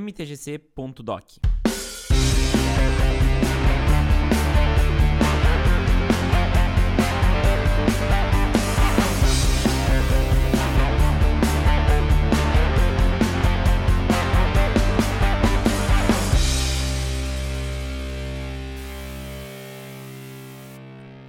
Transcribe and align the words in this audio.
mtgc.doc. 0.00 1.24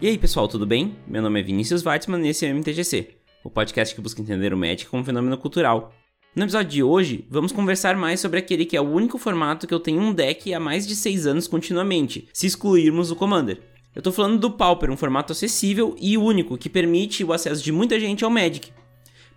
E 0.02 0.08
aí 0.08 0.18
pessoal, 0.20 0.48
tudo 0.48 0.68
bem? 0.68 0.96
Meu 1.08 1.22
nome 1.22 1.40
é 1.40 1.44
Vinícius 1.44 1.84
Weitzman 1.84 2.26
e 2.26 2.30
esse 2.30 2.46
é 2.46 2.52
o 2.52 2.56
MTGC, 2.56 3.16
o 3.44 3.50
podcast 3.50 3.96
que 3.96 4.02
busca 4.02 4.22
entender 4.22 4.54
o 4.54 4.58
Magic 4.58 4.86
como 4.88 5.04
fenômeno 5.04 5.38
cultural. 5.38 5.92
No 6.36 6.44
episódio 6.44 6.70
de 6.70 6.84
hoje, 6.84 7.26
vamos 7.30 7.54
conversar 7.54 7.96
mais 7.96 8.20
sobre 8.20 8.40
aquele 8.40 8.66
que 8.66 8.76
é 8.76 8.82
o 8.82 8.92
único 8.92 9.18
formato 9.18 9.66
que 9.66 9.74
eu 9.74 9.80
tenho 9.80 10.02
um 10.02 10.14
deck 10.14 10.54
há 10.54 10.60
mais 10.60 10.86
de 10.86 10.94
6 10.94 11.26
anos 11.26 11.48
continuamente, 11.48 12.28
se 12.34 12.46
excluirmos 12.46 13.10
o 13.10 13.16
Commander. 13.16 13.62
Eu 13.96 14.02
tô 14.02 14.12
falando 14.12 14.38
do 14.38 14.52
Pauper, 14.52 14.92
um 14.92 14.98
formato 14.98 15.32
acessível 15.32 15.96
e 15.98 16.18
único 16.18 16.58
que 16.58 16.68
permite 16.68 17.24
o 17.24 17.32
acesso 17.32 17.64
de 17.64 17.72
muita 17.72 17.98
gente 17.98 18.26
ao 18.26 18.30
Magic. 18.30 18.70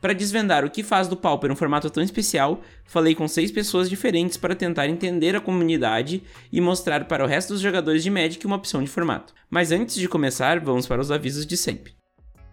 Para 0.00 0.12
desvendar 0.12 0.64
o 0.64 0.70
que 0.70 0.82
faz 0.82 1.06
do 1.06 1.16
Pauper 1.16 1.52
um 1.52 1.56
formato 1.56 1.88
tão 1.88 2.02
especial, 2.02 2.62
falei 2.84 3.14
com 3.14 3.28
seis 3.28 3.52
pessoas 3.52 3.88
diferentes 3.88 4.36
para 4.36 4.56
tentar 4.56 4.88
entender 4.88 5.36
a 5.36 5.40
comunidade 5.40 6.24
e 6.50 6.60
mostrar 6.60 7.04
para 7.04 7.22
o 7.22 7.28
resto 7.28 7.52
dos 7.52 7.62
jogadores 7.62 8.02
de 8.02 8.10
Magic 8.10 8.44
uma 8.44 8.56
opção 8.56 8.82
de 8.82 8.90
formato. 8.90 9.32
Mas 9.48 9.70
antes 9.70 9.94
de 9.94 10.08
começar, 10.08 10.58
vamos 10.58 10.84
para 10.88 11.00
os 11.00 11.12
avisos 11.12 11.46
de 11.46 11.56
sempre. 11.56 11.92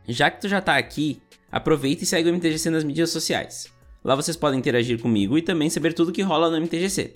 Já 0.08 0.30
que 0.30 0.42
tu 0.42 0.48
já 0.48 0.62
tá 0.62 0.78
aqui, 0.78 1.20
aproveita 1.52 2.04
e 2.04 2.06
segue 2.06 2.30
o 2.30 2.34
MTGC 2.34 2.70
nas 2.70 2.84
mídias 2.84 3.10
sociais. 3.10 3.74
Lá 4.06 4.14
vocês 4.14 4.38
podem 4.38 4.60
interagir 4.60 5.02
comigo 5.02 5.36
e 5.36 5.42
também 5.42 5.68
saber 5.68 5.92
tudo 5.92 6.12
que 6.12 6.22
rola 6.22 6.52
no 6.52 6.58
MTGC. 6.58 7.14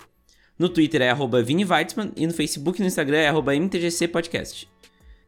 No 0.58 0.68
Twitter 0.68 1.02
é 1.02 1.10
arroba 1.10 1.40
e 1.40 2.26
no 2.26 2.34
Facebook 2.34 2.80
e 2.80 2.82
no 2.82 2.88
Instagram 2.88 3.18
é 3.18 3.28
arroba 3.28 3.54
MTGC 3.54 4.08
Podcast. 4.08 4.68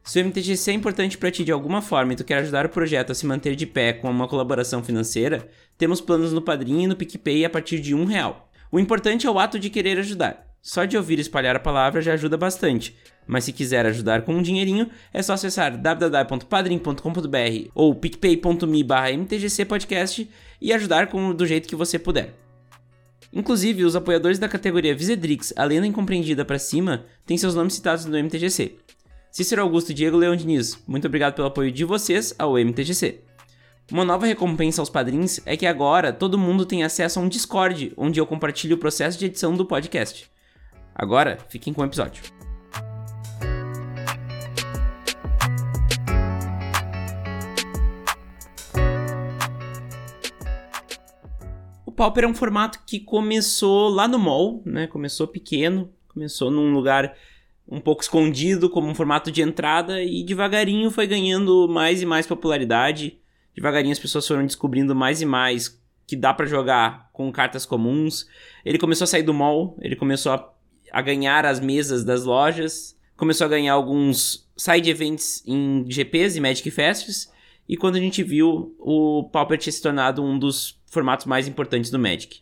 Se 0.03 0.21
o 0.21 0.25
MTGC 0.25 0.73
é 0.73 0.75
importante 0.75 1.17
para 1.17 1.31
ti 1.31 1.45
de 1.45 1.53
alguma 1.53 1.81
forma 1.81 2.15
e 2.15 2.17
tu 2.17 2.25
quer 2.25 2.39
ajudar 2.39 2.67
o 2.67 2.69
projeto 2.69 3.13
a 3.13 3.15
se 3.15 3.25
manter 3.25 3.55
de 3.55 3.65
pé 3.65 3.93
com 3.93 4.11
uma 4.11 4.27
colaboração 4.27 4.83
financeira, 4.83 5.49
temos 5.79 6.01
planos 6.01 6.33
no 6.33 6.43
Padrinho 6.43 6.81
e 6.81 6.87
no 6.89 6.97
PicPay 6.97 7.45
a 7.45 7.51
partir 7.51 7.79
de 7.79 7.95
um 7.95 8.07
real. 8.07 8.51
O 8.73 8.81
importante 8.81 9.29
é 9.29 9.31
o 9.31 9.39
ato 9.39 9.57
de 9.57 9.71
querer 9.71 10.01
ajudar. 10.01 10.45
Só 10.61 10.85
de 10.85 10.97
ouvir 10.97 11.21
espalhar 11.21 11.55
a 11.55 11.61
palavra 11.61 12.03
já 12.03 12.15
ajuda 12.15 12.37
bastante, 12.37 12.97
mas 13.27 13.45
se 13.45 13.53
quiser 13.53 13.87
ajudar 13.87 14.23
com 14.23 14.35
um 14.35 14.43
dinheirinho, 14.43 14.89
é 15.13 15.23
só 15.23 15.33
acessar 15.35 15.77
www.padrim.com.br 15.77 17.71
ou 17.75 17.95
picpay.me 17.95 18.85
mtgcpodcast 19.17 20.29
e 20.63 20.73
ajudar 20.73 21.09
com, 21.09 21.35
do 21.35 21.45
jeito 21.45 21.69
que 21.69 21.75
você 21.75 21.99
puder. 21.99 22.35
Inclusive, 23.33 23.85
os 23.85 23.97
apoiadores 23.97 24.39
da 24.39 24.49
categoria 24.49 24.95
Visedrix, 24.95 25.53
a 25.57 25.65
lenda 25.65 25.87
incompreendida 25.87 26.45
para 26.45 26.59
cima, 26.59 27.05
têm 27.27 27.37
seus 27.37 27.55
nomes 27.55 27.75
citados 27.75 28.05
no 28.05 28.17
MTGC. 28.17 28.77
Cícero 29.31 29.63
Augusto 29.63 29.91
e 29.91 29.95
Diego 29.95 30.17
Leão 30.17 30.37
Diniz, 30.37 30.79
muito 30.87 31.07
obrigado 31.07 31.35
pelo 31.35 31.49
apoio 31.49 31.73
de 31.73 31.85
vocês 31.85 32.35
ao 32.39 32.59
MTGC. 32.59 33.21
Uma 33.91 34.05
nova 34.05 34.27
recompensa 34.27 34.81
aos 34.81 34.91
padrinhos 34.91 35.41
é 35.45 35.57
que 35.57 35.67
agora 35.67 36.13
todo 36.13 36.39
mundo 36.39 36.65
tem 36.65 36.85
acesso 36.85 37.19
a 37.19 37.23
um 37.23 37.29
Discord, 37.29 37.93
onde 37.97 38.21
eu 38.21 38.27
compartilho 38.27 38.77
o 38.77 38.79
processo 38.79 39.19
de 39.19 39.27
edição 39.27 39.57
do 39.57 39.65
podcast. 39.65 40.31
Agora, 40.95 41.39
fiquem 41.49 41.73
com 41.73 41.81
o 41.81 41.85
episódio. 41.85 42.42
Pauper 52.03 52.25
é 52.25 52.27
um 52.27 52.35
formato 52.35 52.81
que 52.85 52.99
começou 52.99 53.89
lá 53.89 54.09
no 54.09 54.19
mall, 54.19 54.61
né? 54.67 54.89
Começou 54.89 55.25
pequeno, 55.29 55.89
começou 56.09 56.51
num 56.51 56.73
lugar 56.73 57.17
um 57.69 57.79
pouco 57.79 58.03
escondido 58.03 58.69
como 58.69 58.89
um 58.89 58.95
formato 58.95 59.31
de 59.31 59.41
entrada 59.41 60.03
e 60.03 60.25
devagarinho 60.25 60.91
foi 60.91 61.07
ganhando 61.07 61.69
mais 61.69 62.03
e 62.03 62.05
mais 62.05 62.27
popularidade. 62.27 63.21
Devagarinho 63.55 63.93
as 63.93 64.01
pessoas 64.01 64.27
foram 64.27 64.45
descobrindo 64.45 64.97
mais 64.97 65.23
e 65.23 65.25
mais 65.25 65.81
que 66.05 66.17
dá 66.17 66.35
para 66.35 66.45
jogar 66.45 67.09
com 67.13 67.31
cartas 67.31 67.65
comuns. 67.65 68.27
Ele 68.65 68.79
começou 68.79 69.05
a 69.05 69.07
sair 69.07 69.23
do 69.23 69.33
mall, 69.33 69.79
ele 69.81 69.95
começou 69.95 70.33
a, 70.33 70.53
a 70.91 71.01
ganhar 71.01 71.47
as 71.47 71.61
mesas 71.61 72.03
das 72.03 72.25
lojas, 72.25 72.99
começou 73.17 73.45
a 73.45 73.51
ganhar 73.51 73.75
alguns 73.75 74.51
side 74.57 74.91
events 74.91 75.41
em 75.47 75.85
GPs 75.89 76.37
e 76.37 76.41
Magic 76.41 76.69
Fests. 76.69 77.31
E 77.69 77.77
quando 77.77 77.95
a 77.95 78.01
gente 78.01 78.25
viu, 78.25 78.75
o 78.81 79.31
Pauper 79.33 79.57
tinha 79.57 79.73
se 79.73 79.81
tornado 79.81 80.21
um 80.21 80.37
dos 80.37 80.82
formatos 80.93 81.25
mais 81.25 81.49
importantes 81.49 81.91
do 81.91 81.99
Magic. 81.99 82.41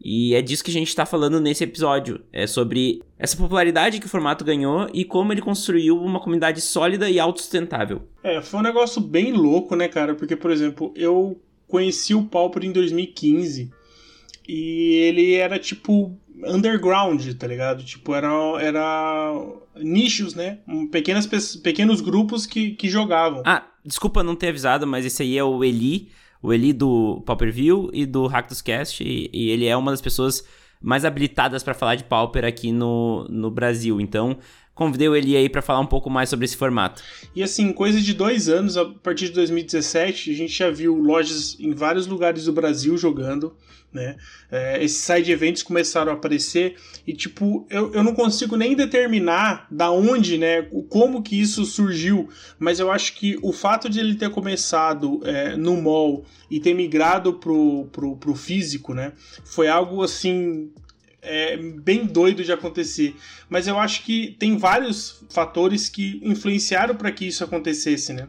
E 0.00 0.34
é 0.34 0.42
disso 0.42 0.62
que 0.62 0.70
a 0.70 0.74
gente 0.74 0.88
está 0.88 1.04
falando 1.06 1.40
nesse 1.40 1.64
episódio. 1.64 2.20
É 2.32 2.46
sobre 2.46 3.02
essa 3.18 3.36
popularidade 3.36 3.98
que 3.98 4.06
o 4.06 4.10
formato 4.10 4.44
ganhou 4.44 4.88
e 4.92 5.04
como 5.04 5.32
ele 5.32 5.40
construiu 5.40 5.98
uma 5.98 6.20
comunidade 6.20 6.60
sólida 6.60 7.10
e 7.10 7.18
autossustentável. 7.18 8.02
É, 8.22 8.40
foi 8.40 8.60
um 8.60 8.62
negócio 8.62 9.00
bem 9.00 9.32
louco, 9.32 9.74
né, 9.74 9.88
cara? 9.88 10.14
Porque, 10.14 10.36
por 10.36 10.50
exemplo, 10.50 10.92
eu 10.94 11.40
conheci 11.66 12.14
o 12.14 12.24
Pauper 12.24 12.64
em 12.64 12.72
2015 12.72 13.70
e 14.46 14.94
ele 14.96 15.34
era 15.34 15.58
tipo 15.58 16.16
underground, 16.46 17.26
tá 17.34 17.46
ligado? 17.46 17.82
Tipo, 17.82 18.14
era, 18.14 18.30
era 18.60 19.34
nichos, 19.76 20.34
né? 20.34 20.58
Pequenas, 20.92 21.26
pequenos 21.56 22.00
grupos 22.02 22.46
que, 22.46 22.72
que 22.72 22.88
jogavam. 22.88 23.42
Ah, 23.44 23.66
desculpa 23.84 24.22
não 24.22 24.36
ter 24.36 24.48
avisado, 24.48 24.86
mas 24.86 25.04
esse 25.06 25.22
aí 25.22 25.38
é 25.38 25.42
o 25.42 25.64
Eli 25.64 26.10
o 26.42 26.52
Eli 26.52 26.72
do 26.72 27.22
Pauper 27.26 27.52
View 27.52 27.90
e 27.92 28.06
do 28.06 28.26
Hack 28.26 28.50
Cast, 28.62 29.02
e, 29.02 29.30
e 29.32 29.50
ele 29.50 29.66
é 29.66 29.76
uma 29.76 29.90
das 29.90 30.00
pessoas 30.00 30.44
mais 30.80 31.04
habilitadas 31.04 31.62
para 31.62 31.74
falar 31.74 31.96
de 31.96 32.04
Pauper 32.04 32.44
aqui 32.44 32.70
no, 32.70 33.26
no 33.28 33.50
Brasil. 33.50 34.00
Então, 34.00 34.38
convidei 34.74 35.08
o 35.08 35.16
Eli 35.16 35.36
aí 35.36 35.48
para 35.48 35.60
falar 35.60 35.80
um 35.80 35.86
pouco 35.86 36.08
mais 36.08 36.28
sobre 36.28 36.44
esse 36.44 36.56
formato. 36.56 37.02
E 37.34 37.42
assim, 37.42 37.72
coisa 37.72 38.00
de 38.00 38.14
dois 38.14 38.48
anos, 38.48 38.76
a 38.76 38.84
partir 38.84 39.26
de 39.26 39.32
2017, 39.32 40.30
a 40.30 40.34
gente 40.34 40.52
já 40.52 40.70
viu 40.70 40.94
lojas 40.94 41.56
em 41.58 41.72
vários 41.72 42.06
lugares 42.06 42.44
do 42.44 42.52
Brasil 42.52 42.96
jogando 42.96 43.56
né? 43.92 44.16
É, 44.50 44.82
esses 44.82 44.98
side 44.98 45.30
events 45.32 45.62
começaram 45.62 46.12
a 46.12 46.14
aparecer 46.14 46.76
e 47.06 47.14
tipo 47.14 47.66
eu, 47.70 47.92
eu 47.94 48.02
não 48.02 48.14
consigo 48.14 48.56
nem 48.56 48.76
determinar 48.76 49.66
da 49.70 49.90
onde, 49.90 50.36
né, 50.36 50.62
como 50.88 51.22
que 51.22 51.40
isso 51.40 51.64
surgiu, 51.64 52.28
mas 52.58 52.78
eu 52.78 52.90
acho 52.90 53.14
que 53.14 53.38
o 53.42 53.52
fato 53.52 53.88
de 53.88 53.98
ele 53.98 54.14
ter 54.14 54.30
começado 54.30 55.20
é, 55.24 55.56
no 55.56 55.80
mall 55.80 56.24
e 56.50 56.60
ter 56.60 56.74
migrado 56.74 57.34
pro, 57.34 57.86
pro, 57.90 58.16
pro 58.16 58.34
físico, 58.34 58.92
né, 58.92 59.12
foi 59.44 59.68
algo 59.68 60.02
assim 60.02 60.70
é 61.20 61.56
bem 61.56 62.06
doido 62.06 62.44
de 62.44 62.52
acontecer. 62.52 63.14
Mas 63.48 63.66
eu 63.66 63.78
acho 63.78 64.04
que 64.04 64.36
tem 64.38 64.56
vários 64.56 65.24
fatores 65.30 65.88
que 65.88 66.20
influenciaram 66.22 66.94
para 66.94 67.10
que 67.10 67.26
isso 67.26 67.42
acontecesse, 67.42 68.12
né? 68.12 68.28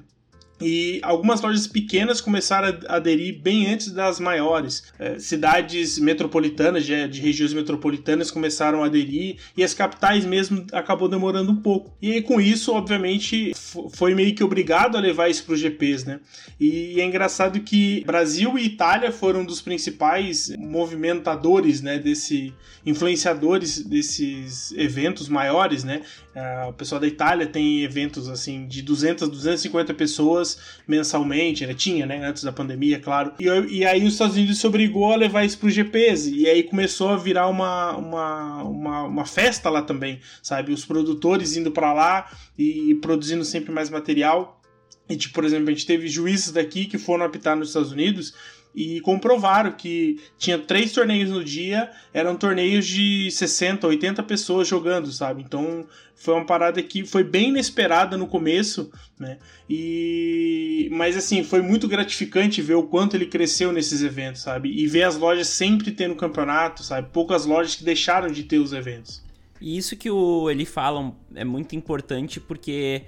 E 0.62 1.00
algumas 1.04 1.42
lojas 1.42 1.68
pequenas 1.68 2.20
começaram 2.20 2.78
a 2.88 2.96
aderir 2.96 3.40
bem 3.42 3.72
antes 3.72 3.92
das 3.92 4.20
maiores. 4.20 4.84
É, 5.00 5.18
cidades 5.18 5.98
metropolitanas, 6.00 6.86
de, 6.86 6.94
regiões 7.20 7.54
metropolitanas, 7.54 8.30
começaram 8.30 8.84
a 8.84 8.88
aderir 8.88 9.38
e 9.56 9.64
as 9.64 9.74
capitais 9.74 10.26
mesmo 10.26 10.66
acabou 10.72 11.08
demorando 11.08 11.52
um 11.52 11.56
pouco. 11.56 11.96
E 12.02 12.12
aí, 12.12 12.22
com 12.22 12.42
isso, 12.42 12.74
obviamente, 12.74 13.54
foi 13.92 14.14
meio 14.14 14.36
que 14.36 14.44
obrigado 14.44 14.98
a 14.98 15.00
levar 15.00 15.30
isso 15.30 15.44
para 15.46 15.54
os 15.54 15.60
GPs, 15.60 16.06
né? 16.06 16.20
E 16.60 17.00
é 17.00 17.06
engraçado 17.06 17.60
que 17.62 18.04
Brasil 18.06 18.58
e 18.58 18.66
Itália 18.66 19.12
foram 19.12 19.46
dos 19.46 19.62
principais 19.62 20.54
movimentadores, 20.58 21.82
né? 21.82 21.98
Desse 21.98 22.54
influenciadores 22.86 23.84
desses 23.84 24.72
eventos 24.74 25.30
maiores, 25.30 25.84
né? 25.84 26.02
É, 26.34 26.66
o 26.66 26.74
pessoal 26.74 27.02
da 27.02 27.08
Itália 27.08 27.48
tem 27.48 27.84
eventos 27.84 28.30
assim 28.30 28.68
de 28.68 28.82
200, 28.82 29.28
250 29.30 29.94
pessoas 29.94 30.49
pessoas 30.50 30.58
mensalmente, 30.88 31.66
né? 31.66 31.74
Tinha, 31.74 32.06
né? 32.06 32.26
Antes 32.26 32.44
da 32.44 32.52
pandemia, 32.52 33.00
claro. 33.00 33.34
E, 33.40 33.46
e 33.46 33.86
aí 33.86 34.04
os 34.06 34.14
Estados 34.14 34.36
Unidos 34.36 34.60
se 34.60 34.66
obrigou 34.66 35.12
a 35.12 35.16
levar 35.16 35.46
isso 35.46 35.58
pro 35.58 35.70
GPs. 35.70 36.30
E 36.32 36.48
aí 36.48 36.64
começou 36.64 37.10
a 37.10 37.18
virar 37.18 37.48
uma, 37.48 37.96
uma, 37.98 38.64
uma, 38.64 39.04
uma 39.04 39.26
festa 39.26 39.70
lá 39.70 39.82
também, 39.82 40.20
sabe? 40.42 40.74
Os 40.74 40.86
produtores 40.86 41.56
indo 41.56 41.72
para 41.72 41.94
lá 41.94 42.32
e 42.58 42.96
produzindo 42.96 43.44
sempre 43.44 43.72
mais 43.72 43.90
material. 43.90 44.62
E, 45.10 45.16
tipo, 45.16 45.34
por 45.34 45.44
exemplo, 45.44 45.70
a 45.70 45.72
gente 45.72 45.86
teve 45.86 46.08
juízes 46.08 46.52
daqui 46.52 46.86
que 46.86 46.98
foram 46.98 47.26
apitar 47.26 47.56
nos 47.56 47.70
Estados 47.70 47.92
Unidos 47.92 48.34
e 48.74 49.02
comprovaram 49.02 49.72
que 49.72 50.22
tinha 50.38 50.58
três 50.58 50.92
torneios 50.92 51.30
no 51.30 51.44
dia, 51.44 51.92
eram 52.14 52.36
torneios 52.36 52.86
de 52.86 53.30
60, 53.32 53.88
80 53.88 54.22
pessoas 54.24 54.68
jogando, 54.68 55.12
sabe? 55.12 55.42
Então 55.42 55.86
foi 56.16 56.34
uma 56.34 56.46
parada 56.46 56.82
que 56.84 57.06
foi 57.06 57.24
bem 57.24 57.50
inesperada 57.50 58.16
no 58.16 58.28
começo, 58.28 58.92
né? 59.20 59.38
E 59.70 60.88
mas 60.92 61.18
assim, 61.18 61.44
foi 61.44 61.62
muito 61.62 61.88
gratificante 61.88 62.62
ver 62.62 62.76
o 62.76 62.84
quanto 62.84 63.16
ele 63.16 63.26
cresceu 63.26 63.72
nesses 63.72 64.02
eventos, 64.02 64.42
sabe? 64.42 64.70
E 64.70 64.86
ver 64.88 65.04
as 65.04 65.18
lojas 65.18 65.48
sempre 65.48 65.92
tendo 65.92 66.16
campeonato, 66.16 66.84
sabe? 66.84 67.10
Poucas 67.12 67.46
lojas 67.46 67.76
que 67.76 67.84
deixaram 67.84 68.32
de 68.32 68.44
ter 68.44 68.60
os 68.60 68.74
eventos. 68.74 69.24
E 69.60 69.78
isso 69.78 69.96
que 69.96 70.10
o 70.10 70.50
ele 70.50 70.66
fala 70.66 71.14
é 71.36 71.44
muito 71.44 71.76
importante 71.76 72.40
porque 72.40 73.04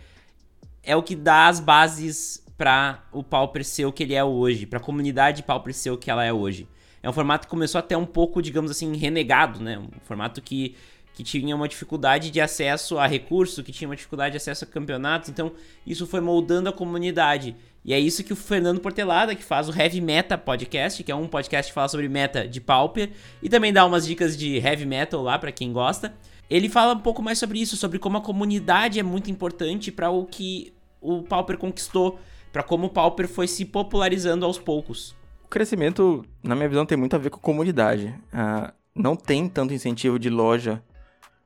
é 0.84 0.96
o 0.96 1.04
que 1.04 1.16
dá 1.16 1.48
as 1.48 1.60
bases 1.60 2.41
para 2.62 3.04
o 3.12 3.24
Pauper 3.24 3.66
ser 3.66 3.86
o 3.86 3.92
que 3.92 4.04
ele 4.04 4.14
é 4.14 4.24
hoje, 4.24 4.68
para 4.68 4.78
a 4.78 4.82
comunidade 4.82 5.42
Pauper 5.42 5.74
ser 5.74 5.90
o 5.90 5.98
que 5.98 6.12
ela 6.12 6.24
é 6.24 6.32
hoje. 6.32 6.68
é 7.02 7.10
um 7.10 7.14
formato 7.14 7.48
que 7.48 7.50
começou 7.50 7.80
até 7.80 7.98
um 7.98 8.06
pouco, 8.06 8.40
digamos 8.40 8.70
assim, 8.70 8.96
renegado, 8.96 9.60
né? 9.60 9.80
Um 9.80 9.90
formato 10.04 10.40
que, 10.44 10.76
que 11.16 11.24
tinha 11.24 11.56
uma 11.56 11.68
dificuldade 11.68 12.30
de 12.30 12.40
acesso 12.40 13.00
a 13.00 13.08
recurso, 13.08 13.64
que 13.64 13.72
tinha 13.72 13.90
uma 13.90 13.96
dificuldade 13.96 14.34
de 14.34 14.38
acesso 14.38 14.64
a 14.64 14.68
campeonatos, 14.68 15.28
então 15.30 15.54
isso 15.88 16.06
foi 16.06 16.22
moldando 16.22 16.70
a 16.70 16.72
comunidade. 16.72 17.56
E 17.84 17.96
é 17.96 18.00
isso 18.00 18.24
que 18.24 18.32
o 18.32 18.36
Fernando 18.36 18.80
Portelada, 18.80 19.34
que 19.34 19.44
faz 19.44 19.68
o 19.68 19.76
Heavy 19.76 20.00
Meta 20.00 20.38
Podcast, 20.38 21.04
que 21.04 21.12
é 21.12 21.16
um 21.16 21.28
podcast 21.28 21.72
que 21.72 21.74
fala 21.74 21.88
sobre 21.88 22.08
meta 22.08 22.48
de 22.48 22.62
Pauper, 22.62 23.10
e 23.42 23.50
também 23.50 23.74
dá 23.74 23.84
umas 23.84 24.06
dicas 24.06 24.38
de 24.38 24.58
heavy 24.58 24.86
metal 24.86 25.24
lá 25.24 25.40
para 25.40 25.52
quem 25.52 25.74
gosta. 25.74 26.14
Ele 26.48 26.70
fala 26.70 26.94
um 26.94 27.00
pouco 27.00 27.24
mais 27.24 27.40
sobre 27.40 27.60
isso, 27.60 27.76
sobre 27.76 27.98
como 27.98 28.20
a 28.20 28.22
comunidade 28.22 29.00
é 29.00 29.04
muito 29.04 29.32
importante 29.32 29.92
para 29.92 30.12
o 30.12 30.28
que 30.28 30.72
o 31.02 31.24
Pauper 31.24 31.58
conquistou, 31.58 32.20
para 32.52 32.64
como 32.64 32.88
o 32.88 32.90
Pauper 32.90 33.28
foi 33.28 33.48
se 33.48 33.66
popularizando 33.66 34.46
aos 34.46 34.60
poucos. 34.60 35.16
O 35.44 35.48
crescimento, 35.48 36.26
na 36.44 36.56
minha 36.56 36.70
visão, 36.70 36.86
tem 36.86 36.98
muito 36.98 37.16
a 37.16 37.20
ver 37.20 37.30
com 37.30 37.40
comunidade. 37.40 38.16
Uh, 38.34 38.72
não 38.96 39.16
tem 39.16 39.48
tanto 39.48 39.74
incentivo 39.74 40.18
de 40.20 40.30
loja 40.30 40.84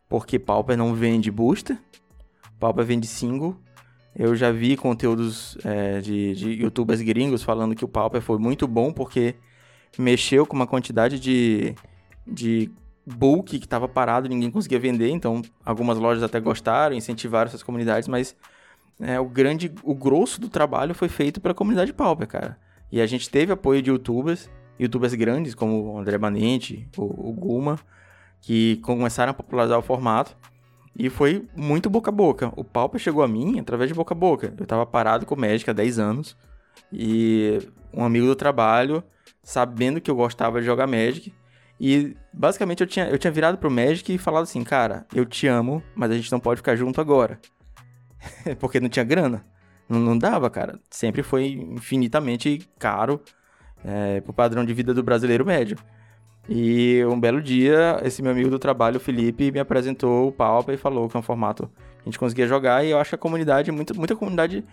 porque 0.08 0.38
Pauper 0.38 0.78
não 0.78 0.94
vende 0.94 1.32
booster, 1.32 1.78
Pauper 2.60 2.86
vende 2.86 3.08
single 3.08 3.60
eu 4.16 4.34
já 4.34 4.50
vi 4.50 4.78
conteúdos 4.78 5.58
é, 5.66 6.00
de, 6.00 6.34
de 6.34 6.50
youtubers 6.52 7.02
gringos 7.02 7.44
falando 7.44 7.76
que 7.76 7.84
o 7.84 7.88
Pauper 7.88 8.22
foi 8.22 8.38
muito 8.38 8.66
bom 8.66 8.94
porque 8.94 9.36
mexeu 9.98 10.46
com 10.46 10.56
uma 10.56 10.66
quantidade 10.66 11.20
de, 11.20 11.76
de 12.26 12.72
bulk 13.06 13.60
que 13.60 13.66
estava 13.66 13.90
parado, 13.90 14.30
ninguém 14.30 14.50
conseguia 14.50 14.80
vender, 14.80 15.10
então 15.10 15.42
algumas 15.66 15.98
lojas 15.98 16.24
até 16.24 16.40
gostaram, 16.40 16.96
incentivaram 16.96 17.50
essas 17.50 17.62
comunidades, 17.62 18.08
mas 18.08 18.34
é, 19.00 19.20
o 19.20 19.26
grande, 19.26 19.72
o 19.84 19.94
grosso 19.94 20.40
do 20.40 20.50
trabalho 20.50 20.94
foi 20.94 21.10
feito 21.10 21.42
pela 21.42 21.54
comunidade 21.54 21.94
Pauper, 21.94 22.28
cara. 22.28 22.58
E 22.92 23.02
a 23.02 23.06
gente 23.06 23.30
teve 23.30 23.52
apoio 23.52 23.82
de 23.82 23.90
youtubers, 23.90 24.50
youtubers 24.80 25.14
grandes 25.14 25.54
como 25.54 25.94
o 25.94 26.00
André 26.00 26.18
Manente, 26.18 26.88
o, 26.98 27.30
o 27.30 27.34
Guma, 27.34 27.80
que 28.42 28.78
começaram 28.78 29.32
a 29.32 29.34
popularizar 29.34 29.78
o 29.78 29.82
formato. 29.82 30.36
E 30.98 31.10
foi 31.10 31.46
muito 31.56 31.90
boca 31.90 32.10
a 32.10 32.14
boca. 32.14 32.54
O 32.56 32.64
Pauper 32.64 33.02
chegou 33.02 33.22
a 33.22 33.28
mim 33.28 33.60
através 33.60 33.90
de 33.90 33.94
boca 33.94 34.14
a 34.14 34.18
boca. 34.18 34.54
Eu 34.58 34.66
tava 34.66 34.86
parado 34.86 35.26
com 35.26 35.36
o 35.36 35.40
Magic 35.40 35.70
há 35.70 35.74
10 35.74 36.00
anos. 36.00 36.38
E 36.92 37.60
um 37.94 38.06
amigo 38.06 38.26
do 38.26 38.36
trabalho, 38.36 39.04
sabendo 39.44 40.00
que 40.00 40.10
eu 40.10 40.16
gostava 40.16 40.62
de 40.62 40.66
jogar 40.66 40.88
Magic. 40.88 41.34
E 41.78 42.16
basicamente 42.32 42.80
eu 42.80 42.88
tinha, 42.88 43.10
eu 43.10 43.18
tinha 43.18 43.32
virado 43.32 43.58
pro 43.58 43.70
Magic 43.70 44.14
e 44.14 44.18
falado 44.18 44.44
assim: 44.44 44.64
Cara, 44.64 45.06
eu 45.14 45.26
te 45.26 45.48
amo, 45.48 45.84
mas 45.94 46.12
a 46.12 46.16
gente 46.16 46.32
não 46.32 46.40
pode 46.40 46.60
ficar 46.60 46.78
junto 46.78 47.02
agora. 47.02 47.42
Porque 48.60 48.80
não 48.80 48.90
tinha 48.90 49.06
grana. 49.06 49.46
Não, 49.88 50.00
não, 50.00 50.18
dava, 50.18 50.50
cara. 50.50 50.80
Sempre 50.90 51.22
foi 51.24 51.48
infinitamente 51.48 52.68
caro 52.80 53.22
é, 53.84 54.22
pro 54.22 54.34
padrão 54.34 54.66
de 54.66 54.74
vida 54.74 54.94
do 54.94 55.04
brasileiro 55.04 55.46
médio. 55.46 55.78
E 56.48 57.04
um 57.06 57.20
belo 57.20 57.42
dia, 57.42 58.00
esse 58.04 58.22
meu 58.22 58.32
amigo 58.32 58.50
do 58.50 58.60
trabalho, 58.60 59.00
Felipe, 59.00 59.52
me 59.52 59.60
apresentou 59.60 60.28
o 60.28 60.32
Pauper 60.32 60.76
e 60.76 60.78
falou 60.78 61.10
que 61.10 61.18
é 61.18 61.20
um 61.20 61.24
formato 61.24 61.68
que 61.68 62.02
a 62.02 62.06
gente 62.06 62.20
conseguia 62.20 62.48
jogar. 62.48 62.86
E 62.86 62.92
eu 62.92 63.00
acho 63.00 63.10
que 63.10 63.16
a 63.16 63.20
comunidade, 63.20 63.72
muita, 63.72 63.94
muita 63.94 64.16
comunidade 64.16 64.64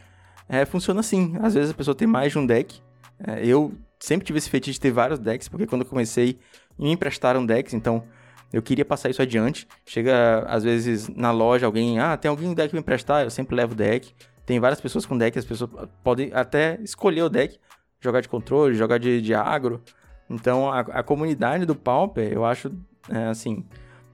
é, 0.49 0.65
funciona 0.65 1.01
assim. 1.01 1.35
Às 1.41 1.55
vezes 1.55 1.71
a 1.71 1.75
pessoa 1.75 1.95
tem 1.95 2.07
mais 2.07 2.33
de 2.33 2.39
um 2.39 2.47
deck. 2.47 2.81
É, 3.27 3.45
eu 3.47 3.73
sempre 3.99 4.27
tive 4.27 4.39
esse 4.39 4.51
fetiche 4.51 4.75
de 4.75 4.81
ter 4.81 4.91
vários 4.91 5.19
decks, 5.19 5.49
porque 5.49 5.67
quando 5.67 5.83
eu 5.83 5.87
comecei, 5.87 6.39
me 6.79 6.91
emprestaram 6.91 7.45
decks, 7.45 7.73
então 7.73 8.05
eu 8.53 8.63
queria 8.63 8.85
passar 8.85 9.09
isso 9.11 9.23
adiante. 9.23 9.67
Chega, 9.87 10.45
às 10.47 10.63
vezes, 10.63 11.09
na 11.09 11.31
loja, 11.31 11.67
alguém, 11.67 11.99
ah, 11.99 12.17
tem 12.17 12.29
alguém 12.29 12.53
deck 12.55 12.71
pra 12.71 12.79
emprestar? 12.79 13.25
Eu 13.25 13.31
sempre 13.31 13.57
levo 13.57 13.75
deck. 13.75 14.13
Tem 14.45 14.61
várias 14.61 14.81
pessoas 14.81 15.07
com 15.07 15.17
deck, 15.17 15.39
as 15.39 15.45
pessoas 15.45 15.71
podem 16.03 16.31
até 16.35 16.79
escolher 16.83 17.23
o 17.23 17.29
deck, 17.29 17.59
jogar 18.01 18.21
de 18.21 18.29
controle, 18.29 18.75
jogar 18.75 18.99
de, 18.99 19.23
de 19.23 19.35
agro. 19.35 19.81
Então, 20.29 20.71
a, 20.71 20.81
a 20.81 21.03
comunidade 21.03 21.65
do 21.65 21.75
Pauper, 21.75 22.33
eu 22.33 22.45
acho, 22.45 22.71
é, 23.09 23.27
assim, 23.29 23.65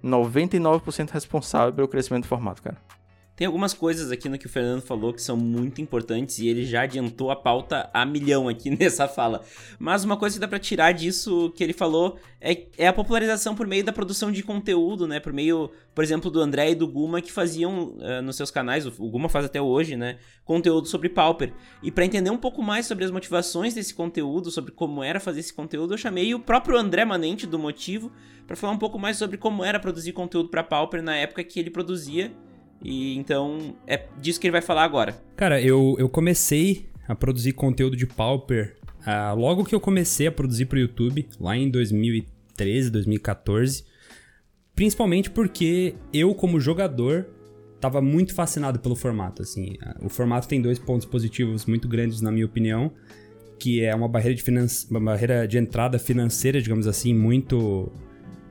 99% 0.05 1.11
responsável 1.11 1.73
pelo 1.73 1.88
crescimento 1.88 2.25
do 2.25 2.29
formato, 2.29 2.62
cara. 2.62 2.76
Tem 3.38 3.46
algumas 3.46 3.73
coisas 3.73 4.11
aqui 4.11 4.29
no 4.29 4.37
que 4.37 4.46
o 4.46 4.49
Fernando 4.49 4.82
falou 4.82 5.14
que 5.14 5.23
são 5.23 5.37
muito 5.37 5.81
importantes 5.81 6.40
e 6.40 6.49
ele 6.49 6.64
já 6.64 6.82
adiantou 6.82 7.31
a 7.31 7.37
pauta 7.37 7.88
a 7.94 8.05
milhão 8.05 8.49
aqui 8.49 8.69
nessa 8.76 9.06
fala. 9.06 9.44
Mas 9.79 10.02
uma 10.02 10.17
coisa 10.17 10.35
que 10.35 10.40
dá 10.40 10.49
para 10.49 10.58
tirar 10.58 10.90
disso 10.90 11.52
que 11.55 11.62
ele 11.62 11.73
falou 11.73 12.19
é, 12.40 12.67
é, 12.76 12.88
a 12.88 12.93
popularização 12.93 13.55
por 13.55 13.64
meio 13.64 13.85
da 13.85 13.93
produção 13.93 14.32
de 14.32 14.43
conteúdo, 14.43 15.06
né? 15.06 15.20
Por 15.20 15.32
meio, 15.32 15.70
por 15.94 16.02
exemplo, 16.02 16.32
do 16.32 16.40
André 16.40 16.73
e 16.73 16.75
do 16.75 16.88
Guma 16.88 17.23
que 17.23 17.31
faziam 17.31 17.90
uh, 17.90 18.20
nos 18.25 18.35
seus 18.35 18.50
canais, 18.50 18.85
o 18.85 19.08
Guma 19.08 19.29
faz 19.29 19.44
até 19.44 19.62
hoje, 19.62 19.94
né? 19.94 20.19
Conteúdo 20.44 20.88
sobre 20.88 21.08
Pauper. 21.08 21.52
E 21.81 21.93
para 21.93 22.05
entender 22.05 22.31
um 22.31 22.37
pouco 22.37 22.61
mais 22.61 22.87
sobre 22.87 23.05
as 23.05 23.11
motivações 23.12 23.73
desse 23.73 23.94
conteúdo, 23.94 24.50
sobre 24.50 24.73
como 24.73 25.00
era 25.00 25.20
fazer 25.20 25.38
esse 25.38 25.55
conteúdo, 25.55 25.94
eu 25.94 25.99
chamei 25.99 26.35
o 26.35 26.40
próprio 26.40 26.76
André 26.76 27.05
Manente 27.05 27.46
do 27.46 27.56
Motivo 27.56 28.11
para 28.49 28.56
falar 28.56 28.73
um 28.73 28.79
pouco 28.79 28.99
mais 28.99 29.17
sobre 29.17 29.37
como 29.37 29.62
era 29.62 29.79
produzir 29.79 30.12
conteúdo 30.12 30.49
para 30.49 30.64
Pauper 30.64 31.00
na 31.05 31.14
época 31.14 31.44
que 31.44 31.61
ele 31.61 31.70
produzia 31.70 32.32
e 32.83 33.17
então 33.17 33.75
é 33.87 34.07
disso 34.21 34.41
que 34.41 34.47
ele 34.47 34.53
vai 34.53 34.63
falar 34.63 34.85
agora. 34.85 35.21
Cara, 35.37 35.61
eu, 35.61 35.97
eu 35.99 36.09
comecei 36.09 36.87
a 37.07 37.15
produzir 37.15 37.53
conteúdo 37.53 37.97
de 37.97 38.07
Pauper 38.07 38.77
uh, 39.01 39.35
logo 39.35 39.65
que 39.65 39.75
eu 39.75 39.81
comecei 39.81 40.27
a 40.27 40.33
produzir 40.33 40.67
para 40.67 40.77
o 40.77 40.81
YouTube, 40.81 41.27
lá 41.41 41.57
em 41.57 41.71
2013, 41.71 42.91
2014. 42.91 43.85
Principalmente 44.75 45.31
porque 45.31 45.95
eu, 46.13 46.35
como 46.35 46.61
jogador, 46.61 47.27
estava 47.75 48.01
muito 48.01 48.35
fascinado 48.35 48.79
pelo 48.79 48.95
formato. 48.95 49.43
Assim, 49.43 49.77
o 50.01 50.09
formato 50.09 50.47
tem 50.47 50.61
dois 50.61 50.79
pontos 50.79 51.07
positivos 51.07 51.67
muito 51.67 51.89
grandes, 51.89 52.21
na 52.21 52.31
minha 52.31 52.47
opinião, 52.47 52.93
que 53.59 53.83
é 53.83 53.95
uma 53.95 54.09
barreira 54.09 54.37
de, 54.37 54.43
finan 54.43 54.67
uma 54.91 55.01
barreira 55.01 55.49
de 55.49 55.59
entrada 55.59 55.99
financeira, 55.99 56.61
digamos 56.63 56.87
assim, 56.87 57.13
muito 57.15 57.91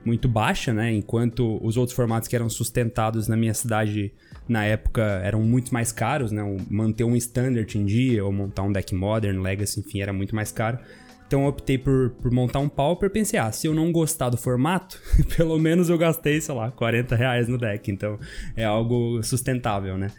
muito 0.07 0.27
baixa, 0.29 0.73
né? 0.73 0.91
Enquanto 0.93 1.59
os 1.61 1.75
outros 1.75 1.95
formatos 1.95 2.29
que 2.29 2.35
eram 2.35 2.49
sustentados 2.49 3.27
na 3.27 3.35
minha 3.35 3.53
cidade 3.53 4.13
na 4.47 4.63
época 4.63 5.03
eram 5.23 5.41
muito 5.41 5.73
mais 5.73 5.91
caros, 5.91 6.31
né? 6.31 6.41
Manter 6.69 7.03
um 7.03 7.15
standard 7.17 7.77
em 7.77 7.85
dia 7.85 8.23
ou 8.23 8.31
montar 8.31 8.63
um 8.63 8.71
deck 8.71 8.95
modern, 8.95 9.41
legacy, 9.41 9.81
enfim, 9.81 10.01
era 10.01 10.13
muito 10.13 10.33
mais 10.33 10.49
caro. 10.51 10.79
Então 11.27 11.41
eu 11.41 11.49
optei 11.49 11.77
por, 11.77 12.11
por 12.21 12.31
montar 12.31 12.59
um 12.59 12.69
pauper, 12.69 13.09
pensei, 13.09 13.37
ah, 13.37 13.51
se 13.51 13.67
eu 13.67 13.73
não 13.73 13.91
gostar 13.91 14.29
do 14.29 14.37
formato, 14.37 14.97
pelo 15.35 15.59
menos 15.59 15.89
eu 15.89 15.97
gastei, 15.97 16.39
sei 16.39 16.55
lá, 16.55 16.71
40 16.71 17.13
reais 17.13 17.49
no 17.49 17.57
deck. 17.57 17.91
Então 17.91 18.17
é 18.55 18.63
algo 18.63 19.21
sustentável, 19.21 19.97
né? 19.97 20.09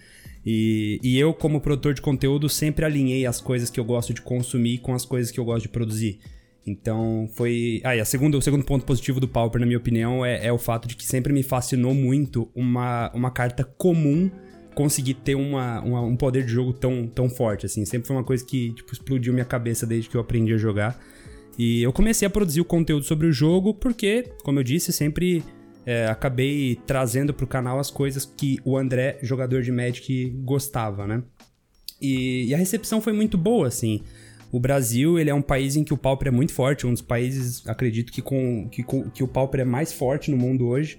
E, 0.45 1.01
e 1.03 1.19
eu, 1.19 1.33
como 1.33 1.63
produtor 1.63 1.95
de 1.95 2.03
conteúdo, 2.03 2.47
sempre 2.49 2.85
alinhei 2.85 3.25
as 3.25 3.41
coisas 3.41 3.71
que 3.71 3.81
eu 3.81 3.85
gosto 3.85 4.13
de 4.13 4.21
consumir 4.21 4.79
com 4.79 4.95
as 4.95 5.07
coisas 5.07 5.31
que 5.33 5.41
eu 5.41 5.45
gosto 5.47 5.63
de 5.63 5.71
produzir. 5.71 6.21
Então 6.69 7.29
foi. 7.35 7.81
Ah, 7.85 7.97
e 7.97 8.01
a 8.01 8.05
segunda, 8.05 8.37
o 8.37 8.43
segundo 8.43 8.65
ponto 8.65 8.85
positivo 8.85 9.19
do 9.19 9.27
Pauper, 9.27 9.61
na 9.61 9.67
minha 9.67 9.79
opinião, 9.79 10.25
é, 10.25 10.47
é, 10.47 10.53
o 10.53 10.59
fato 10.59 10.87
de 10.87 10.97
que 10.97 11.05
sempre 11.05 11.33
me 11.33 11.43
fascinou 11.43 11.95
muito 11.95 12.51
uma, 12.55 13.11
uma 13.15 13.31
carta 13.31 13.65
comum 13.65 14.31
conseguir 14.75 15.15
ter 15.15 15.35
uma, 15.35 15.81
uma, 15.81 16.01
um 16.03 16.17
poder 16.17 16.45
de 16.45 16.53
jogo 16.53 16.73
tão, 16.73 17.09
tão 17.09 17.29
forte, 17.29 17.67
assim. 17.67 17.85
Sempre 17.85 18.07
foi 18.07 18.17
uma 18.17 18.25
coisa 18.25 18.45
que 18.45 18.73
tipo, 18.73 18.93
explodiu 18.93 19.33
minha 19.33 19.45
cabeça 19.45 19.85
desde 19.85 20.09
que 20.09 20.17
eu 20.17 20.21
aprendi 20.21 20.55
a 20.55 20.57
jogar. 20.57 21.01
E 21.59 21.83
eu 21.83 21.93
comecei 21.93 22.27
a 22.27 22.31
produzir 22.31 22.61
o 22.61 22.65
conteúdo 22.65 23.05
sobre 23.05 23.27
o 23.27 23.33
jogo 23.33 23.75
porque, 23.75 24.31
como 24.45 24.61
eu 24.61 24.63
disse, 24.63 24.93
sempre 24.93 25.43
é, 25.85 26.07
acabei 26.07 26.79
trazendo 26.87 27.35
pro 27.35 27.47
canal 27.47 27.81
as 27.81 27.91
coisas 27.91 28.25
que 28.25 28.59
o 28.65 28.77
André, 28.77 29.19
jogador 29.23 29.63
de 29.63 29.73
Magic, 29.73 30.31
gostava, 30.45 31.07
né? 31.07 31.23
E, 32.01 32.45
e 32.47 32.55
a 32.55 32.59
recepção 32.59 33.01
foi 33.01 33.13
muito 33.13 33.37
boa, 33.37 33.67
assim. 33.67 34.03
O 34.51 34.59
Brasil, 34.59 35.19
ele 35.19 35.31
é 35.31 35.35
um 35.35 35.43
país 35.43 35.77
em 35.77 35.85
que 35.85 35.93
o 35.93 35.97
Pauper 35.97 36.29
é 36.29 36.31
muito 36.31 36.53
forte, 36.53 36.87
um 36.87 36.93
dos 36.93 37.03
países, 37.03 37.67
acredito 37.67 38.13
que, 38.13 38.23
com, 38.23 38.69
que, 38.69 38.83
com, 38.83 39.11
que 39.11 39.23
o 39.23 39.29
Pauper 39.29 39.61
é 39.61 39.65
mais 39.65 39.93
forte 39.93 40.31
no 40.31 40.37
mundo 40.37 40.67
hoje. 40.67 40.99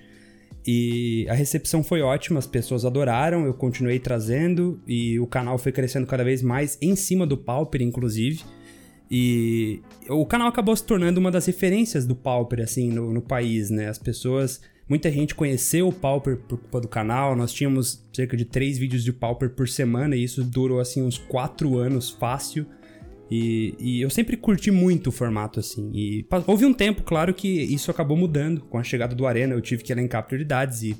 E 0.65 1.25
a 1.29 1.33
recepção 1.33 1.83
foi 1.83 2.01
ótima, 2.01 2.37
as 2.37 2.45
pessoas 2.45 2.85
adoraram, 2.85 3.45
eu 3.45 3.53
continuei 3.53 3.97
trazendo 3.97 4.79
e 4.85 5.19
o 5.19 5.25
canal 5.25 5.57
foi 5.57 5.71
crescendo 5.71 6.05
cada 6.05 6.23
vez 6.23 6.43
mais 6.43 6.77
em 6.81 6.95
cima 6.95 7.25
do 7.25 7.37
Pauper, 7.37 7.81
inclusive. 7.81 8.43
E 9.09 9.81
o 10.07 10.25
canal 10.25 10.47
acabou 10.47 10.75
se 10.75 10.83
tornando 10.83 11.19
uma 11.19 11.31
das 11.31 11.47
referências 11.47 12.05
do 12.05 12.15
Pauper, 12.15 12.61
assim, 12.61 12.91
no, 12.91 13.11
no 13.11 13.21
país, 13.21 13.71
né? 13.71 13.87
As 13.87 13.97
pessoas 13.97 14.61
Muita 14.89 15.11
gente 15.11 15.35
conheceu 15.35 15.87
o 15.87 15.93
Pauper 15.93 16.35
por 16.35 16.57
culpa 16.57 16.81
do 16.81 16.87
canal. 16.87 17.35
Nós 17.35 17.53
tínhamos 17.53 18.03
cerca 18.11 18.35
de 18.35 18.43
três 18.43 18.75
vídeos 18.75 19.03
de 19.03 19.13
Pauper 19.13 19.51
por 19.51 19.69
semana 19.69 20.15
e 20.15 20.23
isso 20.23 20.43
durou 20.43 20.79
assim 20.79 21.03
uns 21.03 21.15
quatro 21.15 21.77
anos 21.77 22.09
fácil. 22.09 22.65
E, 23.29 23.75
e, 23.77 24.01
eu 24.01 24.09
sempre 24.09 24.35
curti 24.35 24.71
muito 24.71 25.07
o 25.07 25.11
formato, 25.11 25.59
assim. 25.59 25.91
E 25.93 26.25
houve 26.47 26.65
um 26.65 26.73
tempo, 26.73 27.03
claro, 27.03 27.33
que 27.33 27.47
isso 27.47 27.91
acabou 27.91 28.17
mudando. 28.17 28.61
Com 28.61 28.77
a 28.77 28.83
chegada 28.83 29.15
do 29.15 29.27
Arena, 29.27 29.53
eu 29.53 29.61
tive 29.61 29.83
que 29.83 29.91
elencar 29.91 30.25
prioridades 30.25 30.81
e. 30.81 30.97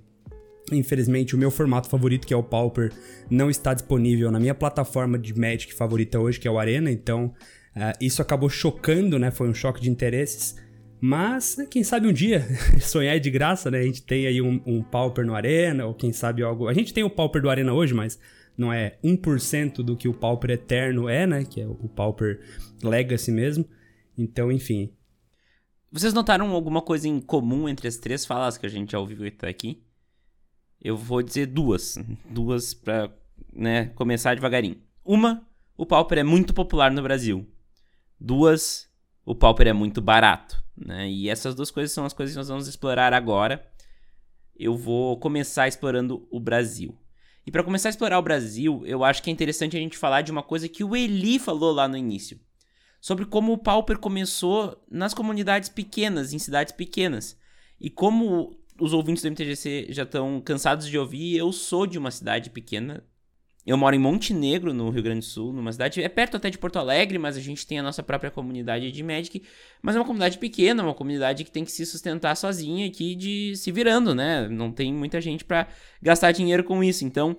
Infelizmente, 0.72 1.34
o 1.34 1.38
meu 1.38 1.50
formato 1.50 1.90
favorito, 1.90 2.28
que 2.28 2.34
é 2.34 2.38
o 2.38 2.44
Pauper, 2.44 2.92
não 3.28 3.50
está 3.50 3.74
disponível 3.74 4.30
na 4.30 4.40
minha 4.40 4.54
plataforma 4.54 5.18
de 5.18 5.34
Magic 5.36 5.74
favorita 5.74 6.20
hoje, 6.20 6.40
que 6.40 6.48
é 6.48 6.52
o 6.52 6.60
Arena. 6.60 6.92
Então, 6.92 7.34
uh, 7.76 7.98
isso 8.00 8.22
acabou 8.22 8.50
chocando, 8.50 9.18
né? 9.18 9.32
Foi 9.32 9.50
um 9.50 9.54
choque 9.54 9.82
de 9.82 9.90
interesses. 9.90 10.56
Mas, 11.02 11.56
quem 11.72 11.84
sabe 11.84 12.08
um 12.08 12.14
dia, 12.14 12.46
sonhar 12.82 13.16
é 13.16 13.20
de 13.20 13.32
graça, 13.32 13.72
né? 13.72 13.80
A 13.80 13.84
gente 13.84 14.04
tem 14.04 14.28
aí 14.28 14.42
um, 14.44 14.62
um 14.64 14.84
Pauper 14.84 15.26
no 15.26 15.34
Arena, 15.34 15.88
ou 15.88 15.96
quem 15.96 16.14
sabe 16.14 16.44
algo. 16.44 16.68
A 16.68 16.74
gente 16.74 16.94
tem 16.94 17.04
o 17.04 17.10
Pauper 17.10 17.42
do 17.42 17.50
Arena 17.50 17.74
hoje, 17.74 17.96
mas 17.96 18.20
não 18.60 18.74
é 18.74 19.00
1% 19.02 19.78
do 19.78 19.96
que 19.96 20.10
o 20.10 20.14
Pauper 20.14 20.52
Eterno 20.52 21.08
é, 21.08 21.26
né? 21.26 21.46
Que 21.46 21.62
é 21.62 21.68
o 21.68 21.88
Pauper 21.88 22.42
Legacy 22.84 23.32
mesmo. 23.32 23.66
Então, 24.18 24.52
enfim. 24.52 24.94
Vocês 25.90 26.14
notaram 26.14 26.52
alguma 26.52 26.82
coisa 26.82 27.08
em 27.08 27.22
comum 27.22 27.70
entre 27.70 27.88
as 27.88 27.96
três 27.96 28.26
falas 28.26 28.58
que 28.58 28.66
a 28.66 28.70
gente 28.70 28.92
já 28.92 29.00
ouviu 29.00 29.26
até 29.26 29.48
aqui? 29.48 29.82
Eu 30.82 30.98
vou 30.98 31.24
dizer 31.24 31.46
duas. 31.46 31.98
Duas 32.30 32.74
pra 32.74 33.10
né, 33.54 33.86
começar 33.96 34.36
devagarinho. 34.36 34.82
Uma, 35.06 35.48
o 35.78 35.86
Pauper 35.86 36.18
é 36.18 36.24
muito 36.24 36.54
popular 36.54 36.92
no 36.92 37.02
Brasil. 37.02 37.48
Duas, 38.20 38.90
o 39.26 39.34
Pauper 39.34 39.68
é 39.68 39.74
muito 39.74 40.02
barato. 40.02 40.62
Né? 40.76 41.10
E 41.10 41.30
essas 41.30 41.56
duas 41.56 41.72
coisas 41.72 41.94
são 41.94 42.04
as 42.04 42.12
coisas 42.12 42.34
que 42.34 42.38
nós 42.38 42.50
vamos 42.50 42.68
explorar 42.68 43.14
agora. 43.14 43.66
Eu 44.54 44.76
vou 44.76 45.18
começar 45.18 45.70
explorando 45.70 46.28
o 46.30 46.42
Brasil. 46.42 46.99
E 47.50 47.52
para 47.52 47.64
começar 47.64 47.90
a 47.90 47.90
explorar 47.90 48.20
o 48.20 48.22
Brasil, 48.22 48.84
eu 48.86 49.04
acho 49.04 49.24
que 49.24 49.30
é 49.32 49.34
interessante 49.34 49.76
a 49.76 49.80
gente 49.80 49.98
falar 49.98 50.22
de 50.22 50.32
uma 50.32 50.44
coisa 50.44 50.70
que 50.70 50.84
o 50.84 50.96
Eli 50.96 51.40
falou 51.40 51.74
lá 51.74 51.88
no 51.88 51.98
início 51.98 52.40
sobre 53.02 53.26
como 53.26 53.52
o 53.52 53.58
Pauper 53.58 53.98
começou 53.98 54.80
nas 54.88 55.16
comunidades 55.16 55.68
pequenas, 55.68 56.32
em 56.32 56.38
cidades 56.38 56.72
pequenas. 56.74 57.36
E 57.82 57.90
como 57.90 58.56
os 58.80 58.94
ouvintes 58.94 59.24
do 59.24 59.32
MTGC 59.32 59.88
já 59.90 60.04
estão 60.04 60.40
cansados 60.40 60.86
de 60.88 60.96
ouvir, 60.96 61.38
eu 61.38 61.52
sou 61.52 61.88
de 61.88 61.98
uma 61.98 62.12
cidade 62.12 62.52
pequena. 62.52 63.04
Eu 63.70 63.78
moro 63.78 63.96
em 63.96 64.00
Montenegro, 64.00 64.74
no 64.74 64.90
Rio 64.90 65.04
Grande 65.04 65.20
do 65.20 65.26
Sul, 65.26 65.54
numa 65.54 65.72
cidade. 65.72 66.02
É 66.02 66.10
perto 66.10 66.38
até 66.38 66.50
de 66.50 66.58
Porto 66.58 66.80
Alegre, 66.80 67.20
mas 67.20 67.38
a 67.38 67.40
gente 67.40 67.68
tem 67.68 67.78
a 67.78 67.84
nossa 67.84 68.02
própria 68.02 68.32
comunidade 68.32 68.92
de 68.92 69.04
Magic. 69.04 69.44
Mas 69.80 69.96
é 69.96 70.00
uma 70.00 70.06
comunidade 70.06 70.40
pequena, 70.40 70.82
uma 70.82 70.96
comunidade 70.96 71.44
que 71.44 71.52
tem 71.52 71.64
que 71.64 71.72
se 71.72 71.86
sustentar 71.86 72.36
sozinha 72.36 72.88
aqui, 72.88 73.14
de 73.14 73.56
se 73.56 73.72
virando, 73.72 74.16
né? 74.16 74.50
Não 74.50 74.72
tem 74.72 74.92
muita 74.92 75.22
gente 75.22 75.46
para 75.46 75.68
gastar 76.02 76.32
dinheiro 76.32 76.64
com 76.64 76.84
isso. 76.84 77.06
Então, 77.06 77.38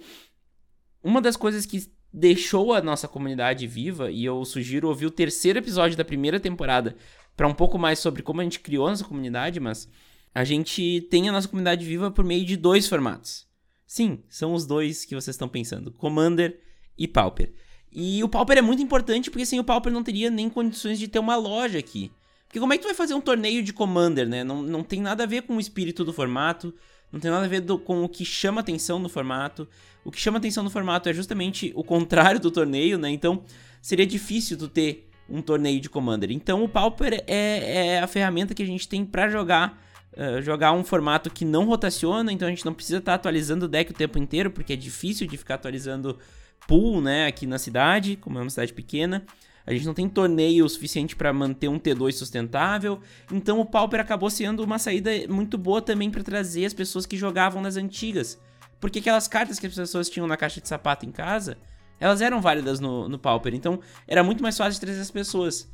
uma 1.02 1.20
das 1.20 1.37
coisas 1.37 1.66
que 1.66 1.90
deixou 2.14 2.75
a 2.75 2.80
nossa 2.80 3.08
comunidade 3.08 3.66
viva 3.66 4.08
e 4.08 4.25
eu 4.25 4.44
sugiro 4.44 4.87
ouvir 4.87 5.06
o 5.06 5.10
terceiro 5.10 5.58
episódio 5.58 5.96
da 5.96 6.04
primeira 6.04 6.38
temporada 6.38 6.94
para 7.37 7.49
um 7.49 7.54
pouco 7.54 7.76
mais 7.76 7.99
sobre 7.99 8.22
como 8.22 8.40
a 8.40 8.44
gente 8.44 8.60
criou 8.60 8.87
a 8.87 8.90
nossa 8.90 9.04
comunidade, 9.04 9.58
mas 9.58 9.88
a 10.32 10.44
gente 10.44 11.08
tem 11.10 11.28
a 11.28 11.32
nossa 11.32 11.49
comunidade 11.49 11.84
viva 11.84 12.08
por 12.08 12.25
meio 12.25 12.44
de 12.44 12.56
dois 12.56 12.87
formatos. 12.87 13.50
Sim, 13.90 14.20
são 14.28 14.54
os 14.54 14.66
dois 14.66 15.04
que 15.04 15.16
vocês 15.16 15.35
estão 15.35 15.49
pensando: 15.49 15.90
Commander 15.90 16.61
e 16.97 17.09
Pauper. 17.09 17.52
E 17.90 18.23
o 18.23 18.28
Pauper 18.28 18.59
é 18.59 18.62
muito 18.62 18.80
importante 18.80 19.28
porque 19.32 19.44
sem 19.44 19.59
o 19.59 19.64
Pauper 19.64 19.92
não 19.92 20.04
teria 20.04 20.30
nem 20.30 20.49
condições 20.49 20.97
de 20.97 21.09
ter 21.09 21.18
uma 21.18 21.35
loja 21.35 21.80
aqui. 21.80 22.12
Porque 22.47 22.61
como 22.61 22.73
é 22.73 22.76
que 22.76 22.85
tu 22.85 22.87
vai 22.87 22.94
fazer 22.94 23.14
um 23.14 23.20
torneio 23.20 23.64
de 23.64 23.73
Commander, 23.73 24.28
né? 24.28 24.44
Não, 24.44 24.62
não 24.62 24.85
tem 24.85 25.00
nada 25.00 25.25
a 25.25 25.26
ver 25.26 25.42
com 25.42 25.56
o 25.56 25.61
espírito 25.61 26.04
do 26.04 26.12
formato, 26.12 26.73
não 27.11 27.18
tem 27.18 27.32
nada 27.32 27.47
a 27.47 27.49
ver 27.49 27.62
do, 27.62 27.80
com 27.80 28.04
o 28.04 28.09
que 28.09 28.25
chama 28.25 28.61
atenção 28.61 29.00
no 29.00 29.09
formato. 29.09 29.66
O 30.04 30.12
que 30.12 30.20
chama 30.20 30.38
atenção 30.38 30.62
no 30.62 30.70
formato 30.70 31.09
é 31.09 31.12
justamente 31.12 31.73
o 31.75 31.82
contrário 31.82 32.38
do 32.38 32.49
torneio, 32.49 32.97
né? 32.97 33.11
Então 33.11 33.42
seria 33.82 34.06
difícil 34.06 34.56
tu 34.56 34.68
ter 34.68 35.11
um 35.28 35.42
torneio 35.42 35.80
de 35.80 35.90
Commander. 35.90 36.30
Então 36.30 36.62
o 36.62 36.68
Pauper 36.68 37.25
é, 37.26 37.97
é 37.97 37.99
a 37.99 38.06
ferramenta 38.06 38.54
que 38.54 38.62
a 38.62 38.66
gente 38.66 38.87
tem 38.87 39.04
para 39.04 39.28
jogar. 39.28 39.89
Uh, 40.12 40.43
jogar 40.43 40.73
um 40.73 40.83
formato 40.83 41.31
que 41.31 41.45
não 41.45 41.64
rotaciona, 41.64 42.33
então 42.33 42.49
a 42.49 42.50
gente 42.50 42.64
não 42.64 42.75
precisa 42.75 42.99
estar 42.99 43.12
tá 43.12 43.17
atualizando 43.17 43.67
o 43.67 43.69
deck 43.69 43.93
o 43.93 43.95
tempo 43.95 44.19
inteiro, 44.19 44.50
porque 44.50 44.73
é 44.73 44.76
difícil 44.76 45.26
de 45.26 45.37
ficar 45.37 45.55
atualizando 45.55 46.19
pool, 46.67 47.00
né, 47.00 47.26
aqui 47.26 47.47
na 47.47 47.59
cidade, 47.59 48.17
como 48.17 48.38
é 48.38 48.43
uma 48.43 48.50
cidade 48.50 48.73
pequena. 48.73 49.25
A 49.67 49.73
gente 49.73 49.87
não 49.87 49.95
tem 49.95 50.09
torneio 50.09 50.69
suficiente 50.69 51.14
para 51.14 51.33
manter 51.33 51.69
um 51.69 51.79
T2 51.79 52.12
sustentável. 52.12 53.00
Então 53.31 53.61
o 53.61 53.64
Pauper 53.64 54.00
acabou 54.00 54.31
sendo 54.31 54.64
uma 54.64 54.79
saída 54.79 55.11
muito 55.29 55.57
boa 55.59 55.81
também 55.81 56.11
para 56.11 56.23
trazer 56.23 56.64
as 56.64 56.75
pessoas 56.75 57.07
que 57.07 57.17
jogavam 57.17 57.62
nas 57.62 57.76
antigas. 57.76 58.37
Porque 58.81 58.99
aquelas 58.99 59.29
cartas 59.29 59.59
que 59.59 59.67
as 59.67 59.75
pessoas 59.75 60.09
tinham 60.09 60.26
na 60.26 60.37
caixa 60.37 60.61
de 60.61 60.69
sapato 60.69 61.07
em 61.07 61.12
casa, 61.12 61.59
elas 62.00 62.21
eram 62.21 62.40
válidas 62.40 62.81
no, 62.81 63.09
no 63.09 63.19
Pauper. 63.19 63.55
Então 63.55 63.81
era 64.09 64.25
muito 64.25 64.43
mais 64.43 64.57
fácil 64.57 64.73
de 64.73 64.81
trazer 64.81 65.00
as 65.00 65.11
pessoas. 65.11 65.71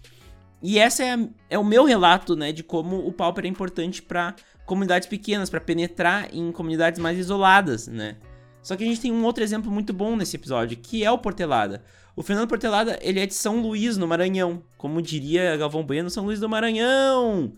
E 0.68 0.80
essa 0.80 1.04
é, 1.04 1.16
é 1.48 1.56
o 1.56 1.62
meu 1.62 1.84
relato, 1.84 2.34
né, 2.34 2.50
de 2.50 2.64
como 2.64 2.96
o 3.06 3.12
Pauper 3.12 3.44
é 3.44 3.48
importante 3.48 4.02
para 4.02 4.34
comunidades 4.64 5.06
pequenas, 5.06 5.48
para 5.48 5.60
penetrar 5.60 6.28
em 6.34 6.50
comunidades 6.50 6.98
mais 6.98 7.16
isoladas, 7.16 7.86
né? 7.86 8.16
Só 8.64 8.74
que 8.74 8.82
a 8.82 8.86
gente 8.88 9.00
tem 9.00 9.12
um 9.12 9.22
outro 9.22 9.44
exemplo 9.44 9.70
muito 9.70 9.92
bom 9.92 10.16
nesse 10.16 10.34
episódio, 10.34 10.76
que 10.76 11.04
é 11.04 11.10
o 11.12 11.18
Portelada. 11.18 11.84
O 12.16 12.22
Fernando 12.24 12.48
Portelada, 12.48 12.98
ele 13.00 13.20
é 13.20 13.26
de 13.26 13.34
São 13.34 13.60
Luís, 13.62 13.96
no 13.96 14.08
Maranhão. 14.08 14.60
Como 14.76 15.00
diria 15.00 15.56
Galvão 15.56 15.86
Bueno, 15.86 16.10
São 16.10 16.24
Luís 16.24 16.40
do 16.40 16.48
Maranhão. 16.48 17.52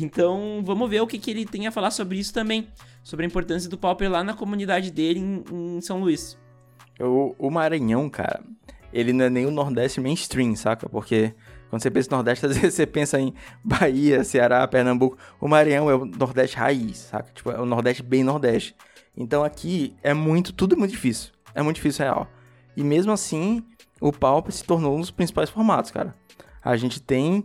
Então, 0.00 0.60
vamos 0.64 0.90
ver 0.90 1.00
o 1.00 1.06
que, 1.06 1.16
que 1.16 1.30
ele 1.30 1.46
tem 1.46 1.68
a 1.68 1.70
falar 1.70 1.92
sobre 1.92 2.18
isso 2.18 2.34
também. 2.34 2.66
Sobre 3.04 3.24
a 3.24 3.28
importância 3.28 3.70
do 3.70 3.78
Pauper 3.78 4.10
lá 4.10 4.24
na 4.24 4.34
comunidade 4.34 4.90
dele 4.90 5.20
em, 5.20 5.76
em 5.76 5.80
São 5.80 6.00
Luís. 6.00 6.36
O, 6.98 7.36
o, 7.38 7.50
Maranhão, 7.52 8.10
cara, 8.10 8.42
ele 8.92 9.12
não 9.12 9.26
é 9.26 9.30
nem 9.30 9.46
o 9.46 9.52
Nordeste 9.52 10.00
mainstream, 10.00 10.56
saca? 10.56 10.88
Porque 10.88 11.32
quando 11.68 11.82
você 11.82 11.90
pensa 11.90 12.08
no 12.10 12.16
Nordeste, 12.16 12.44
às 12.46 12.56
vezes 12.56 12.74
você 12.74 12.86
pensa 12.86 13.20
em 13.20 13.34
Bahia, 13.62 14.24
Ceará, 14.24 14.66
Pernambuco. 14.66 15.18
O 15.40 15.48
Maranhão 15.48 15.90
é 15.90 15.94
o 15.94 16.04
Nordeste 16.04 16.56
raiz, 16.56 16.98
saca? 16.98 17.30
Tipo, 17.32 17.50
é 17.50 17.60
o 17.60 17.66
Nordeste 17.66 18.02
bem 18.02 18.24
Nordeste. 18.24 18.74
Então 19.16 19.44
aqui 19.44 19.94
é 20.02 20.14
muito, 20.14 20.52
tudo 20.52 20.74
é 20.74 20.78
muito 20.78 20.92
difícil. 20.92 21.32
É 21.54 21.62
muito 21.62 21.76
difícil 21.76 22.04
real. 22.04 22.28
E 22.76 22.84
mesmo 22.84 23.10
assim, 23.12 23.64
o 24.00 24.12
Pauper 24.12 24.52
se 24.52 24.64
tornou 24.64 24.96
um 24.96 25.00
dos 25.00 25.10
principais 25.10 25.50
formatos, 25.50 25.90
cara. 25.90 26.14
A 26.62 26.76
gente 26.76 27.02
tem 27.02 27.44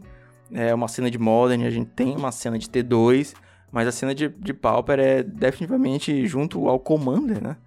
é, 0.51 0.73
uma 0.73 0.87
cena 0.87 1.09
de 1.09 1.17
Modern, 1.17 1.63
a 1.63 1.69
gente 1.69 1.89
tem 1.91 2.15
uma 2.15 2.31
cena 2.31 2.59
de 2.59 2.67
T2, 2.67 3.33
mas 3.71 3.87
a 3.87 3.91
cena 3.91 4.13
de, 4.13 4.29
de 4.29 4.53
Pauper 4.53 4.99
é 4.99 5.23
definitivamente 5.23 6.27
junto 6.27 6.67
ao 6.67 6.79
Commander, 6.79 7.41
né? 7.41 7.57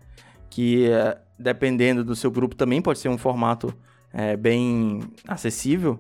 Que 0.48 0.88
é, 0.88 1.18
dependendo 1.38 2.04
do 2.04 2.14
seu 2.14 2.30
grupo 2.30 2.54
também 2.54 2.80
pode 2.80 3.00
ser 3.00 3.08
um 3.08 3.18
formato 3.18 3.74
é, 4.12 4.36
bem 4.36 5.00
acessível. 5.26 5.98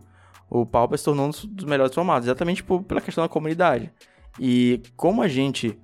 O 0.48 0.64
Pauper 0.64 0.98
se 0.98 1.04
tornou 1.04 1.26
um 1.26 1.30
dos 1.30 1.64
melhores 1.64 1.94
formatos, 1.94 2.26
exatamente 2.26 2.62
por, 2.62 2.82
pela 2.82 3.00
questão 3.00 3.24
da 3.24 3.28
comunidade. 3.28 3.90
E 4.38 4.82
como 4.96 5.22
a 5.22 5.28
gente, 5.28 5.78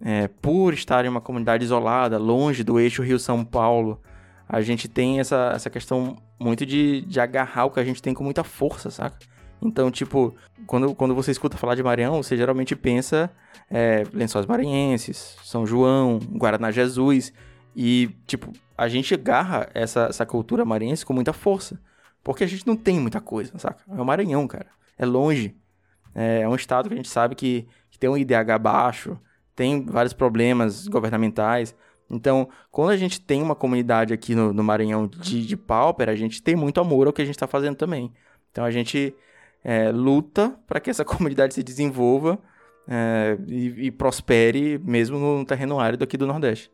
é, 0.00 0.28
por 0.28 0.72
estar 0.72 1.04
em 1.04 1.08
uma 1.08 1.20
comunidade 1.20 1.64
isolada, 1.64 2.18
longe 2.18 2.64
do 2.64 2.80
eixo 2.80 3.02
Rio-São 3.02 3.44
Paulo, 3.44 4.00
a 4.48 4.60
gente 4.60 4.88
tem 4.88 5.20
essa, 5.20 5.52
essa 5.54 5.68
questão 5.68 6.16
muito 6.38 6.64
de, 6.64 7.02
de 7.02 7.20
agarrar 7.20 7.66
o 7.66 7.70
que 7.70 7.80
a 7.80 7.84
gente 7.84 8.00
tem 8.00 8.14
com 8.14 8.24
muita 8.24 8.44
força, 8.44 8.90
saca? 8.90 9.18
Então, 9.60 9.90
tipo, 9.90 10.34
quando, 10.66 10.94
quando 10.94 11.14
você 11.14 11.30
escuta 11.30 11.56
falar 11.56 11.74
de 11.74 11.82
Maranhão, 11.82 12.22
você 12.22 12.36
geralmente 12.36 12.76
pensa 12.76 13.30
é, 13.70 14.04
Lençóis 14.12 14.46
Maranhenses, 14.46 15.36
São 15.42 15.66
João, 15.66 16.18
Guaraná 16.18 16.70
Jesus. 16.70 17.32
E, 17.74 18.10
tipo, 18.26 18.52
a 18.76 18.88
gente 18.88 19.14
agarra 19.14 19.68
essa, 19.74 20.06
essa 20.06 20.26
cultura 20.26 20.64
maranhense 20.64 21.04
com 21.04 21.12
muita 21.12 21.32
força. 21.32 21.78
Porque 22.26 22.42
a 22.42 22.46
gente 22.48 22.66
não 22.66 22.74
tem 22.76 22.98
muita 22.98 23.20
coisa, 23.20 23.56
saca? 23.56 23.84
É 23.88 24.02
o 24.02 24.04
Maranhão, 24.04 24.48
cara. 24.48 24.66
É 24.98 25.06
longe. 25.06 25.54
É, 26.12 26.40
é 26.40 26.48
um 26.48 26.56
estado 26.56 26.88
que 26.88 26.94
a 26.94 26.96
gente 26.96 27.08
sabe 27.08 27.36
que, 27.36 27.68
que 27.88 28.00
tem 28.00 28.10
um 28.10 28.16
IDH 28.16 28.58
baixo, 28.60 29.16
tem 29.54 29.84
vários 29.84 30.12
problemas 30.12 30.88
governamentais. 30.88 31.72
Então, 32.10 32.48
quando 32.68 32.90
a 32.90 32.96
gente 32.96 33.20
tem 33.20 33.40
uma 33.40 33.54
comunidade 33.54 34.12
aqui 34.12 34.34
no, 34.34 34.52
no 34.52 34.64
Maranhão 34.64 35.06
de, 35.06 35.46
de 35.46 35.56
Pauper, 35.56 36.08
a 36.08 36.16
gente 36.16 36.42
tem 36.42 36.56
muito 36.56 36.80
amor 36.80 37.06
ao 37.06 37.12
que 37.12 37.22
a 37.22 37.24
gente 37.24 37.36
está 37.36 37.46
fazendo 37.46 37.76
também. 37.76 38.12
Então, 38.50 38.64
a 38.64 38.72
gente 38.72 39.14
é, 39.62 39.92
luta 39.92 40.58
para 40.66 40.80
que 40.80 40.90
essa 40.90 41.04
comunidade 41.06 41.54
se 41.54 41.62
desenvolva 41.62 42.40
é, 42.88 43.38
e, 43.46 43.86
e, 43.86 43.90
prospere, 43.92 44.80
mesmo 44.82 45.16
no 45.16 45.44
terreno 45.44 45.78
árido 45.78 46.02
aqui 46.02 46.16
do 46.16 46.26
Nordeste. 46.26 46.72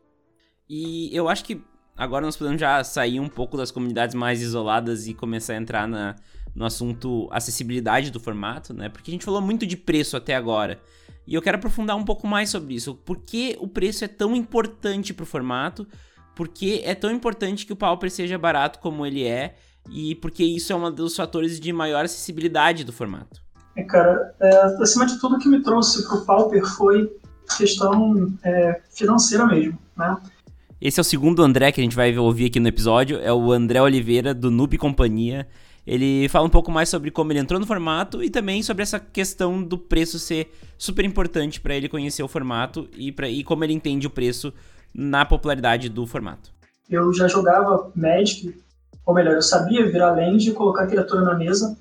E 0.67 1.15
eu 1.15 1.29
acho 1.29 1.45
que 1.45 1.61
agora 1.95 2.25
nós 2.25 2.35
podemos 2.35 2.59
já 2.59 2.83
sair 2.83 3.19
um 3.19 3.29
pouco 3.29 3.57
das 3.57 3.71
comunidades 3.71 4.15
mais 4.15 4.41
isoladas 4.41 5.07
e 5.07 5.13
começar 5.13 5.53
a 5.53 5.57
entrar 5.57 5.87
na, 5.87 6.15
no 6.55 6.65
assunto 6.65 7.27
acessibilidade 7.31 8.11
do 8.11 8.19
formato, 8.19 8.73
né? 8.73 8.89
Porque 8.89 9.11
a 9.11 9.13
gente 9.13 9.25
falou 9.25 9.41
muito 9.41 9.65
de 9.65 9.77
preço 9.77 10.17
até 10.17 10.35
agora. 10.35 10.79
E 11.25 11.33
eu 11.33 11.41
quero 11.41 11.57
aprofundar 11.57 11.95
um 11.95 12.03
pouco 12.03 12.27
mais 12.27 12.49
sobre 12.49 12.73
isso. 12.75 12.95
Por 12.95 13.17
que 13.17 13.57
o 13.59 13.67
preço 13.67 14.03
é 14.03 14.07
tão 14.07 14.35
importante 14.35 15.13
para 15.13 15.23
o 15.23 15.25
formato? 15.25 15.87
Por 16.35 16.47
que 16.47 16.81
é 16.83 16.93
tão 16.93 17.11
importante 17.11 17.65
que 17.65 17.73
o 17.73 17.75
Pauper 17.75 18.11
seja 18.11 18.37
barato 18.37 18.79
como 18.79 19.05
ele 19.05 19.23
é? 19.25 19.55
E 19.89 20.15
porque 20.15 20.43
isso 20.43 20.71
é 20.73 20.75
um 20.75 20.91
dos 20.91 21.15
fatores 21.15 21.59
de 21.59 21.71
maior 21.71 22.05
acessibilidade 22.05 22.83
do 22.83 22.93
formato? 22.93 23.41
É, 23.75 23.83
cara, 23.83 24.35
é, 24.39 24.55
acima 24.81 25.05
de 25.05 25.19
tudo 25.19 25.35
o 25.35 25.39
que 25.39 25.47
me 25.47 25.61
trouxe 25.61 26.05
para 26.07 26.17
o 26.17 26.25
Pauper 26.25 26.65
foi 26.65 27.11
questão 27.57 28.33
é, 28.43 28.81
financeira 28.91 29.45
mesmo, 29.45 29.77
né? 29.97 30.17
Esse 30.83 30.99
é 30.99 31.01
o 31.01 31.05
segundo 31.05 31.41
André 31.41 31.71
que 31.71 31.79
a 31.79 31.83
gente 31.83 31.95
vai 31.95 32.17
ouvir 32.17 32.47
aqui 32.47 32.59
no 32.59 32.67
episódio, 32.67 33.17
é 33.21 33.31
o 33.31 33.53
André 33.53 33.81
Oliveira, 33.81 34.33
do 34.33 34.51
Noob 34.51 34.77
Companhia. 34.77 35.47
Ele 35.87 36.27
fala 36.27 36.45
um 36.45 36.49
pouco 36.49 36.69
mais 36.69 36.89
sobre 36.89 37.09
como 37.09 37.31
ele 37.31 37.39
entrou 37.39 37.57
no 37.57 37.65
formato 37.65 38.21
e 38.21 38.29
também 38.29 38.61
sobre 38.61 38.83
essa 38.83 38.99
questão 38.99 39.63
do 39.63 39.77
preço 39.77 40.19
ser 40.19 40.51
super 40.77 41.05
importante 41.05 41.61
para 41.61 41.73
ele 41.73 41.87
conhecer 41.87 42.21
o 42.21 42.27
formato 42.27 42.89
e, 42.97 43.13
pra, 43.13 43.29
e 43.29 43.45
como 43.45 43.63
ele 43.63 43.71
entende 43.71 44.07
o 44.07 44.09
preço 44.09 44.51
na 44.93 45.23
popularidade 45.23 45.87
do 45.87 46.05
formato. 46.05 46.51
Eu 46.89 47.13
já 47.13 47.29
jogava 47.29 47.89
Magic, 47.95 48.53
ou 49.05 49.15
melhor, 49.15 49.35
eu 49.35 49.41
sabia 49.41 49.89
virar 49.89 50.11
land 50.11 50.49
e 50.49 50.51
colocar 50.51 50.85
criatura 50.87 51.21
na 51.21 51.35
mesa, 51.35 51.77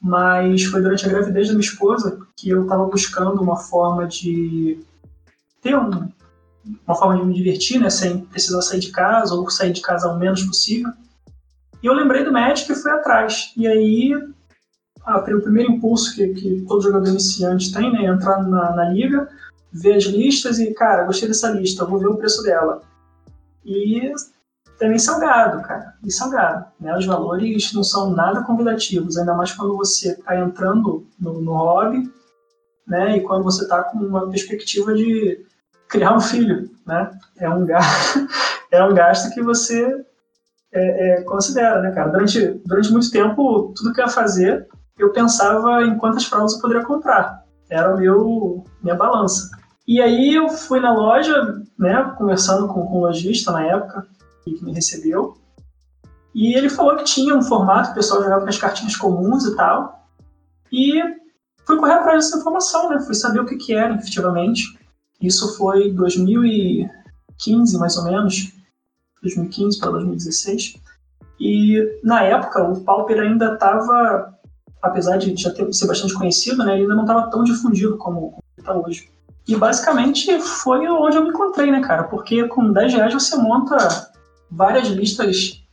mas 0.00 0.64
foi 0.64 0.80
durante 0.80 1.04
a 1.04 1.10
gravidez 1.10 1.48
da 1.48 1.52
minha 1.52 1.60
esposa 1.60 2.18
que 2.34 2.48
eu 2.48 2.62
estava 2.62 2.86
buscando 2.86 3.42
uma 3.42 3.58
forma 3.58 4.08
de 4.08 4.80
ter 5.60 5.76
um, 5.76 6.08
uma 6.86 6.96
forma 6.96 7.16
de 7.16 7.26
me 7.26 7.34
divertir, 7.34 7.80
né, 7.80 7.90
sem 7.90 8.24
precisar 8.26 8.62
sair 8.62 8.80
de 8.80 8.90
casa 8.90 9.34
ou 9.34 9.48
sair 9.50 9.72
de 9.72 9.80
casa 9.80 10.08
o 10.08 10.18
menos 10.18 10.42
possível. 10.42 10.92
E 11.82 11.86
eu 11.86 11.94
lembrei 11.94 12.24
do 12.24 12.32
Magic 12.32 12.70
e 12.70 12.74
fui 12.74 12.90
atrás. 12.90 13.52
E 13.56 13.66
aí 13.66 14.12
a, 15.04 15.18
o 15.18 15.22
primeiro 15.22 15.72
impulso 15.72 16.14
que, 16.14 16.28
que 16.34 16.64
todo 16.68 16.82
jogador 16.82 17.08
iniciante 17.08 17.72
tem, 17.72 17.90
né? 17.92 18.04
Entrar 18.04 18.42
na, 18.42 18.76
na 18.76 18.88
liga, 18.90 19.28
ver 19.72 19.94
as 19.94 20.04
listas 20.04 20.58
e, 20.58 20.72
cara, 20.74 21.04
gostei 21.04 21.28
dessa 21.28 21.50
lista, 21.50 21.84
vou 21.84 21.98
ver 21.98 22.08
o 22.08 22.16
preço 22.16 22.42
dela. 22.42 22.82
E 23.64 24.12
também 24.78 24.98
salgado, 24.98 25.62
cara, 25.62 25.94
e 26.04 26.10
salgado. 26.10 26.66
Né? 26.80 26.96
Os 26.96 27.06
valores 27.06 27.72
não 27.72 27.84
são 27.84 28.10
nada 28.10 28.42
convidativos, 28.42 29.16
ainda 29.16 29.34
mais 29.34 29.52
quando 29.52 29.76
você 29.76 30.12
está 30.12 30.38
entrando 30.38 31.06
no, 31.18 31.40
no 31.40 31.52
hobby, 31.52 32.10
né? 32.86 33.16
E 33.16 33.20
quando 33.20 33.44
você 33.44 33.62
está 33.62 33.82
com 33.84 33.98
uma 33.98 34.28
perspectiva 34.28 34.94
de 34.94 35.44
criar 35.90 36.16
um 36.16 36.20
filho, 36.20 36.70
né? 36.86 37.10
É 37.38 37.50
um 37.50 37.66
gasto, 37.66 38.26
é 38.70 38.82
um 38.84 38.94
gasto 38.94 39.34
que 39.34 39.42
você 39.42 40.04
é, 40.72 41.20
é, 41.20 41.22
considera, 41.22 41.82
né, 41.82 41.90
cara? 41.90 42.10
Durante, 42.10 42.60
durante 42.64 42.92
muito 42.92 43.10
tempo, 43.10 43.74
tudo 43.76 43.92
que 43.92 44.00
eu 44.00 44.06
ia 44.06 44.10
fazer, 44.10 44.66
eu 44.98 45.12
pensava 45.12 45.82
em 45.82 45.98
quantas 45.98 46.24
fraldas 46.24 46.54
eu 46.54 46.60
poderia 46.60 46.84
comprar. 46.84 47.44
Era 47.68 47.94
o 47.94 47.98
meu 47.98 48.64
minha 48.82 48.94
balança. 48.94 49.50
E 49.86 50.00
aí 50.00 50.34
eu 50.34 50.48
fui 50.48 50.80
na 50.80 50.92
loja, 50.92 51.62
né, 51.78 52.14
conversando 52.16 52.68
com, 52.68 52.86
com 52.86 52.98
o 52.98 53.00
lojista 53.00 53.50
na 53.50 53.64
época, 53.64 54.06
que 54.44 54.64
me 54.64 54.72
recebeu, 54.72 55.36
e 56.34 56.54
ele 56.56 56.68
falou 56.68 56.96
que 56.96 57.04
tinha 57.04 57.34
um 57.34 57.42
formato 57.42 57.90
o 57.90 57.94
pessoal 57.94 58.22
jogava 58.22 58.42
com 58.42 58.48
as 58.48 58.58
cartinhas 58.58 58.96
comuns 58.96 59.44
e 59.44 59.56
tal. 59.56 60.06
E 60.72 61.02
fui 61.66 61.76
correr 61.76 61.94
atrás 61.94 62.24
dessa 62.24 62.38
informação, 62.38 62.88
né? 62.88 63.00
Fui 63.00 63.14
saber 63.14 63.40
o 63.40 63.46
que, 63.46 63.56
que 63.56 63.74
era, 63.74 63.94
efetivamente. 63.94 64.78
Isso 65.20 65.56
foi 65.56 65.92
2015, 65.92 67.78
mais 67.78 67.96
ou 67.96 68.04
menos. 68.04 68.52
2015 69.22 69.78
para 69.78 69.90
2016. 69.90 70.76
E 71.38 72.00
na 72.02 72.22
época 72.22 72.62
o 72.62 72.80
Pauper 72.82 73.20
ainda 73.20 73.54
estava, 73.54 74.34
apesar 74.82 75.16
de 75.16 75.34
já 75.36 75.50
ter, 75.52 75.72
ser 75.72 75.86
bastante 75.86 76.14
conhecido, 76.14 76.64
né, 76.64 76.74
ele 76.74 76.82
ainda 76.82 76.94
não 76.94 77.02
estava 77.02 77.30
tão 77.30 77.44
difundido 77.44 77.96
como, 77.96 78.42
está 78.58 78.74
hoje. 78.74 79.10
E 79.48 79.56
basicamente 79.56 80.38
foi 80.40 80.86
onde 80.86 81.16
eu 81.16 81.22
me 81.22 81.30
encontrei, 81.30 81.70
né, 81.70 81.80
cara? 81.80 82.04
Porque 82.04 82.46
com 82.48 82.72
10 82.72 82.94
reais 82.94 83.14
você 83.14 83.36
monta 83.36 84.12
várias 84.50 84.88
listas 84.88 85.64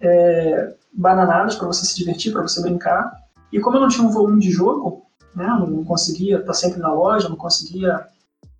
é, 0.00 0.74
bananadas 0.92 1.54
para 1.54 1.66
você 1.66 1.86
se 1.86 1.96
divertir, 1.96 2.32
para 2.32 2.42
você 2.42 2.60
brincar. 2.60 3.12
E 3.50 3.58
como 3.60 3.76
eu 3.76 3.80
não 3.80 3.88
tinha 3.88 4.06
um 4.06 4.10
volume 4.10 4.40
de 4.40 4.50
jogo, 4.50 5.06
né, 5.34 5.46
não 5.46 5.84
conseguia 5.84 6.38
estar 6.38 6.54
sempre 6.54 6.80
na 6.80 6.92
loja, 6.92 7.28
não 7.28 7.36
conseguia 7.36 8.06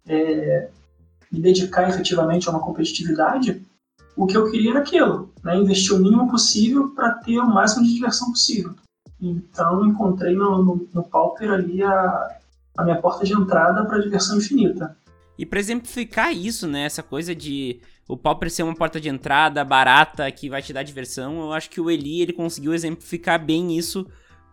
é, 0.09 0.69
me 1.31 1.41
dedicar 1.41 1.89
efetivamente 1.89 2.49
a 2.49 2.53
uma 2.53 2.61
competitividade, 2.61 3.63
o 4.17 4.27
que 4.27 4.37
eu 4.37 4.51
queria 4.51 4.71
era 4.71 4.81
aquilo, 4.81 5.33
né? 5.45 5.57
investir 5.57 5.95
o 5.95 5.99
mínimo 5.99 6.29
possível 6.29 6.91
para 6.91 7.13
ter 7.15 7.39
o 7.39 7.47
máximo 7.47 7.85
de 7.85 7.95
diversão 7.95 8.31
possível. 8.31 8.75
Então 9.21 9.87
encontrei 9.87 10.35
no, 10.35 10.63
no, 10.65 10.89
no 10.93 11.05
Pauper 11.05 11.51
ali 11.53 11.83
a, 11.83 12.39
a 12.77 12.85
minha 12.85 13.01
porta 13.01 13.25
de 13.25 13.33
entrada 13.33 13.85
para 13.85 13.99
diversão 13.99 14.39
infinita. 14.39 14.97
E 15.39 15.47
para 15.47 15.61
exemplificar 15.61 16.35
isso, 16.35 16.67
né, 16.67 16.83
essa 16.83 17.03
coisa 17.03 17.35
de 17.35 17.81
o 18.09 18.17
Pauper 18.17 18.51
ser 18.51 18.63
uma 18.63 18.75
porta 18.75 19.01
de 19.01 19.09
entrada 19.09 19.65
barata 19.65 20.31
que 20.33 20.49
vai 20.49 20.63
te 20.63 20.73
dar 20.73 20.83
diversão, 20.83 21.41
eu 21.41 21.53
acho 21.53 21.71
que 21.71 21.81
o 21.81 21.91
Eli 21.91 22.23
ele 22.23 22.33
conseguiu 22.33 22.75
exemplificar 22.75 23.45
bem 23.45 23.77
isso 23.77 24.07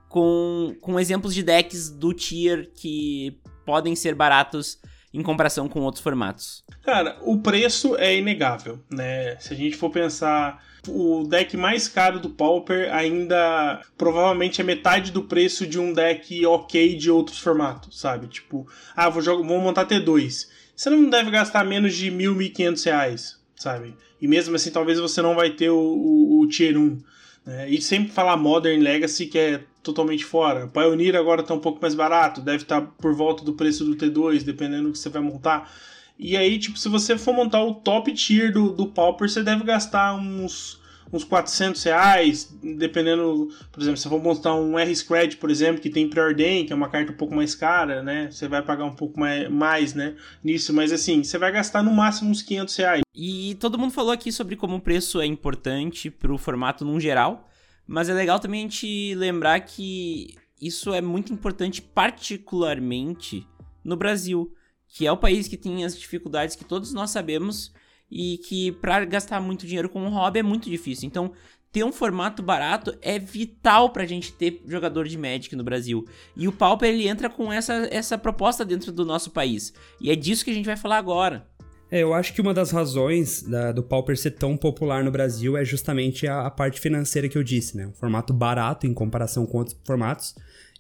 com, 0.09 0.75
com 0.81 1.00
exemplos 1.00 1.33
de 1.33 1.41
decks 1.41 1.89
do 1.89 2.13
tier 2.13 2.69
que 2.75 3.39
podem 3.65 3.95
ser 3.95 4.13
baratos 4.13 4.77
em 5.15 5.24
comparação 5.24 5.67
com 5.67 5.81
outros 5.81 6.03
formatos? 6.03 6.63
Cara, 6.84 7.17
o 7.22 7.39
preço 7.39 7.95
é 7.95 8.17
inegável, 8.17 8.79
né? 8.91 9.38
Se 9.39 9.53
a 9.53 9.57
gente 9.57 9.77
for 9.77 9.89
pensar, 9.89 10.63
o 10.88 11.25
deck 11.27 11.55
mais 11.55 11.88
caro 11.88 12.19
do 12.19 12.29
Pauper 12.29 12.93
ainda 12.93 13.81
provavelmente 13.98 14.62
é 14.62 14.63
metade 14.63 15.12
do 15.12 15.24
preço 15.24 15.65
de 15.65 15.79
um 15.79 15.93
deck 15.93 16.45
ok 16.45 16.95
de 16.95 17.10
outros 17.10 17.39
formatos, 17.39 18.00
sabe? 18.00 18.27
Tipo, 18.27 18.67
ah, 18.95 19.10
vou, 19.10 19.22
jogar, 19.22 19.48
vou 19.48 19.60
montar 19.60 19.88
T2. 19.88 20.48
Você 20.75 20.89
não 20.89 21.10
deve 21.10 21.31
gastar 21.31 21.63
menos 21.63 21.95
de 21.95 22.12
mil, 22.12 22.36
mil 22.36 22.51
quinhentos 22.51 22.84
reais, 22.84 23.39
sabe? 23.55 23.95
E 24.22 24.27
mesmo 24.27 24.55
assim, 24.55 24.72
talvez 24.72 25.00
você 25.00 25.22
não 25.22 25.35
vai 25.35 25.51
ter 25.51 25.70
o, 25.70 25.77
o, 25.77 26.42
o 26.42 26.48
Tier 26.48 26.77
1. 26.77 27.01
Né? 27.46 27.70
E 27.70 27.81
sempre 27.81 28.12
falar 28.12 28.38
Modern 28.38 28.81
Legacy, 28.81 29.27
que 29.27 29.38
é 29.38 29.64
totalmente 29.84 30.25
fora. 30.25 30.68
Pioneer 30.68 31.16
agora 31.16 31.42
está 31.42 31.53
um 31.53 31.60
pouco 31.60 31.79
mais 31.81 31.94
barato, 31.94 32.42
deve 32.42 32.64
estar 32.64 32.81
tá 32.81 32.88
por 32.98 33.14
volta 33.14 33.44
do 33.44 33.53
preço 33.53 33.86
do 33.86 33.96
T2, 33.96 34.44
dependendo 34.44 34.88
do 34.88 34.92
que 34.92 34.98
você 34.98 35.10
vai 35.10 35.22
montar. 35.22 35.72
E 36.18 36.36
aí, 36.36 36.58
tipo, 36.58 36.79
se 36.79 36.90
você 36.90 37.18
for 37.18 37.34
montar 37.34 37.62
o 37.62 37.75
top 37.75 38.12
tier 38.14 38.51
do, 38.51 38.72
do 38.72 38.88
Pauper, 38.88 39.29
você 39.29 39.44
deve 39.44 39.64
gastar 39.64 40.16
uns, 40.16 40.79
uns 41.15 41.23
400 41.23 41.81
reais, 41.83 42.55
dependendo, 42.61 43.49
por 43.71 43.81
exemplo, 43.81 43.97
se 43.97 44.09
for 44.09 44.21
montar 44.21 44.53
um 44.55 44.77
R-Scratch, 44.77 45.37
por 45.37 45.49
exemplo, 45.49 45.81
que 45.81 45.89
tem 45.89 46.09
Preordain, 46.09 46.65
que 46.65 46.73
é 46.73 46.75
uma 46.75 46.89
carta 46.89 47.11
um 47.11 47.15
pouco 47.15 47.33
mais 47.33 47.55
cara, 47.55 48.03
né? 48.03 48.29
Você 48.29 48.47
vai 48.47 48.61
pagar 48.61 48.85
um 48.85 48.95
pouco 48.95 49.19
mais, 49.19 49.49
mais, 49.49 49.93
né? 49.93 50.15
Nisso, 50.43 50.73
mas 50.73 50.91
assim, 50.91 51.23
você 51.23 51.37
vai 51.37 51.51
gastar 51.51 51.81
no 51.81 51.93
máximo 51.93 52.29
uns 52.29 52.41
500 52.41 52.75
reais. 52.75 53.01
E 53.15 53.55
todo 53.59 53.77
mundo 53.79 53.93
falou 53.93 54.11
aqui 54.11 54.31
sobre 54.31 54.55
como 54.55 54.75
o 54.75 54.81
preço 54.81 55.21
é 55.21 55.25
importante 55.25 56.09
para 56.11 56.33
o 56.33 56.37
formato 56.37 56.83
num 56.83 56.99
geral. 56.99 57.49
Mas 57.87 58.09
é 58.09 58.13
legal 58.13 58.39
também 58.39 58.61
a 58.61 58.63
gente 58.63 59.13
lembrar 59.15 59.59
que 59.61 60.35
isso 60.59 60.93
é 60.93 61.01
muito 61.01 61.31
importante, 61.31 61.81
particularmente 61.81 63.47
no 63.83 63.95
Brasil, 63.95 64.51
que 64.87 65.05
é 65.05 65.11
o 65.11 65.17
país 65.17 65.47
que 65.47 65.55
tem 65.55 65.85
as 65.85 65.97
dificuldades 65.97 66.55
que 66.55 66.65
todos 66.65 66.91
nós 66.93 67.11
sabemos 67.11 67.71
e 68.09 68.37
que 68.39 68.72
para 68.74 69.03
gastar 69.05 69.39
muito 69.39 69.65
dinheiro 69.65 69.89
com 69.89 70.01
um 70.01 70.09
hobby 70.09 70.39
é 70.39 70.44
muito 70.44 70.70
difícil. 70.70 71.07
Então, 71.07 71.31
ter 71.75 71.83
um 71.83 71.91
formato 71.91 72.41
barato 72.41 72.98
é 73.01 73.20
vital 73.20 73.89
pra 73.89 74.05
gente 74.05 74.31
ter 74.31 74.61
jogador 74.65 75.07
de 75.07 75.18
Magic 75.18 75.53
no 75.57 75.63
Brasil. 75.63 76.07
E 76.33 76.48
o 76.48 76.51
Pauper 76.53 76.87
ele 76.89 77.05
entra 77.05 77.29
com 77.29 77.51
essa, 77.51 77.89
essa 77.91 78.18
proposta 78.18 78.63
dentro 78.63 78.94
do 78.94 79.03
nosso 79.03 79.31
país. 79.31 79.74
E 80.00 80.09
é 80.09 80.15
disso 80.15 80.46
que 80.46 80.51
a 80.51 80.53
gente 80.53 80.65
vai 80.65 80.77
falar 80.77 80.98
agora. 80.98 81.46
É, 81.91 82.00
eu 82.00 82.13
acho 82.13 82.33
que 82.33 82.41
uma 82.41 82.53
das 82.53 82.72
razões 82.72 83.44
da, 83.44 83.72
do 83.72 83.83
Pauper 83.83 84.18
ser 84.18 84.31
tão 84.31 84.55
popular 84.57 85.03
no 85.03 85.11
Brasil 85.11 85.55
é 85.57 85.63
justamente 85.63 86.25
a, 86.27 86.46
a, 86.46 86.50
parte 86.50 86.79
financeira 86.79 87.27
que 87.29 87.37
eu 87.37 87.44
disse, 87.44 87.77
né? 87.77 87.87
Um 87.87 87.94
formato 87.94 88.33
barato 88.33 88.87
em 88.87 88.94
comparação 88.94 89.46
com 89.46 89.57
outros 89.59 89.77
formatos. 89.85 90.33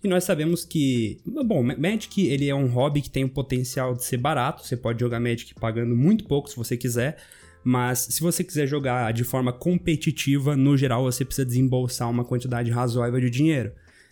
E 0.05 0.07
nós 0.07 0.23
sabemos 0.23 0.63
que, 0.63 1.19
bom, 1.25 1.63
Magic 1.63 2.27
ele 2.27 2.47
é 2.47 2.53
um 2.53 2.67
hobby 2.67 3.01
que 3.01 3.09
tem 3.09 3.23
o 3.23 3.29
potencial 3.29 3.95
de 3.95 4.03
ser 4.03 4.17
barato. 4.17 4.63
Você 4.63 4.77
pode 4.77 4.99
jogar 4.99 5.19
Magic 5.19 5.55
pagando 5.55 5.95
muito 5.95 6.25
pouco 6.25 6.47
se 6.47 6.55
você 6.55 6.77
quiser. 6.77 7.17
Mas 7.63 8.01
se 8.11 8.21
você 8.21 8.43
quiser 8.43 8.67
jogar 8.67 9.11
de 9.13 9.23
forma 9.23 9.51
competitiva, 9.51 10.55
no 10.55 10.77
geral 10.77 11.01
você 11.05 11.25
precisa 11.25 11.43
desembolsar 11.43 12.07
uma 12.07 12.23
quantidade 12.23 12.69
razoável 12.69 13.19
de 13.19 13.31
dinheiro. 13.31 13.71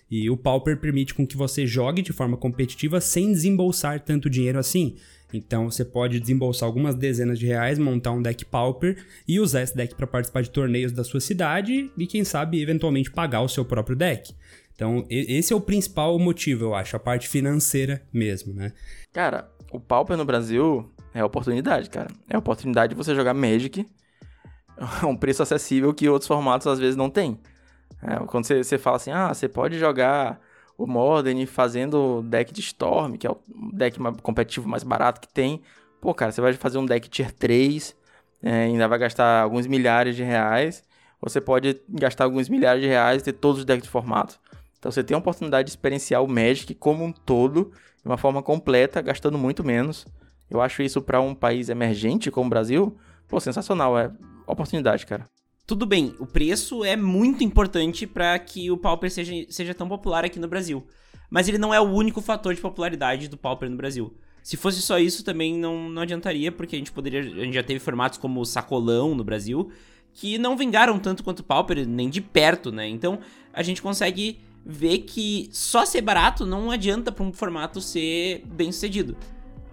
E 0.10 0.32
o 0.32 0.36
Pauper 0.36 0.80
permite 0.80 1.14
com 1.14 1.28
que 1.28 1.38
você 1.38 1.68
jogue 1.68 2.02
de 2.02 2.12
forma 2.12 2.38
competitiva 2.38 3.00
sem 3.00 3.32
desembolsar 3.32 4.00
tanto 4.00 4.32
dinheiro 4.32 4.58
assim. 4.58 4.96
Então 5.34 5.70
você 5.70 5.84
pode 5.84 6.20
desembolsar 6.20 6.68
algumas 6.68 6.96
dezenas 6.96 7.40
de 7.40 7.48
reais, 7.48 7.80
montar 7.80 8.12
um 8.12 8.22
deck 8.22 8.46
Pauper 8.46 9.04
e 9.28 9.40
usar 9.40 9.64
esse 9.64 9.76
deck 9.76 9.96
para 9.96 10.06
participar 10.06 10.44
de 10.44 10.52
torneios 10.52 10.92
da 10.92 11.04
sua 11.04 11.20
cidade 11.20 11.92
e 11.98 12.06
quem 12.06 12.24
sabe 12.24 12.62
eventualmente 12.62 13.12
pagar 13.12 13.42
o 13.42 13.50
seu 13.50 13.66
próprio 13.66 13.96
deck. 13.96 14.34
Então 14.76 15.06
esse 15.10 15.54
é 15.54 15.56
o 15.56 15.62
principal 15.62 16.18
motivo, 16.20 16.66
eu 16.66 16.76
acho, 16.76 16.96
a 16.96 17.00
parte 17.00 17.28
financeira 17.28 18.02
mesmo, 18.12 18.54
né? 18.54 18.74
Cara, 19.12 19.50
o 19.72 19.80
Pauper 19.80 20.18
no 20.18 20.26
Brasil 20.26 20.92
é 21.14 21.24
oportunidade, 21.24 21.90
cara. 21.90 22.10
É 22.30 22.38
oportunidade 22.38 22.94
de 22.94 22.98
você 22.98 23.16
jogar 23.16 23.34
Magic 23.34 23.86
a 24.78 25.06
um 25.08 25.16
preço 25.16 25.44
acessível 25.44 25.94
que 25.94 26.10
outros 26.10 26.28
formatos 26.28 26.68
às 26.68 26.80
vezes 26.80 26.96
não 26.96 27.10
tem. 27.10 27.40
É, 28.02 28.18
quando 28.26 28.46
você, 28.46 28.64
você 28.64 28.78
fala 28.78 28.98
assim, 28.98 29.12
ah, 29.12 29.34
você 29.34 29.48
pode 29.48 29.78
jogar 29.80 30.40
o 30.84 30.88
Modern 30.88 31.46
fazendo 31.46 32.22
deck 32.24 32.54
de 32.54 32.60
Storm, 32.60 33.14
que 33.14 33.26
é 33.26 33.32
o 33.32 33.40
deck 33.72 33.98
competitivo 34.22 34.68
mais 34.68 34.84
barato 34.84 35.22
que 35.22 35.34
tem. 35.34 35.62
Pô, 36.02 36.14
cara, 36.14 36.32
você 36.32 36.42
vai 36.42 36.52
fazer 36.54 36.78
um 36.78 36.86
deck 36.86 37.10
Tier 37.10 37.32
3, 37.32 37.96
é, 38.42 38.64
ainda 38.64 38.86
vai 38.90 39.00
gastar 39.00 39.44
alguns 39.44 39.66
milhares 39.66 40.14
de 40.14 40.24
reais. 40.24 40.84
Você 41.22 41.40
pode 41.40 41.82
gastar 41.88 42.26
alguns 42.26 42.50
milhares 42.50 42.82
de 42.82 42.88
reais 42.90 43.22
e 43.22 43.26
ter 43.26 43.32
todos 43.34 43.60
os 43.60 43.66
decks 43.66 43.84
de 43.84 43.90
formato. 43.90 44.38
Então 44.78 44.92
você 44.92 45.02
tem 45.02 45.16
a 45.16 45.18
oportunidade 45.18 45.68
de 45.68 45.72
experienciar 45.72 46.22
o 46.22 46.28
Magic 46.28 46.76
como 46.76 47.06
um 47.06 47.14
todo, 47.14 47.72
de 48.02 48.06
uma 48.06 48.18
forma 48.18 48.44
completa, 48.44 49.02
gastando 49.02 49.38
muito 49.38 49.64
menos. 49.64 50.06
Eu 50.50 50.60
acho 50.60 50.84
isso 50.84 51.02
para 51.02 51.22
um 51.22 51.34
país 51.34 51.70
emergente 51.70 52.30
como 52.30 52.48
o 52.48 52.50
Brasil, 52.50 52.98
pô, 53.30 53.40
sensacional. 53.40 53.98
É 53.98 54.12
oportunidade, 54.46 55.06
cara. 55.06 55.26
Tudo 55.66 55.86
bem, 55.86 56.14
o 56.20 56.26
preço 56.26 56.84
é 56.84 56.98
muito 56.98 57.42
importante 57.42 58.06
para 58.06 58.38
que 58.38 58.70
o 58.70 58.76
Pauper 58.78 59.10
seja, 59.10 59.34
seja 59.48 59.74
tão 59.74 59.88
popular 59.88 60.26
aqui 60.26 60.38
no 60.38 60.48
Brasil. 60.48 60.86
Mas 61.30 61.48
ele 61.48 61.58
não 61.58 61.74
é 61.74 61.80
o 61.80 61.90
único 61.90 62.22
fator 62.22 62.54
de 62.54 62.60
popularidade 62.60 63.30
do 63.30 63.38
Pauper 63.38 63.70
no 63.70 63.78
Brasil. 63.78 64.14
Se 64.44 64.58
fosse 64.58 64.82
só 64.82 65.00
isso, 65.00 65.24
também 65.24 65.58
não, 65.58 65.90
não 65.90 66.02
adiantaria, 66.02 66.52
porque 66.52 66.76
a 66.76 66.80
gente 66.80 66.92
poderia. 66.92 67.22
A 67.22 67.46
gente 67.46 67.54
já 67.54 67.64
teve 67.64 67.80
formatos 67.80 68.18
como 68.18 68.42
o 68.42 68.46
Sacolão 68.46 69.16
no 69.16 69.24
Brasil, 69.24 69.72
que 70.14 70.38
não 70.38 70.58
vingaram 70.58 71.00
tanto 71.00 71.24
quanto 71.24 71.40
o 71.40 71.44
Pauper, 71.44 71.88
nem 71.88 72.10
de 72.10 72.20
perto, 72.20 72.70
né? 72.70 72.86
Então 72.90 73.20
a 73.54 73.64
gente 73.64 73.82
consegue 73.82 74.42
ver 74.66 75.00
que 75.00 75.48
só 75.54 75.86
ser 75.86 76.02
barato 76.02 76.46
não 76.46 76.72
adianta 76.72 77.10
para 77.10 77.24
um 77.24 77.32
formato 77.32 77.80
ser 77.80 78.44
bem 78.48 78.70
sucedido. 78.70 79.16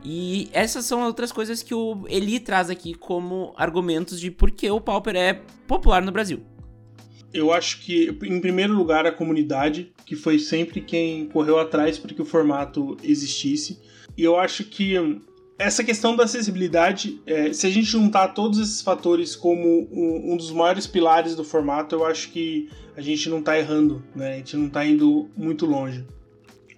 E 0.03 0.49
essas 0.53 0.85
são 0.85 1.03
outras 1.03 1.31
coisas 1.31 1.63
que 1.63 1.75
o 1.75 2.07
Eli 2.09 2.41
traz 2.41 2.71
aqui 2.71 2.95
como 2.95 3.53
argumentos 3.57 4.19
de 4.19 4.31
por 4.31 4.51
que 4.51 4.71
o 4.71 4.81
Pauper 4.81 5.17
é 5.17 5.35
popular 5.67 6.03
no 6.03 6.11
Brasil. 6.13 6.41
eu 7.33 7.53
acho 7.53 7.81
que, 7.83 8.09
em 8.25 8.41
primeiro 8.41 8.75
lugar, 8.75 9.07
a 9.07 9.13
comunidade, 9.13 9.93
que 10.05 10.17
foi 10.17 10.39
sempre 10.39 10.81
quem 10.81 11.27
correu 11.27 11.59
atrás 11.59 11.99
para 11.99 12.13
que 12.13 12.21
o 12.21 12.25
formato 12.25 12.97
existisse. 13.05 13.79
E 14.17 14.25
eu 14.25 14.39
acho 14.39 14.65
que 14.65 14.97
essa 15.61 15.85
questão 15.85 16.17
da 16.17 16.25
acessibilidade, 16.25 17.21
é, 17.27 17.53
se 17.53 17.67
a 17.67 17.71
gente 17.71 17.87
juntar 17.87 18.29
todos 18.29 18.59
esses 18.59 18.81
fatores 18.81 19.37
como 19.37 19.87
um, 19.93 20.33
um, 20.33 20.37
dos 20.37 20.51
maiores 20.51 20.87
pilares 20.87 21.37
do 21.37 21.45
formato, 21.45 21.95
eu 21.95 22.07
acho 22.07 22.31
que 22.31 22.71
a 22.97 23.03
gente 23.03 23.29
não 23.29 23.41
está 23.41 23.59
errando, 23.59 24.03
né? 24.17 24.33
A 24.33 24.37
gente 24.39 24.57
não 24.57 24.69
está 24.69 24.85
indo 24.87 25.29
muito 25.37 25.67
longe. 25.67 26.07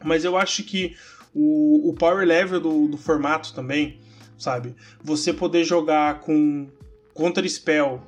Mas 0.04 0.24
eu 0.24 0.36
acho 0.36 0.64
que 0.64 0.96
o, 1.34 1.90
o 1.90 1.94
power 1.94 2.26
level 2.26 2.60
do, 2.60 2.88
do 2.88 2.96
formato 2.96 3.52
também, 3.54 3.98
sabe? 4.38 4.74
Você 5.02 5.32
poder 5.32 5.64
jogar 5.64 6.20
com 6.20 6.68
Counter 7.14 7.48
Spell, 7.48 8.02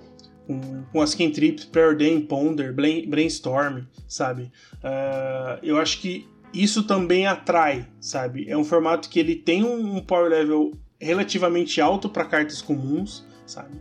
com, 0.47 0.85
com 0.93 1.01
as 1.01 1.15
cantrips, 1.15 1.65
Preordain, 1.65 2.21
Ponder, 2.21 2.73
Brainstorm, 2.73 3.85
sabe? 4.09 4.53
Uh, 4.75 5.59
eu 5.63 5.79
acho 5.79 6.01
que 6.01 6.29
isso 6.53 6.85
também 6.85 7.27
atrai, 7.27 7.89
sabe? 8.01 8.49
É 8.49 8.57
um 8.57 8.65
formato 8.65 9.09
que 9.09 9.19
ele 9.19 9.35
tem 9.35 9.65
um 9.65 10.01
power 10.01 10.31
level 10.31 10.73
relativamente 11.01 11.81
alto 11.81 12.09
para 12.09 12.25
cartas 12.25 12.63
comuns, 12.63 13.27
sabe? 13.47 13.77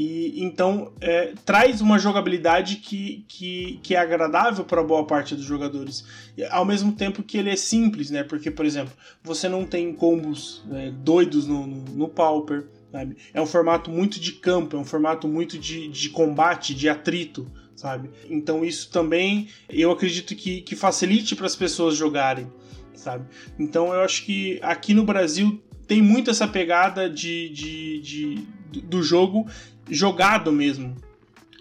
E 0.00 0.44
então 0.44 0.92
é, 1.00 1.32
traz 1.44 1.80
uma 1.80 1.98
jogabilidade 1.98 2.76
que, 2.76 3.24
que, 3.26 3.80
que 3.82 3.96
é 3.96 3.98
agradável 3.98 4.64
para 4.64 4.80
boa 4.80 5.04
parte 5.04 5.34
dos 5.34 5.44
jogadores, 5.44 6.04
ao 6.50 6.64
mesmo 6.64 6.92
tempo 6.92 7.20
que 7.20 7.36
ele 7.36 7.50
é 7.50 7.56
simples, 7.56 8.08
né? 8.08 8.22
Porque, 8.22 8.48
por 8.48 8.64
exemplo, 8.64 8.94
você 9.24 9.48
não 9.48 9.66
tem 9.66 9.92
combos 9.92 10.62
é, 10.70 10.92
doidos 10.92 11.48
no, 11.48 11.66
no, 11.66 11.82
no 11.96 12.08
Pauper, 12.08 12.68
sabe? 12.92 13.16
É 13.34 13.42
um 13.42 13.46
formato 13.46 13.90
muito 13.90 14.20
de 14.20 14.34
campo, 14.34 14.76
é 14.76 14.78
um 14.78 14.84
formato 14.84 15.26
muito 15.26 15.58
de, 15.58 15.88
de 15.88 16.10
combate, 16.10 16.76
de 16.76 16.88
atrito, 16.88 17.50
sabe? 17.74 18.08
Então 18.30 18.64
isso 18.64 18.92
também 18.92 19.48
eu 19.68 19.90
acredito 19.90 20.36
que, 20.36 20.60
que 20.60 20.76
facilite 20.76 21.34
para 21.34 21.46
as 21.46 21.56
pessoas 21.56 21.96
jogarem, 21.96 22.46
sabe? 22.94 23.24
Então 23.58 23.92
eu 23.92 24.02
acho 24.02 24.24
que 24.24 24.60
aqui 24.62 24.94
no 24.94 25.02
Brasil 25.02 25.60
tem 25.88 26.00
muito 26.00 26.30
essa 26.30 26.46
pegada 26.46 27.10
de, 27.10 27.48
de, 27.48 28.00
de 28.00 28.58
do 28.82 29.02
jogo 29.02 29.46
jogado 29.90 30.52
mesmo. 30.52 30.96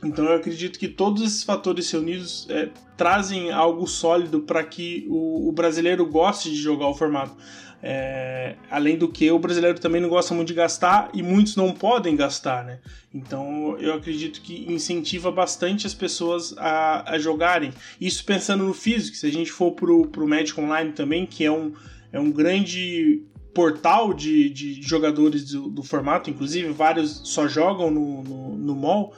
Então 0.04 0.26
eu 0.26 0.36
acredito 0.36 0.78
que 0.78 0.88
todos 0.88 1.24
esses 1.24 1.44
fatores 1.44 1.90
reunidos 1.90 2.48
é, 2.50 2.70
trazem 2.96 3.52
algo 3.52 3.88
sólido 3.88 4.42
para 4.42 4.64
que 4.64 5.06
o, 5.10 5.50
o 5.50 5.52
brasileiro 5.52 6.06
goste 6.06 6.50
de 6.50 6.58
jogar 6.58 6.88
o 6.88 6.94
formato. 6.94 7.36
É, 7.82 8.56
além 8.72 8.98
do 8.98 9.08
que 9.08 9.30
o 9.30 9.38
brasileiro 9.38 9.80
também 9.80 10.02
não 10.02 10.10
gosta 10.10 10.34
muito 10.34 10.48
de 10.48 10.56
gastar 10.56 11.10
e 11.14 11.22
muitos 11.22 11.56
não 11.56 11.72
podem 11.72 12.16
gastar, 12.16 12.66
né? 12.66 12.80
Então 13.14 13.78
eu 13.80 13.94
acredito 13.94 14.42
que 14.42 14.72
incentiva 14.72 15.32
bastante 15.32 15.86
as 15.86 15.94
pessoas 15.94 16.56
a, 16.58 17.12
a 17.12 17.20
jogarem. 17.20 17.72
Isso 18.02 18.26
pensando 18.26 18.64
no 18.64 18.74
físico, 18.74 19.16
se 19.16 19.28
a 19.28 19.32
gente 19.32 19.52
for 19.52 19.72
pro, 19.72 20.08
pro 20.08 20.28
Magic 20.28 20.60
Online 20.60 20.92
também, 20.92 21.26
que 21.26 21.46
é 21.46 21.52
um, 21.52 21.74
é 22.12 22.20
um 22.20 22.32
grande 22.32 23.22
portal 23.58 24.14
de, 24.14 24.52
de 24.52 24.84
jogadores 24.84 25.46
do, 25.46 25.68
do 25.68 25.82
formato, 25.82 26.30
inclusive 26.30 26.72
vários 26.72 27.22
só 27.24 27.48
jogam 27.48 27.90
no, 27.90 28.22
no, 28.22 28.56
no 28.56 28.76
mall 28.76 29.16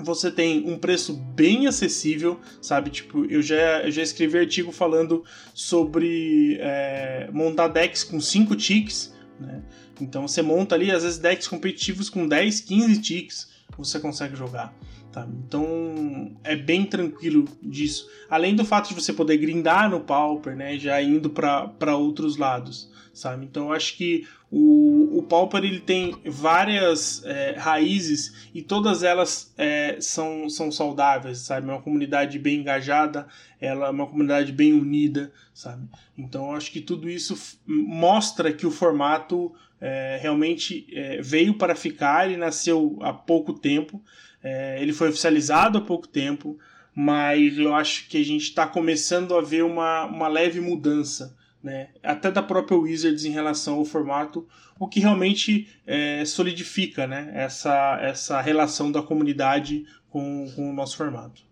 você 0.00 0.30
tem 0.30 0.64
um 0.66 0.78
preço 0.78 1.12
bem 1.12 1.66
acessível, 1.66 2.38
sabe? 2.62 2.88
Tipo, 2.88 3.24
eu 3.24 3.42
já, 3.42 3.82
eu 3.82 3.90
já 3.90 4.00
escrevi 4.00 4.38
artigo 4.38 4.70
falando 4.70 5.24
sobre 5.52 6.56
é, 6.60 7.28
montar 7.32 7.66
decks 7.66 8.04
com 8.04 8.20
5 8.20 8.54
ticks, 8.54 9.12
né? 9.40 9.60
Então 10.00 10.28
você 10.28 10.40
monta 10.40 10.76
ali, 10.76 10.92
às 10.92 11.02
vezes, 11.02 11.18
decks 11.18 11.48
competitivos 11.48 12.08
com 12.08 12.28
10, 12.28 12.60
15 12.60 13.00
ticks, 13.02 13.48
você 13.76 13.98
consegue 13.98 14.36
jogar. 14.36 14.72
Tá? 15.10 15.26
Então 15.44 16.36
é 16.44 16.54
bem 16.54 16.84
tranquilo 16.84 17.44
disso. 17.60 18.08
Além 18.30 18.54
do 18.54 18.64
fato 18.64 18.90
de 18.90 18.94
você 18.94 19.12
poder 19.12 19.36
grindar 19.36 19.90
no 19.90 19.98
Pauper, 19.98 20.54
né? 20.54 20.78
Já 20.78 21.02
indo 21.02 21.28
para 21.28 21.96
outros 21.96 22.36
lados 22.36 22.88
sabe? 23.18 23.44
Então 23.44 23.66
eu 23.66 23.72
acho 23.72 23.96
que 23.96 24.26
o, 24.50 25.18
o 25.18 25.22
Pauper 25.22 25.64
ele 25.64 25.80
tem 25.80 26.16
várias 26.24 27.22
é, 27.24 27.54
raízes 27.58 28.48
e 28.54 28.62
todas 28.62 29.02
elas 29.02 29.52
é, 29.58 29.98
são, 30.00 30.48
são 30.48 30.70
saudáveis, 30.70 31.38
sabe? 31.38 31.68
É 31.68 31.72
uma 31.72 31.82
comunidade 31.82 32.38
bem 32.38 32.60
engajada, 32.60 33.26
ela 33.60 33.88
é 33.88 33.90
uma 33.90 34.06
comunidade 34.06 34.52
bem 34.52 34.72
unida, 34.72 35.32
sabe? 35.52 35.86
Então 36.16 36.46
eu 36.46 36.52
acho 36.52 36.70
que 36.70 36.80
tudo 36.80 37.10
isso 37.10 37.36
mostra 37.66 38.52
que 38.52 38.66
o 38.66 38.70
formato 38.70 39.52
é, 39.80 40.18
realmente 40.22 40.86
é, 40.92 41.20
veio 41.20 41.54
para 41.54 41.74
ficar, 41.74 42.26
ele 42.26 42.36
nasceu 42.36 42.98
há 43.02 43.12
pouco 43.12 43.52
tempo, 43.52 44.02
é, 44.42 44.80
ele 44.80 44.92
foi 44.92 45.08
oficializado 45.08 45.78
há 45.78 45.80
pouco 45.80 46.06
tempo, 46.06 46.58
mas 46.94 47.58
eu 47.58 47.74
acho 47.74 48.08
que 48.08 48.16
a 48.16 48.24
gente 48.24 48.44
está 48.44 48.66
começando 48.66 49.36
a 49.36 49.42
ver 49.42 49.62
uma, 49.62 50.04
uma 50.06 50.28
leve 50.28 50.60
mudança 50.60 51.36
né, 51.62 51.88
até 52.02 52.30
da 52.30 52.42
própria 52.42 52.78
Wizards 52.78 53.24
em 53.24 53.30
relação 53.30 53.76
ao 53.76 53.84
formato, 53.84 54.46
o 54.78 54.86
que 54.86 55.00
realmente 55.00 55.68
é, 55.86 56.24
solidifica 56.24 57.06
né, 57.06 57.30
essa, 57.34 57.98
essa 58.00 58.40
relação 58.40 58.92
da 58.92 59.02
comunidade 59.02 59.84
com, 60.08 60.50
com 60.54 60.70
o 60.70 60.72
nosso 60.72 60.96
formato. 60.96 61.42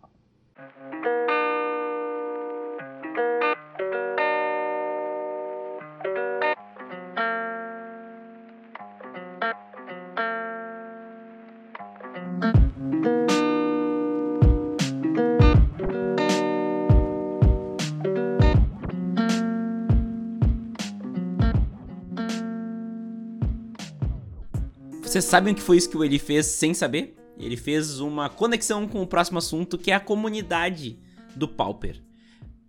Vocês 25.17 25.25
sabem 25.25 25.55
o 25.55 25.57
que 25.57 25.63
foi 25.63 25.79
isso 25.79 25.89
que 25.89 25.97
ele 25.97 26.19
fez 26.19 26.45
sem 26.45 26.75
saber? 26.75 27.17
Ele 27.39 27.57
fez 27.57 28.01
uma 28.01 28.29
conexão 28.29 28.87
com 28.87 29.01
o 29.01 29.07
próximo 29.07 29.39
assunto, 29.39 29.79
que 29.79 29.91
é 29.91 29.95
a 29.95 29.99
comunidade 29.99 30.99
do 31.35 31.49
Pauper. 31.49 32.03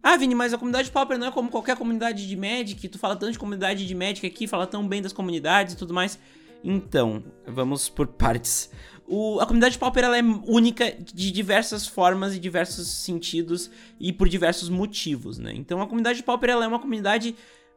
Ah, 0.02 0.16
Vini, 0.16 0.34
mas 0.34 0.54
a 0.54 0.58
comunidade 0.58 0.90
Pauper 0.90 1.18
não 1.18 1.28
é 1.28 1.32
como 1.32 1.50
qualquer 1.50 1.76
comunidade 1.76 2.26
de 2.26 2.38
Magic. 2.38 2.88
Tu 2.88 2.98
fala 2.98 3.18
tanto 3.18 3.34
de 3.34 3.38
comunidade 3.38 3.86
de 3.86 3.94
Magic 3.94 4.26
aqui, 4.26 4.48
fala 4.48 4.66
tão 4.66 4.88
bem 4.88 5.02
das 5.02 5.12
comunidades 5.12 5.74
e 5.74 5.78
tudo 5.78 5.94
mais. 5.94 6.18
Então, 6.64 7.22
vamos 7.46 7.90
por 7.90 8.08
partes. 8.08 8.72
O, 9.06 9.42
a 9.42 9.46
comunidade 9.46 9.78
Pauper 9.78 10.06
ela 10.06 10.18
é 10.18 10.24
única 10.24 10.96
de 11.14 11.34
diversas 11.34 11.86
formas 11.86 12.34
e 12.34 12.40
diversos 12.40 12.88
sentidos 12.88 13.70
e 14.00 14.14
por 14.14 14.30
diversos 14.30 14.70
motivos, 14.70 15.38
né? 15.38 15.52
Então, 15.54 15.82
a 15.82 15.86
comunidade 15.86 16.24
Pauper 16.24 16.52
ela 16.52 16.64
é 16.64 16.68
uma 16.70 16.80
comunidade 16.80 17.36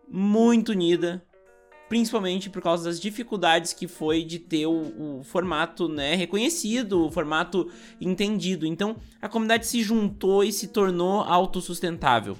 muito 0.09 0.70
unida, 0.70 1.24
principalmente 1.90 2.48
por 2.48 2.62
causa 2.62 2.85
das 2.85 3.00
dificuldades 3.00 3.72
que 3.72 3.88
foi 3.88 4.22
de 4.22 4.38
ter 4.38 4.64
o, 4.64 5.18
o, 5.18 5.24
formato 5.24 5.88
né, 5.88 6.14
reconhecido, 6.14 7.05
o 7.05 7.11
formato 7.11 7.68
entendido. 8.00 8.64
Então 8.64 8.94
a 9.20 9.29
comunidade 9.29 9.66
se 9.66 9.83
juntou 9.83 10.44
e 10.44 10.53
se 10.53 10.68
tornou 10.68 11.20
autossustentável. 11.20 12.37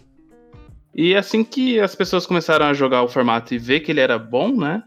E 0.95 1.17
assim 1.17 1.43
que 1.43 1.81
as 1.81 1.97
pessoas 1.97 2.27
começaram 2.27 2.65
a 2.65 2.73
jogar 2.73 3.03
o 3.03 3.09
formato 3.09 3.53
e 3.53 3.59
ver 3.59 3.81
que 3.81 3.91
ele 3.91 3.99
era 3.99 4.17
bom, 4.21 4.57
né? 4.57 4.85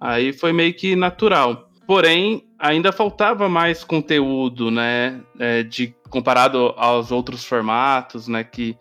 Aí 0.00 0.32
foi 0.32 0.50
meio 0.50 0.72
que 0.72 0.96
natural. 0.96 1.70
Porém, 1.86 2.48
ainda 2.58 2.92
faltava 2.92 3.50
mais 3.50 3.84
conteúdo, 3.84 4.70
né? 4.70 5.20
É, 5.38 5.62
de 5.62 5.94
comparado 6.08 6.72
aos 6.78 7.12
outros 7.12 7.44
formatos, 7.44 8.28
né? 8.28 8.44
Que 8.44 8.74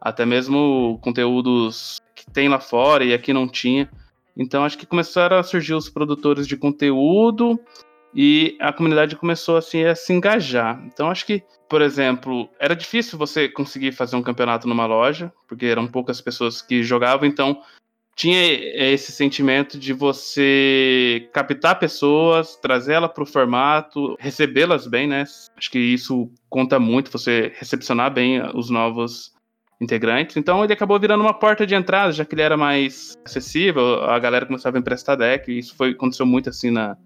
até 0.00 0.26
mesmo 0.26 0.98
conteúdos 1.00 2.00
que 2.16 2.28
tem 2.28 2.48
lá 2.48 2.58
fora 2.58 3.04
e 3.04 3.14
aqui 3.14 3.32
não 3.32 3.46
tinha. 3.46 3.88
Então 4.36 4.64
acho 4.64 4.78
que 4.78 4.86
começaram 4.86 5.38
a 5.38 5.42
surgir 5.42 5.74
os 5.74 5.88
produtores 5.88 6.46
de 6.46 6.56
conteúdo 6.56 7.58
e 8.14 8.56
a 8.60 8.72
comunidade 8.72 9.16
começou 9.16 9.56
assim 9.56 9.84
a 9.84 9.94
se 9.94 10.12
engajar. 10.12 10.80
Então 10.86 11.10
acho 11.10 11.26
que, 11.26 11.42
por 11.68 11.82
exemplo, 11.82 12.48
era 12.58 12.74
difícil 12.74 13.18
você 13.18 13.48
conseguir 13.48 13.92
fazer 13.92 14.16
um 14.16 14.22
campeonato 14.22 14.68
numa 14.68 14.86
loja, 14.86 15.32
porque 15.48 15.66
eram 15.66 15.86
poucas 15.86 16.20
pessoas 16.20 16.62
que 16.62 16.82
jogavam, 16.82 17.26
então 17.26 17.60
tinha 18.16 18.38
esse 18.92 19.10
sentimento 19.10 19.76
de 19.76 19.92
você 19.92 21.28
captar 21.32 21.80
pessoas, 21.80 22.54
trazê-las 22.56 23.12
para 23.12 23.24
o 23.24 23.26
formato, 23.26 24.16
recebê-las 24.20 24.86
bem, 24.86 25.08
né? 25.08 25.24
Acho 25.56 25.70
que 25.70 25.80
isso 25.80 26.30
conta 26.48 26.78
muito, 26.78 27.10
você 27.10 27.52
recepcionar 27.56 28.12
bem 28.12 28.40
os 28.54 28.70
novos 28.70 29.33
integrantes. 29.80 30.36
Então 30.36 30.62
ele 30.62 30.72
acabou 30.72 30.98
virando 30.98 31.20
uma 31.20 31.34
porta 31.34 31.66
de 31.66 31.74
entrada, 31.74 32.12
já 32.12 32.24
que 32.24 32.34
ele 32.34 32.42
era 32.42 32.56
mais 32.56 33.14
acessível, 33.24 34.02
a 34.04 34.18
galera 34.18 34.46
começava 34.46 34.76
a 34.76 34.80
emprestar 34.80 35.16
deck, 35.16 35.50
e 35.50 35.58
isso 35.58 35.74
foi, 35.76 35.90
aconteceu 35.90 36.26
muito 36.26 36.48
assim 36.48 36.70
na, 36.70 36.96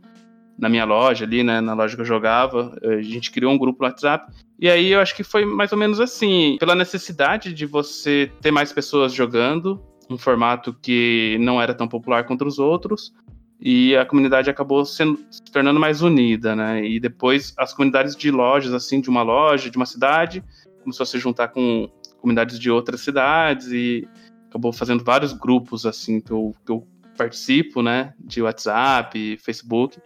na 0.58 0.68
minha 0.68 0.84
loja 0.84 1.24
ali, 1.24 1.42
né, 1.42 1.60
na 1.60 1.74
loja 1.74 1.94
que 1.94 2.02
eu 2.02 2.06
jogava, 2.06 2.76
a 2.82 3.00
gente 3.00 3.30
criou 3.30 3.52
um 3.52 3.58
grupo 3.58 3.82
no 3.82 3.88
WhatsApp, 3.88 4.32
e 4.58 4.68
aí 4.68 4.92
eu 4.92 5.00
acho 5.00 5.14
que 5.14 5.22
foi 5.22 5.44
mais 5.44 5.72
ou 5.72 5.78
menos 5.78 6.00
assim, 6.00 6.56
pela 6.58 6.74
necessidade 6.74 7.52
de 7.52 7.64
você 7.64 8.30
ter 8.40 8.50
mais 8.50 8.72
pessoas 8.72 9.12
jogando, 9.12 9.80
um 10.10 10.18
formato 10.18 10.74
que 10.82 11.36
não 11.40 11.60
era 11.60 11.74
tão 11.74 11.86
popular 11.86 12.24
contra 12.24 12.46
os 12.46 12.58
outros, 12.58 13.12
e 13.60 13.96
a 13.96 14.04
comunidade 14.04 14.48
acabou 14.48 14.84
sendo, 14.84 15.18
se 15.30 15.42
tornando 15.52 15.80
mais 15.80 16.00
unida, 16.00 16.54
né? 16.54 16.84
E 16.84 17.00
depois 17.00 17.52
as 17.58 17.74
comunidades 17.74 18.14
de 18.14 18.30
lojas, 18.30 18.72
assim, 18.72 19.00
de 19.00 19.10
uma 19.10 19.22
loja, 19.22 19.68
de 19.68 19.76
uma 19.76 19.84
cidade, 19.84 20.44
começou 20.80 21.02
a 21.02 21.06
se 21.06 21.18
juntar 21.18 21.48
com 21.48 21.90
comunidades 22.20 22.58
de 22.58 22.70
outras 22.70 23.00
cidades 23.00 23.68
e 23.68 24.08
acabou 24.48 24.72
fazendo 24.72 25.04
vários 25.04 25.32
grupos, 25.32 25.86
assim, 25.86 26.20
que 26.20 26.30
eu, 26.30 26.54
que 26.64 26.72
eu 26.72 26.86
participo, 27.16 27.82
né? 27.82 28.14
De 28.18 28.42
WhatsApp, 28.42 29.36
Facebook, 29.38 29.98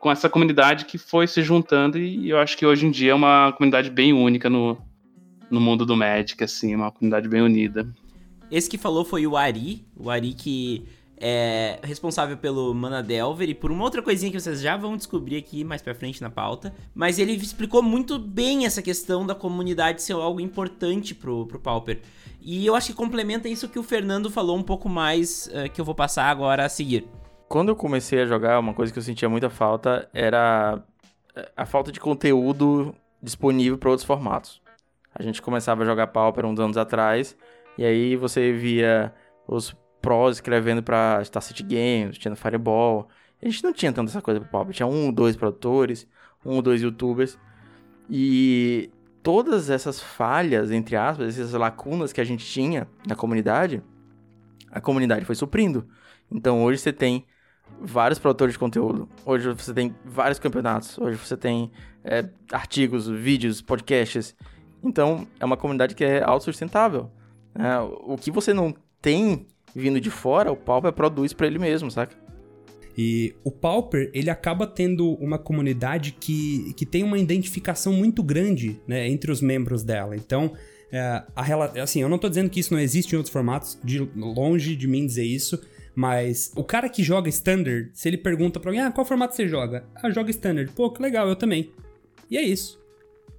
com 0.00 0.10
essa 0.10 0.28
comunidade 0.28 0.84
que 0.84 0.98
foi 0.98 1.26
se 1.26 1.42
juntando 1.42 1.98
e 1.98 2.30
eu 2.30 2.38
acho 2.38 2.56
que 2.56 2.66
hoje 2.66 2.86
em 2.86 2.90
dia 2.90 3.12
é 3.12 3.14
uma 3.14 3.52
comunidade 3.52 3.90
bem 3.90 4.12
única 4.12 4.48
no, 4.48 4.78
no 5.50 5.60
mundo 5.60 5.84
do 5.84 5.96
Magic, 5.96 6.42
assim, 6.42 6.74
uma 6.74 6.90
comunidade 6.90 7.28
bem 7.28 7.42
unida. 7.42 7.92
Esse 8.50 8.70
que 8.70 8.78
falou 8.78 9.04
foi 9.04 9.26
o 9.26 9.36
Ari, 9.36 9.84
o 9.96 10.10
Ari 10.10 10.32
que 10.32 10.84
é 11.18 11.78
responsável 11.82 12.36
pelo 12.36 12.72
Mana 12.74 13.02
Delver 13.02 13.48
e 13.48 13.54
por 13.54 13.70
uma 13.70 13.84
outra 13.84 14.02
coisinha 14.02 14.30
que 14.30 14.38
vocês 14.38 14.60
já 14.60 14.76
vão 14.76 14.96
descobrir 14.96 15.36
aqui 15.36 15.64
mais 15.64 15.80
pra 15.80 15.94
frente 15.94 16.20
na 16.20 16.30
pauta. 16.30 16.74
Mas 16.94 17.18
ele 17.18 17.32
explicou 17.32 17.82
muito 17.82 18.18
bem 18.18 18.66
essa 18.66 18.82
questão 18.82 19.26
da 19.26 19.34
comunidade 19.34 20.02
ser 20.02 20.12
algo 20.12 20.40
importante 20.40 21.14
pro, 21.14 21.46
pro 21.46 21.58
Pauper. 21.58 22.00
E 22.40 22.64
eu 22.66 22.74
acho 22.74 22.88
que 22.88 22.94
complementa 22.94 23.48
isso 23.48 23.68
que 23.68 23.78
o 23.78 23.82
Fernando 23.82 24.30
falou 24.30 24.56
um 24.56 24.62
pouco 24.62 24.88
mais, 24.88 25.48
uh, 25.48 25.70
que 25.72 25.80
eu 25.80 25.84
vou 25.84 25.94
passar 25.94 26.24
agora 26.24 26.64
a 26.64 26.68
seguir. 26.68 27.08
Quando 27.48 27.70
eu 27.70 27.76
comecei 27.76 28.20
a 28.20 28.26
jogar, 28.26 28.58
uma 28.58 28.74
coisa 28.74 28.92
que 28.92 28.98
eu 28.98 29.02
sentia 29.02 29.28
muita 29.28 29.48
falta 29.48 30.08
era 30.12 30.82
eh, 31.34 31.52
a 31.56 31.64
falta 31.64 31.92
de 31.92 32.00
conteúdo 32.00 32.92
disponível 33.22 33.78
para 33.78 33.90
outros 33.90 34.06
formatos. 34.06 34.60
A 35.14 35.22
gente 35.22 35.40
começava 35.40 35.82
a 35.82 35.86
jogar 35.86 36.08
Pauper 36.08 36.44
uns 36.44 36.58
anos 36.58 36.76
atrás, 36.76 37.36
e 37.78 37.84
aí 37.84 38.16
você 38.16 38.52
via 38.52 39.14
os 39.46 39.74
prós 40.06 40.36
escrevendo 40.36 40.84
pra 40.84 41.20
Star 41.24 41.42
City 41.42 41.64
Games, 41.64 42.16
tinha 42.16 42.30
no 42.30 42.36
Fireball. 42.36 43.08
A 43.42 43.48
gente 43.48 43.64
não 43.64 43.72
tinha 43.72 43.92
tanta 43.92 44.08
essa 44.08 44.22
coisa 44.22 44.38
pro 44.38 44.48
Pauper. 44.48 44.72
Tinha 44.72 44.86
um, 44.86 45.12
dois 45.12 45.34
produtores, 45.34 46.06
um 46.44 46.54
ou 46.54 46.62
dois 46.62 46.80
youtubers. 46.80 47.36
E 48.08 48.88
todas 49.20 49.68
essas 49.68 50.00
falhas, 50.00 50.70
entre 50.70 50.94
aspas, 50.94 51.36
essas 51.36 51.52
lacunas 51.54 52.12
que 52.12 52.20
a 52.20 52.24
gente 52.24 52.46
tinha 52.46 52.86
na 53.04 53.16
comunidade, 53.16 53.82
a 54.70 54.80
comunidade 54.80 55.24
foi 55.24 55.34
suprindo. 55.34 55.88
Então 56.30 56.62
hoje 56.62 56.78
você 56.78 56.92
tem 56.92 57.26
vários 57.80 58.20
produtores 58.20 58.54
de 58.54 58.60
conteúdo. 58.60 59.08
Hoje 59.24 59.52
você 59.54 59.74
tem 59.74 59.92
vários 60.04 60.38
campeonatos. 60.38 60.96
Hoje 60.98 61.18
você 61.18 61.36
tem 61.36 61.72
é, 62.04 62.28
artigos, 62.52 63.08
vídeos, 63.08 63.60
podcasts. 63.60 64.36
Então 64.84 65.26
é 65.40 65.44
uma 65.44 65.56
comunidade 65.56 65.96
que 65.96 66.04
é 66.04 66.22
autossustentável. 66.22 67.10
É, 67.56 67.80
o 67.80 68.16
que 68.16 68.30
você 68.30 68.54
não 68.54 68.72
tem 69.02 69.48
vindo 69.76 70.00
de 70.00 70.10
fora, 70.10 70.50
o 70.50 70.56
Pauper 70.56 70.92
produz 70.92 71.34
para 71.34 71.46
ele 71.46 71.58
mesmo, 71.58 71.90
saca? 71.90 72.16
E 72.96 73.34
o 73.44 73.50
Pauper, 73.50 74.10
ele 74.14 74.30
acaba 74.30 74.66
tendo 74.66 75.12
uma 75.16 75.38
comunidade 75.38 76.12
que, 76.18 76.72
que 76.74 76.86
tem 76.86 77.02
uma 77.02 77.18
identificação 77.18 77.92
muito 77.92 78.22
grande 78.22 78.80
né, 78.88 79.06
entre 79.06 79.30
os 79.30 79.42
membros 79.42 79.82
dela. 79.82 80.16
Então, 80.16 80.54
é, 80.90 80.98
a, 80.98 81.82
assim, 81.82 82.00
eu 82.00 82.08
não 82.08 82.16
tô 82.16 82.26
dizendo 82.26 82.48
que 82.48 82.58
isso 82.58 82.72
não 82.72 82.80
existe 82.80 83.12
em 83.12 83.16
outros 83.16 83.32
formatos, 83.32 83.78
de 83.84 83.98
longe 84.16 84.74
de 84.74 84.88
mim 84.88 85.04
dizer 85.04 85.24
isso, 85.24 85.60
mas 85.94 86.50
o 86.56 86.64
cara 86.64 86.88
que 86.88 87.02
joga 87.02 87.28
Standard, 87.28 87.90
se 87.92 88.08
ele 88.08 88.16
pergunta 88.16 88.58
pra 88.58 88.70
alguém, 88.70 88.82
ah, 88.82 88.90
qual 88.90 89.06
formato 89.06 89.36
você 89.36 89.46
joga? 89.46 89.84
Ah, 89.94 90.08
joga 90.08 90.30
Standard. 90.30 90.72
Pô, 90.72 90.90
que 90.90 91.02
legal, 91.02 91.28
eu 91.28 91.36
também. 91.36 91.70
E 92.30 92.38
é 92.38 92.42
isso. 92.42 92.80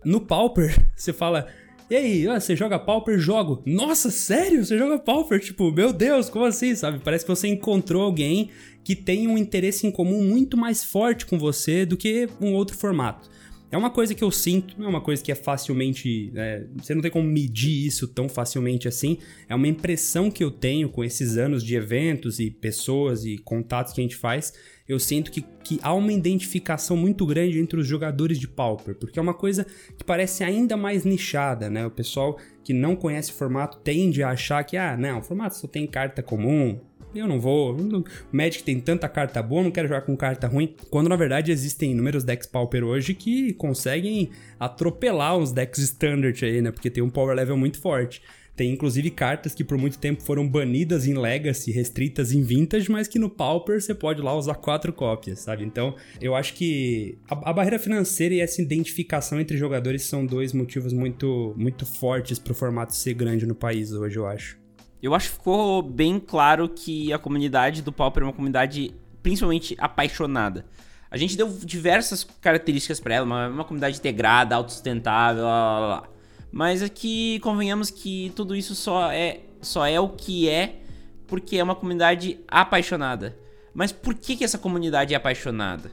No 0.05 0.21
Pauper, 0.21 0.77
você 0.95 1.11
fala, 1.11 1.47
e 1.89 1.95
aí, 1.95 2.25
você 2.25 2.55
joga 2.55 2.77
Pauper? 2.77 3.17
Jogo. 3.17 3.61
Nossa, 3.65 4.11
sério? 4.11 4.65
Você 4.65 4.77
joga 4.77 4.99
Pauper? 4.99 5.39
Tipo, 5.39 5.71
meu 5.71 5.93
Deus, 5.93 6.29
como 6.29 6.45
assim, 6.45 6.75
sabe? 6.75 6.99
Parece 6.99 7.25
que 7.25 7.29
você 7.29 7.47
encontrou 7.47 8.03
alguém 8.03 8.49
que 8.83 8.95
tem 8.95 9.27
um 9.27 9.37
interesse 9.37 9.87
em 9.87 9.91
comum 9.91 10.23
muito 10.23 10.57
mais 10.57 10.83
forte 10.83 11.25
com 11.25 11.37
você 11.37 11.85
do 11.85 11.97
que 11.97 12.27
um 12.41 12.53
outro 12.53 12.75
formato. 12.75 13.29
É 13.69 13.77
uma 13.77 13.89
coisa 13.89 14.15
que 14.15 14.23
eu 14.23 14.31
sinto, 14.31 14.75
não 14.77 14.85
é 14.85 14.89
uma 14.89 15.01
coisa 15.01 15.21
que 15.21 15.31
é 15.31 15.35
facilmente. 15.35 16.31
É, 16.35 16.65
você 16.75 16.95
não 16.95 17.01
tem 17.01 17.11
como 17.11 17.27
medir 17.27 17.85
isso 17.85 18.07
tão 18.07 18.29
facilmente 18.29 18.87
assim. 18.87 19.17
É 19.49 19.53
uma 19.53 19.67
impressão 19.67 20.31
que 20.31 20.41
eu 20.41 20.49
tenho 20.49 20.89
com 20.89 21.03
esses 21.03 21.37
anos 21.37 21.63
de 21.63 21.75
eventos 21.75 22.39
e 22.39 22.49
pessoas 22.49 23.25
e 23.25 23.37
contatos 23.37 23.91
que 23.91 23.99
a 23.99 24.03
gente 24.03 24.15
faz. 24.15 24.53
Eu 24.87 24.99
sinto 24.99 25.29
que, 25.29 25.43
que 25.63 25.79
há 25.81 25.93
uma 25.93 26.13
identificação 26.13 26.95
muito 26.95 27.25
grande 27.25 27.59
entre 27.59 27.77
os 27.77 27.85
jogadores 27.85 28.39
de 28.39 28.47
Pauper, 28.47 28.95
porque 28.95 29.19
é 29.19 29.21
uma 29.21 29.33
coisa 29.33 29.65
que 29.97 30.03
parece 30.05 30.45
ainda 30.45 30.77
mais 30.77 31.03
nichada, 31.03 31.69
né? 31.69 31.85
O 31.85 31.91
pessoal 31.91 32.39
que 32.63 32.71
não 32.71 32.95
conhece 32.95 33.31
o 33.31 33.33
formato 33.33 33.79
tende 33.79 34.23
a 34.23 34.29
achar 34.29 34.63
que, 34.63 34.77
ah, 34.77 34.95
não, 34.95 35.19
o 35.19 35.21
formato 35.21 35.57
só 35.57 35.67
tem 35.67 35.85
carta 35.85 36.23
comum, 36.23 36.79
eu 37.19 37.27
não 37.27 37.39
vou. 37.39 37.75
O 37.75 38.03
Magic 38.31 38.63
tem 38.63 38.79
tanta 38.79 39.07
carta 39.07 39.41
boa, 39.41 39.63
não 39.63 39.71
quero 39.71 39.87
jogar 39.87 40.01
com 40.01 40.15
carta 40.15 40.47
ruim. 40.47 40.75
Quando 40.89 41.09
na 41.09 41.15
verdade 41.15 41.51
existem 41.51 41.91
inúmeros 41.91 42.23
decks 42.23 42.47
Pauper 42.47 42.83
hoje 42.83 43.13
que 43.13 43.53
conseguem 43.53 44.29
atropelar 44.59 45.37
os 45.37 45.51
decks 45.51 45.79
Standard 45.79 46.43
aí, 46.43 46.61
né? 46.61 46.71
Porque 46.71 46.89
tem 46.89 47.03
um 47.03 47.09
power 47.09 47.35
level 47.35 47.57
muito 47.57 47.79
forte. 47.79 48.21
Tem 48.57 48.71
inclusive 48.71 49.11
cartas 49.11 49.53
que 49.53 49.63
por 49.63 49.77
muito 49.77 49.99
tempo 49.99 50.23
foram 50.23 50.49
banidas 50.49 51.05
em 51.05 51.13
Legacy, 51.13 51.71
restritas 51.71 52.31
em 52.31 52.41
Vintage, 52.41 52.89
mas 52.89 53.07
que 53.07 53.19
no 53.19 53.29
Pauper 53.29 53.79
você 53.79 53.93
pode 53.93 54.19
lá 54.19 54.35
usar 54.35 54.55
quatro 54.55 54.91
cópias, 54.91 55.41
sabe? 55.41 55.63
Então, 55.63 55.95
eu 56.19 56.33
acho 56.33 56.55
que 56.55 57.19
a, 57.29 57.51
a 57.51 57.53
barreira 57.53 57.77
financeira 57.77 58.33
e 58.33 58.39
essa 58.39 58.59
identificação 58.59 59.39
entre 59.39 59.55
jogadores 59.55 60.01
são 60.05 60.25
dois 60.25 60.53
motivos 60.53 60.91
muito, 60.91 61.53
muito 61.55 61.85
fortes 61.85 62.39
para 62.39 62.51
o 62.51 62.55
formato 62.55 62.95
ser 62.95 63.13
grande 63.13 63.45
no 63.45 63.53
país 63.53 63.91
hoje, 63.91 64.17
eu 64.17 64.25
acho. 64.25 64.66
Eu 65.01 65.13
acho 65.13 65.29
que 65.29 65.35
ficou 65.35 65.81
bem 65.81 66.19
claro 66.19 66.67
que 66.67 67.13
a 67.13 67.19
comunidade 67.19 67.81
do 67.81 67.91
Pauper 67.91 68.23
é 68.23 68.25
uma 68.25 68.33
comunidade 68.33 68.93
principalmente 69.21 69.75
apaixonada. 69.79 70.65
A 71.09 71.17
gente 71.17 71.37
deu 71.37 71.47
diversas 71.63 72.23
características 72.23 72.99
para 72.99 73.15
ela, 73.15 73.25
uma, 73.25 73.47
uma 73.47 73.63
comunidade 73.63 73.97
integrada, 73.97 74.55
autossustentável, 74.55 75.43
blá, 75.43 75.77
blá, 75.79 75.87
blá. 75.87 76.09
Mas 76.51 76.81
aqui 76.81 77.39
convenhamos 77.39 77.89
que 77.89 78.31
tudo 78.35 78.55
isso 78.55 78.73
só 78.73 79.11
é 79.11 79.41
só 79.61 79.85
é 79.85 79.99
o 79.99 80.09
que 80.09 80.49
é 80.49 80.81
porque 81.27 81.57
é 81.57 81.63
uma 81.63 81.75
comunidade 81.75 82.39
apaixonada. 82.47 83.37
Mas 83.73 83.91
por 83.91 84.13
que, 84.15 84.35
que 84.35 84.43
essa 84.43 84.57
comunidade 84.57 85.13
é 85.13 85.17
apaixonada? 85.17 85.91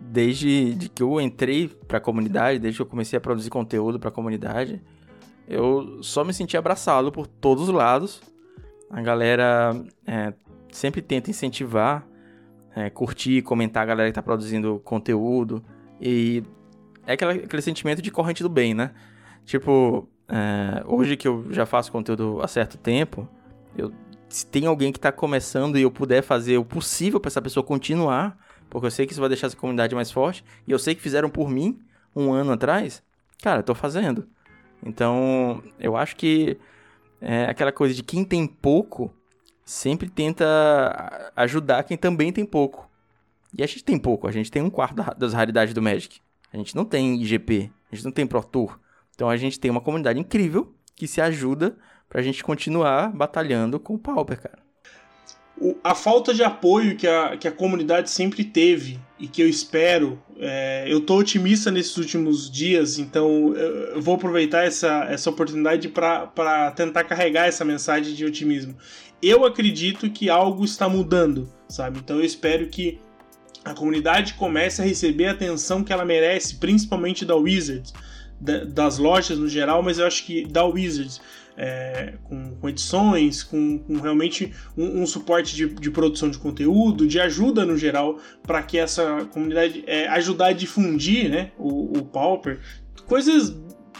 Desde 0.00 0.74
de 0.74 0.88
que 0.88 1.02
eu 1.02 1.20
entrei 1.20 1.68
para 1.68 1.98
a 1.98 2.00
comunidade, 2.00 2.58
desde 2.58 2.78
que 2.78 2.82
eu 2.82 2.86
comecei 2.86 3.16
a 3.16 3.20
produzir 3.20 3.50
conteúdo 3.50 3.98
para 3.98 4.08
a 4.08 4.12
comunidade, 4.12 4.80
eu 5.50 6.00
só 6.00 6.22
me 6.22 6.32
senti 6.32 6.56
abraçado 6.56 7.10
por 7.10 7.26
todos 7.26 7.68
os 7.68 7.74
lados. 7.74 8.22
A 8.88 9.02
galera 9.02 9.74
é, 10.06 10.32
sempre 10.70 11.02
tenta 11.02 11.28
incentivar, 11.28 12.06
é, 12.74 12.88
curtir, 12.88 13.42
comentar 13.42 13.82
a 13.82 13.86
galera 13.86 14.08
que 14.08 14.12
está 14.12 14.22
produzindo 14.22 14.80
conteúdo. 14.84 15.62
E 16.00 16.44
é 17.04 17.14
aquela, 17.14 17.32
aquele 17.32 17.62
sentimento 17.62 18.00
de 18.00 18.12
corrente 18.12 18.44
do 18.44 18.48
bem, 18.48 18.74
né? 18.74 18.92
Tipo, 19.44 20.08
é, 20.28 20.84
hoje 20.86 21.16
que 21.16 21.26
eu 21.26 21.44
já 21.50 21.66
faço 21.66 21.90
conteúdo 21.90 22.38
há 22.40 22.46
certo 22.46 22.78
tempo, 22.78 23.28
eu, 23.76 23.92
se 24.28 24.46
tem 24.46 24.66
alguém 24.66 24.92
que 24.92 24.98
está 24.98 25.10
começando 25.10 25.76
e 25.76 25.82
eu 25.82 25.90
puder 25.90 26.22
fazer 26.22 26.58
o 26.58 26.64
possível 26.64 27.18
para 27.18 27.28
essa 27.28 27.42
pessoa 27.42 27.64
continuar, 27.64 28.38
porque 28.68 28.86
eu 28.86 28.90
sei 28.92 29.04
que 29.04 29.12
isso 29.12 29.20
vai 29.20 29.28
deixar 29.28 29.48
essa 29.48 29.56
comunidade 29.56 29.96
mais 29.96 30.12
forte, 30.12 30.44
e 30.64 30.70
eu 30.70 30.78
sei 30.78 30.94
que 30.94 31.02
fizeram 31.02 31.28
por 31.28 31.50
mim 31.50 31.80
um 32.14 32.32
ano 32.32 32.52
atrás, 32.52 33.02
cara, 33.42 33.58
eu 33.58 33.64
tô 33.64 33.74
fazendo. 33.74 34.28
Então, 34.84 35.62
eu 35.78 35.96
acho 35.96 36.16
que 36.16 36.56
é 37.20 37.44
aquela 37.44 37.72
coisa 37.72 37.94
de 37.94 38.02
quem 38.02 38.24
tem 38.24 38.46
pouco 38.46 39.12
sempre 39.64 40.08
tenta 40.08 41.32
ajudar 41.36 41.84
quem 41.84 41.96
também 41.96 42.32
tem 42.32 42.44
pouco. 42.44 42.88
E 43.56 43.62
a 43.62 43.66
gente 43.66 43.84
tem 43.84 43.98
pouco, 43.98 44.26
a 44.26 44.32
gente 44.32 44.50
tem 44.50 44.62
um 44.62 44.70
quarto 44.70 44.96
das 45.16 45.32
raridades 45.32 45.74
do 45.74 45.82
Magic. 45.82 46.20
A 46.52 46.56
gente 46.56 46.74
não 46.74 46.84
tem 46.84 47.20
IGP, 47.20 47.70
a 47.90 47.94
gente 47.94 48.04
não 48.04 48.12
tem 48.12 48.26
Pro 48.26 48.42
Tour. 48.42 48.78
Então 49.14 49.28
a 49.28 49.36
gente 49.36 49.60
tem 49.60 49.70
uma 49.70 49.80
comunidade 49.80 50.18
incrível 50.18 50.74
que 50.96 51.06
se 51.06 51.20
ajuda 51.20 51.76
pra 52.08 52.22
gente 52.22 52.42
continuar 52.42 53.12
batalhando 53.12 53.78
com 53.78 53.94
o 53.94 53.98
Pauper, 53.98 54.40
cara 54.40 54.70
a 55.84 55.94
falta 55.94 56.32
de 56.32 56.42
apoio 56.42 56.96
que 56.96 57.06
a, 57.06 57.36
que 57.36 57.46
a 57.46 57.52
comunidade 57.52 58.10
sempre 58.10 58.44
teve 58.44 58.98
e 59.18 59.28
que 59.28 59.42
eu 59.42 59.48
espero, 59.48 60.20
é, 60.42 60.86
eu 60.88 61.02
tô 61.02 61.18
otimista 61.18 61.70
nesses 61.70 61.96
últimos 61.98 62.50
dias, 62.50 62.98
então 62.98 63.54
eu 63.54 64.00
vou 64.00 64.14
aproveitar 64.14 64.64
essa, 64.64 65.04
essa 65.04 65.28
oportunidade 65.28 65.88
para 65.88 66.70
tentar 66.74 67.04
carregar 67.04 67.46
essa 67.46 67.62
mensagem 67.62 68.14
de 68.14 68.24
otimismo. 68.24 68.74
Eu 69.22 69.44
acredito 69.44 70.08
que 70.08 70.30
algo 70.30 70.64
está 70.64 70.88
mudando, 70.88 71.52
sabe? 71.68 71.98
Então 71.98 72.16
eu 72.16 72.24
espero 72.24 72.66
que 72.68 72.98
a 73.62 73.74
comunidade 73.74 74.32
comece 74.34 74.80
a 74.80 74.84
receber 74.84 75.26
a 75.26 75.32
atenção 75.32 75.84
que 75.84 75.92
ela 75.92 76.06
merece, 76.06 76.54
principalmente 76.56 77.26
da 77.26 77.36
Wizards, 77.36 77.92
da, 78.40 78.64
das 78.64 78.96
lojas 78.96 79.38
no 79.38 79.46
geral, 79.46 79.82
mas 79.82 79.98
eu 79.98 80.06
acho 80.06 80.24
que 80.24 80.46
da 80.46 80.64
Wizards 80.64 81.20
é, 81.62 82.14
com, 82.24 82.54
com, 82.54 82.68
edições, 82.70 83.42
com, 83.42 83.78
com 83.80 83.98
realmente 83.98 84.50
um, 84.74 85.02
um 85.02 85.06
suporte 85.06 85.54
de, 85.54 85.68
de, 85.68 85.90
produção 85.90 86.30
de 86.30 86.38
conteúdo, 86.38 87.06
de 87.06 87.20
ajuda 87.20 87.66
no 87.66 87.76
geral, 87.76 88.18
para 88.42 88.62
que 88.62 88.78
essa 88.78 89.26
comunidade 89.30 89.84
é, 89.86 90.08
ajudar 90.08 90.46
a 90.46 90.52
difundir 90.54 91.28
né, 91.28 91.52
o, 91.58 91.98
o 91.98 92.02
Pauper. 92.02 92.60
Coisas 93.06 93.54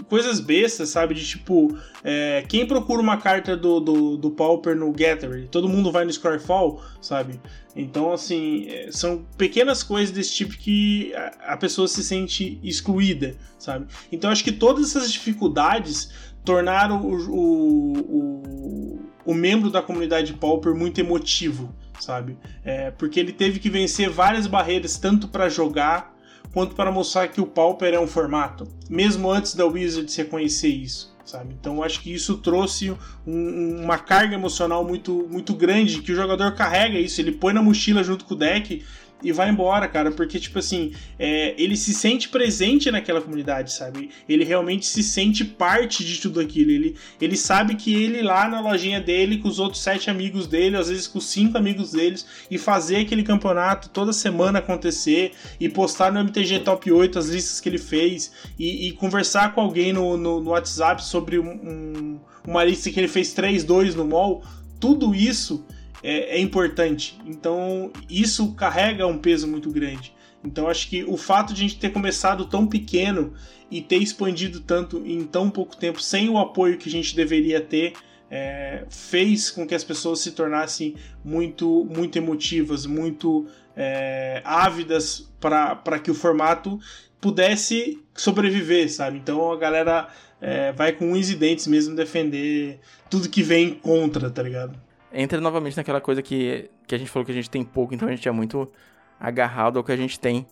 coisas 0.09 0.41
bestas, 0.41 0.89
sabe? 0.89 1.15
De 1.15 1.27
tipo, 1.27 1.77
é, 2.03 2.45
quem 2.49 2.67
procura 2.67 3.03
uma 3.03 3.17
carta 3.17 3.57
do, 3.57 3.81
do, 3.81 4.17
do 4.17 4.31
Pauper 4.31 4.75
no 4.75 4.91
Gathering? 4.93 5.47
Todo 5.49 5.69
mundo 5.69 5.93
vai 5.93 6.05
no 6.05 6.13
Scorefall, 6.13 6.83
sabe? 7.01 7.41
Então, 7.75 8.13
assim, 8.13 8.67
é, 8.69 8.91
são 8.91 9.25
pequenas 9.37 9.83
coisas 9.83 10.11
desse 10.11 10.35
tipo 10.35 10.57
que 10.57 11.13
a 11.47 11.57
pessoa 11.57 11.87
se 11.87 12.03
sente 12.03 12.59
excluída, 12.63 13.35
sabe? 13.59 13.87
Então, 14.11 14.31
acho 14.31 14.43
que 14.43 14.53
todas 14.53 14.91
essas 14.91 15.13
dificuldades 15.13 16.11
tornaram 16.45 17.03
o, 17.03 17.15
o, 17.31 17.99
o, 17.99 19.01
o 19.27 19.35
membro 19.35 19.71
da 19.71 19.83
comunidade 19.83 20.33
Pauper 20.35 20.75
muito 20.75 21.01
emotivo, 21.01 21.75
sabe? 21.99 22.37
É, 22.65 22.91
porque 22.91 23.21
ele 23.21 23.33
teve 23.33 23.59
que 23.59 23.71
vencer 23.71 24.11
várias 24.11 24.47
barreiras, 24.47 24.97
tanto 24.97 25.29
para 25.29 25.49
jogar 25.49 26.17
quanto 26.53 26.75
para 26.75 26.91
mostrar 26.91 27.29
que 27.29 27.41
o 27.41 27.47
Pauper 27.47 27.95
é 27.95 28.01
um 28.01 28.07
formato, 28.07 28.67
mesmo 28.89 29.31
antes 29.31 29.55
da 29.55 29.67
Wizards 29.67 30.17
reconhecer 30.17 30.69
isso. 30.69 31.11
Sabe? 31.25 31.55
Então 31.61 31.81
acho 31.81 32.01
que 32.01 32.13
isso 32.13 32.39
trouxe 32.39 32.91
um, 33.25 33.85
uma 33.85 33.99
carga 33.99 34.35
emocional 34.35 34.85
muito, 34.85 35.29
muito 35.31 35.55
grande 35.55 36.03
que 36.03 36.11
o 36.11 36.17
jogador 36.17 36.53
carrega 36.57 36.99
isso, 36.99 37.21
ele 37.21 37.31
põe 37.31 37.53
na 37.53 37.63
mochila 37.63 38.03
junto 38.03 38.25
com 38.25 38.35
o 38.35 38.37
deck 38.37 38.83
e 39.23 39.33
vai 39.33 39.51
embora, 39.51 39.87
cara, 39.87 40.11
porque, 40.11 40.39
tipo 40.39 40.59
assim, 40.59 40.93
é, 41.19 41.55
ele 41.57 41.77
se 41.77 41.93
sente 41.93 42.29
presente 42.29 42.91
naquela 42.91 43.21
comunidade, 43.21 43.73
sabe? 43.73 44.11
Ele 44.29 44.45
realmente 44.45 44.87
se 44.87 45.03
sente 45.03 45.45
parte 45.45 46.05
de 46.05 46.21
tudo 46.21 46.41
aquilo. 46.41 46.71
Ele, 46.71 46.97
ele 47.21 47.37
sabe 47.37 47.75
que 47.75 47.95
ele 47.95 48.23
lá 48.23 48.49
na 48.49 48.61
lojinha 48.61 49.01
dele, 49.01 49.39
com 49.39 49.49
os 49.49 49.59
outros 49.59 49.83
sete 49.83 50.11
amigos 50.11 50.47
dele, 50.47 50.77
às 50.77 50.89
vezes 50.89 51.07
com 51.07 51.21
cinco 51.21 51.59
amigos 51.59 51.93
deles, 51.93 52.27
e 52.51 52.59
fazer 52.59 52.97
aquele 52.97 53.23
campeonato 53.23 53.91
toda 53.91 54.13
semana 54.13 54.59
acontecer, 54.59 55.33
e 55.59 55.69
postar 55.69 56.13
no 56.13 56.21
MTG 56.21 56.61
Top 56.61 56.91
8 56.91 57.19
as 57.19 57.29
listas 57.29 57.61
que 57.61 57.69
ele 57.69 57.79
fez, 57.79 58.33
e, 58.59 58.89
e 58.89 58.93
conversar 58.93 59.55
com 59.55 59.61
alguém 59.61 59.93
no, 59.93 60.17
no, 60.17 60.41
no 60.41 60.51
WhatsApp 60.51 61.05
sobre 61.05 61.39
um, 61.39 62.19
uma 62.47 62.65
lista 62.65 62.91
que 62.91 62.99
ele 62.99 63.09
fez 63.09 63.35
3-2 63.35 63.95
no 63.95 64.07
mall, 64.07 64.43
tudo 64.79 65.15
isso 65.15 65.65
é, 66.03 66.37
é 66.37 66.41
importante. 66.41 67.19
Então, 67.27 67.91
isso 68.09 68.53
carrega 68.55 69.07
um 69.07 69.19
peso 69.19 69.47
muito 69.47 69.71
grande. 69.71 70.15
Então, 70.43 70.69
acho 70.69 70.89
que 70.89 71.05
o 71.05 71.17
fato 71.17 71.53
de 71.53 71.61
a 71.61 71.69
gente 71.69 71.79
ter 71.79 71.91
começado 71.91 72.47
tão 72.47 72.67
pequeno 72.67 73.35
e 73.71 73.81
ter 73.81 73.99
expandido 73.99 74.61
tanto 74.61 75.07
em 75.07 75.25
tão 75.25 75.51
pouco 75.51 75.77
tempo, 75.77 76.01
sem 76.01 76.29
o 76.29 76.39
apoio 76.39 76.79
que 76.79 76.89
a 76.89 76.93
gente 76.93 77.15
deveria 77.15 77.61
ter, 77.61 77.93
é, 78.31 78.85
fez 78.89 79.51
com 79.51 79.67
que 79.67 79.75
as 79.75 79.85
pessoas 79.85 80.21
se 80.21 80.33
tornassem 80.33 80.95
muito, 81.25 81.87
muito 81.91 82.17
emotivas, 82.17 82.87
muito 82.87 83.47
é, 83.77 84.41
ávidas 84.45 85.29
para 85.41 85.99
que 85.99 86.11
o 86.11 86.15
formato 86.15 86.79
pudesse 87.21 87.99
sobreviver, 88.15 88.91
sabe? 88.91 89.19
Então 89.19 89.53
a 89.53 89.57
galera 89.57 90.09
é, 90.41 90.73
vai 90.73 90.93
com 90.93 91.13
unhos 91.13 91.29
e 91.31 91.35
dentes 91.35 91.67
mesmo 91.67 91.95
defender 91.95 92.81
tudo 93.11 93.29
que 93.29 93.43
vem 93.43 93.75
contra, 93.75 94.31
tá 94.31 94.43
ligado? 94.43 94.81
Entra 95.13 95.41
novamente 95.41 95.77
naquela 95.77 96.01
coisa 96.01 96.23
que, 96.23 96.71
que 96.87 96.95
a 96.95 96.99
gente 96.99 97.11
falou 97.11 97.25
que 97.25 97.33
a 97.33 97.35
gente 97.35 97.51
tem 97.51 97.65
pouco, 97.65 97.95
então 97.95 98.09
a 98.09 98.11
gente 98.11 98.29
é 98.29 98.33
muito 98.33 98.71
agarrado 99.19 99.79
ao 99.79 99.85
que 99.85 99.93
a 99.93 99.97
gente 99.97 100.19
tem. 100.19 100.47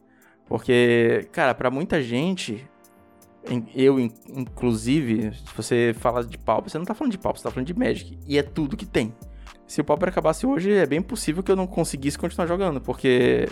Porque, 0.47 1.29
cara, 1.33 1.55
para 1.55 1.71
muita 1.71 2.03
gente, 2.03 2.67
eu 3.75 3.99
inclusive, 4.01 5.33
se 5.33 5.55
você 5.55 5.95
fala 5.99 6.25
de 6.25 6.39
Pauper, 6.39 6.71
você 6.71 6.79
não 6.79 6.85
tá 6.85 6.95
falando 6.95 7.13
de 7.13 7.19
Pauper, 7.19 7.39
você 7.39 7.45
tá 7.45 7.51
falando 7.51 7.67
de 7.67 7.79
Magic. 7.79 8.19
E 8.27 8.39
é 8.39 8.43
tudo 8.43 8.77
que 8.77 8.87
tem. 8.87 9.15
Se 9.67 9.81
o 9.81 9.85
Pauper 9.85 10.09
acabasse 10.09 10.47
hoje, 10.47 10.73
é 10.73 10.87
bem 10.87 11.03
possível 11.03 11.43
que 11.43 11.53
eu 11.53 11.57
não 11.57 11.67
conseguisse 11.67 12.19
continuar 12.19 12.47
jogando, 12.47 12.81
porque 12.81 13.47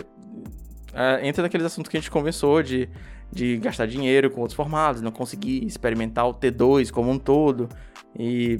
é, 0.93 1.27
entra 1.27 1.43
naqueles 1.43 1.65
assuntos 1.65 1.89
que 1.89 1.97
a 1.97 1.99
gente 1.99 2.09
conversou 2.09 2.63
de, 2.63 2.89
de 3.31 3.57
gastar 3.57 3.85
dinheiro 3.85 4.31
com 4.31 4.41
outros 4.41 4.55
formatos, 4.55 5.01
não 5.01 5.11
conseguir 5.11 5.63
experimentar 5.63 6.27
o 6.27 6.33
T2 6.33 6.89
como 6.89 7.11
um 7.11 7.19
todo. 7.19 7.69
E 8.17 8.59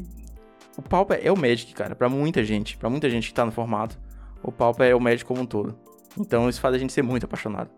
o 0.78 0.82
Pauper 0.82 1.20
é 1.22 1.32
o 1.32 1.36
Magic, 1.36 1.74
cara, 1.74 1.96
para 1.96 2.08
muita 2.08 2.44
gente, 2.44 2.78
para 2.78 2.90
muita 2.90 3.10
gente 3.10 3.28
que 3.30 3.34
tá 3.34 3.44
no 3.44 3.52
formato. 3.52 3.98
O 4.44 4.52
Pauper 4.52 4.88
é 4.88 4.96
o 4.96 5.02
Magic 5.02 5.26
como 5.26 5.42
um 5.42 5.46
todo. 5.46 5.76
Então 6.18 6.48
isso 6.48 6.62
faz 6.62 6.76
a 6.76 6.78
gente 6.78 6.94
ser 6.94 7.02
muito 7.02 7.26
apaixonado. 7.26 7.70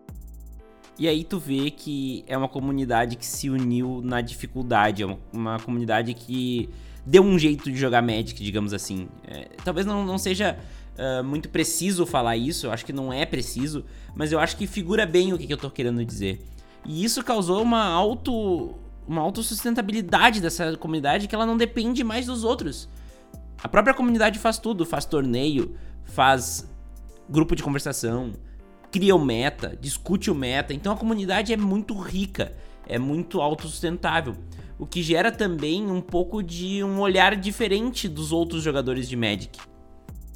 E 0.98 1.08
aí 1.08 1.24
tu 1.24 1.38
vê 1.38 1.70
que 1.70 2.22
é 2.26 2.36
uma 2.36 2.48
comunidade 2.48 3.16
que 3.16 3.24
se 3.24 3.48
uniu 3.48 4.02
na 4.04 4.20
dificuldade, 4.20 5.02
é 5.02 5.06
uma, 5.06 5.18
uma 5.32 5.58
comunidade 5.58 6.12
que 6.12 6.68
deu 7.06 7.22
um 7.22 7.38
jeito 7.38 7.72
de 7.72 7.76
jogar 7.76 8.02
Magic, 8.02 8.34
digamos 8.34 8.74
assim. 8.74 9.08
É, 9.26 9.48
talvez 9.64 9.86
não, 9.86 10.04
não 10.04 10.18
seja 10.18 10.58
uh, 10.98 11.24
muito 11.24 11.48
preciso 11.48 12.04
falar 12.04 12.36
isso, 12.36 12.66
eu 12.66 12.70
acho 12.70 12.84
que 12.84 12.92
não 12.92 13.10
é 13.10 13.24
preciso, 13.24 13.84
mas 14.14 14.30
eu 14.30 14.38
acho 14.38 14.58
que 14.58 14.66
figura 14.66 15.06
bem 15.06 15.32
o 15.32 15.38
que, 15.38 15.46
que 15.46 15.52
eu 15.54 15.58
tô 15.58 15.70
querendo 15.70 16.04
dizer. 16.04 16.38
E 16.84 17.02
isso 17.02 17.24
causou 17.24 17.62
uma 17.62 17.82
auto 17.82 18.74
uma 19.10 19.22
autossustentabilidade 19.22 20.40
dessa 20.40 20.76
comunidade 20.76 21.26
que 21.26 21.34
ela 21.34 21.44
não 21.44 21.56
depende 21.56 22.04
mais 22.04 22.26
dos 22.26 22.44
outros. 22.44 22.88
A 23.60 23.66
própria 23.66 23.92
comunidade 23.92 24.38
faz 24.38 24.56
tudo, 24.56 24.86
faz 24.86 25.04
torneio, 25.04 25.74
faz 26.04 26.70
grupo 27.28 27.56
de 27.56 27.62
conversação, 27.62 28.32
cria 28.88 29.16
o 29.16 29.18
meta, 29.18 29.76
discute 29.80 30.30
o 30.30 30.34
meta. 30.34 30.72
Então 30.72 30.92
a 30.92 30.96
comunidade 30.96 31.52
é 31.52 31.56
muito 31.56 31.98
rica, 31.98 32.54
é 32.86 33.00
muito 33.00 33.40
autossustentável. 33.40 34.36
O 34.78 34.86
que 34.86 35.02
gera 35.02 35.32
também 35.32 35.90
um 35.90 36.00
pouco 36.00 36.40
de 36.40 36.84
um 36.84 37.00
olhar 37.00 37.34
diferente 37.34 38.08
dos 38.08 38.30
outros 38.30 38.62
jogadores 38.62 39.08
de 39.08 39.16
Magic. 39.16 39.58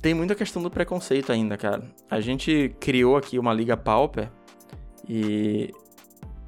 Tem 0.03 0.13
muita 0.13 0.35
questão 0.35 0.61
do 0.61 0.69
preconceito 0.69 1.31
ainda, 1.31 1.57
cara. 1.57 1.89
A 2.11 2.21
gente 2.21 2.75
criou 2.81 3.17
aqui 3.17 3.39
uma 3.39 3.55
liga 3.55 3.77
Pauper 3.77 4.29
e 5.09 5.73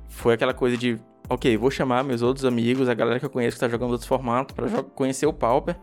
foi 0.08 0.34
aquela 0.34 0.52
coisa 0.52 0.76
de 0.76 0.98
ok, 1.28 1.56
vou 1.56 1.70
chamar 1.70 2.04
meus 2.04 2.22
outros 2.22 2.44
amigos, 2.44 2.88
a 2.88 2.94
galera 2.94 3.18
que 3.18 3.26
eu 3.26 3.30
conheço 3.30 3.56
que 3.56 3.60
tá 3.60 3.68
jogando 3.68 3.90
outros 3.90 4.08
formatos, 4.08 4.54
para 4.54 4.82
conhecer 4.82 5.26
o 5.26 5.32
Pauper. 5.32 5.76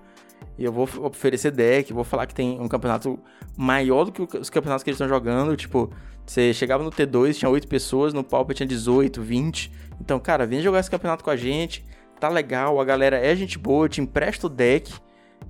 E 0.58 0.64
eu 0.66 0.72
vou 0.72 0.88
oferecer 1.02 1.52
deck, 1.52 1.92
vou 1.94 2.04
falar 2.04 2.28
que 2.28 2.36
tem 2.36 2.60
um 2.60 2.68
campeonato 2.68 3.18
maior 3.58 4.06
do 4.06 4.12
que 4.12 4.38
os 4.38 4.50
campeonatos 4.50 4.84
que 4.84 4.90
eles 4.90 5.00
estão 5.00 5.08
jogando. 5.08 5.56
Tipo, 5.56 5.90
você 6.26 6.54
chegava 6.54 6.84
no 6.84 6.92
T2, 6.92 7.36
tinha 7.36 7.50
8 7.50 7.68
pessoas, 7.68 8.14
no 8.14 8.24
Pauper 8.24 8.56
tinha 8.56 8.68
18, 8.68 9.22
20. 9.22 9.72
Então, 10.00 10.20
cara, 10.20 10.46
vem 10.46 10.62
jogar 10.62 10.80
esse 10.80 10.92
campeonato 10.92 11.24
com 11.24 11.30
a 11.30 11.36
gente, 11.36 11.86
tá 12.20 12.30
legal, 12.30 12.80
a 12.80 12.86
galera 12.86 13.18
é 13.18 13.36
gente 13.36 13.58
boa, 13.58 13.90
te 13.90 14.02
empresta 14.02 14.48
o 14.48 14.50
deck. 14.50 14.94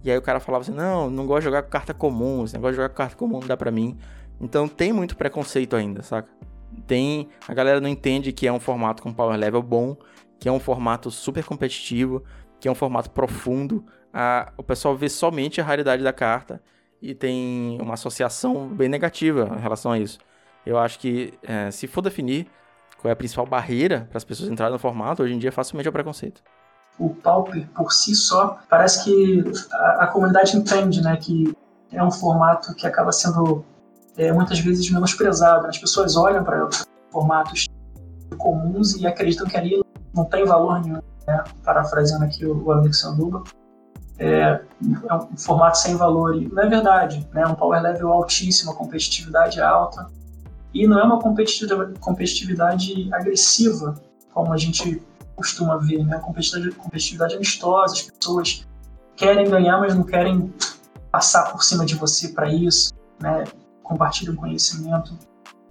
E 0.04 0.12
aí 0.12 0.18
o 0.18 0.22
cara 0.22 0.40
falava 0.40 0.62
assim: 0.62 0.74
não, 0.74 1.10
não 1.10 1.26
gosto 1.26 1.42
de 1.42 1.46
jogar 1.46 1.64
com 1.64 1.70
carta 1.70 1.94
comum, 1.94 2.44
esse 2.44 2.54
negócio 2.54 2.74
de 2.74 2.78
jogar 2.78 2.90
com 2.90 2.96
carta 2.96 3.16
comum 3.16 3.40
não 3.40 3.48
dá 3.48 3.58
pra 3.58 3.72
mim. 3.72 3.98
Então 4.40 4.68
tem 4.68 4.92
muito 4.94 5.16
preconceito 5.16 5.76
ainda, 5.76 6.02
saca? 6.02 6.30
Tem 6.88 7.30
a 7.48 7.54
galera 7.54 7.80
não 7.80 7.90
entende 7.90 8.32
que 8.32 8.48
é 8.48 8.52
um 8.52 8.60
formato 8.60 9.02
com 9.04 9.14
power 9.14 9.38
level 9.38 9.62
bom, 9.62 9.96
que 10.40 10.50
é 10.50 10.52
um 10.52 10.60
formato 10.60 11.10
super 11.10 11.44
competitivo, 11.44 12.24
que 12.60 12.68
é 12.68 12.72
um 12.72 12.76
formato 12.76 13.10
profundo. 13.10 13.86
A, 14.14 14.52
o 14.58 14.64
pessoal 14.64 14.96
vê 14.96 15.10
somente 15.10 15.60
a 15.60 15.64
raridade 15.64 16.04
da 16.04 16.14
carta 16.14 16.62
e 17.02 17.14
tem 17.14 17.78
uma 17.82 17.96
associação 17.96 18.68
bem 18.68 18.88
negativa 18.88 19.54
em 19.58 19.62
relação 19.62 19.92
a 19.92 20.00
isso. 20.00 20.20
Eu 20.66 20.78
acho 20.78 21.00
que 21.00 21.34
é, 21.44 21.70
se 21.72 21.88
for 21.88 22.02
definir 22.02 22.48
qual 22.98 23.10
é 23.10 23.14
a 23.14 23.16
principal 23.16 23.46
barreira 23.46 24.08
para 24.10 24.18
as 24.18 24.24
pessoas 24.24 24.50
entrarem 24.50 24.72
no 24.72 24.80
formato, 24.80 25.24
hoje 25.24 25.34
em 25.34 25.40
dia 25.40 25.52
facilmente 25.52 25.88
é 25.88 25.90
o 25.90 25.94
preconceito. 25.94 26.42
O 26.98 27.10
Pauper 27.10 27.68
por 27.76 27.92
si 27.92 28.16
só, 28.16 28.60
parece 28.70 29.04
que 29.04 29.44
a, 29.74 30.04
a 30.04 30.08
comunidade 30.08 30.56
entende 30.56 31.02
né, 31.02 31.18
que 31.18 31.56
é 31.92 32.04
um 32.04 32.12
formato 32.12 32.74
que 32.76 32.88
acaba 32.88 33.12
sendo 33.12 33.66
é 34.17 34.32
muitas 34.32 34.60
vezes 34.60 34.89
menosprezado. 34.91 35.67
As 35.67 35.78
pessoas 35.78 36.15
olham 36.15 36.43
para 36.43 36.67
formatos 37.12 37.67
comuns 38.38 38.95
e 38.95 39.06
acreditam 39.08 39.47
que 39.47 39.58
ali 39.58 39.84
não 40.13 40.26
tem 40.26 40.45
valor 40.45 40.82
nenhum. 40.82 41.02
Né? 41.28 41.43
Parafraseando 41.63 42.26
aqui 42.26 42.45
o 42.45 42.71
amigo 42.71 42.93
Sanduba, 42.93 43.43
é, 44.19 44.62
é 45.10 45.15
um 45.15 45.38
formato 45.38 45.78
sem 45.78 45.95
valor. 45.95 46.36
E 46.36 46.47
não 46.47 46.63
é 46.63 46.69
verdade. 46.69 47.28
Né? 47.34 47.45
Um 47.45 47.56
power 47.56 47.82
level 47.82 48.12
altíssimo, 48.12 48.76
competitividade 48.76 49.62
alta. 49.62 50.08
E 50.73 50.88
não 50.88 50.99
é 50.99 51.04
uma 51.04 51.19
competitividade, 51.19 51.99
competitividade 51.99 53.10
agressiva, 53.13 53.95
como 54.34 54.54
a 54.54 54.58
gente 54.58 55.02
costuma 55.36 55.78
ver. 55.78 56.04
Né? 56.06 56.17
Competitividade, 56.19 56.76
competitividade 56.76 57.36
amistosa, 57.36 57.93
as 57.93 58.02
pessoas 58.04 58.67
querem 59.15 59.49
ganhar, 59.49 59.80
mas 59.80 59.95
não 59.95 60.04
querem 60.04 60.54
passar 61.12 61.52
por 61.52 61.63
cima 61.63 61.86
de 61.86 61.95
você 61.95 62.30
para 62.30 62.52
isso. 62.52 62.93
Né? 63.19 63.43
Compartilham 63.84 64.36
conhecimento. 64.36 65.17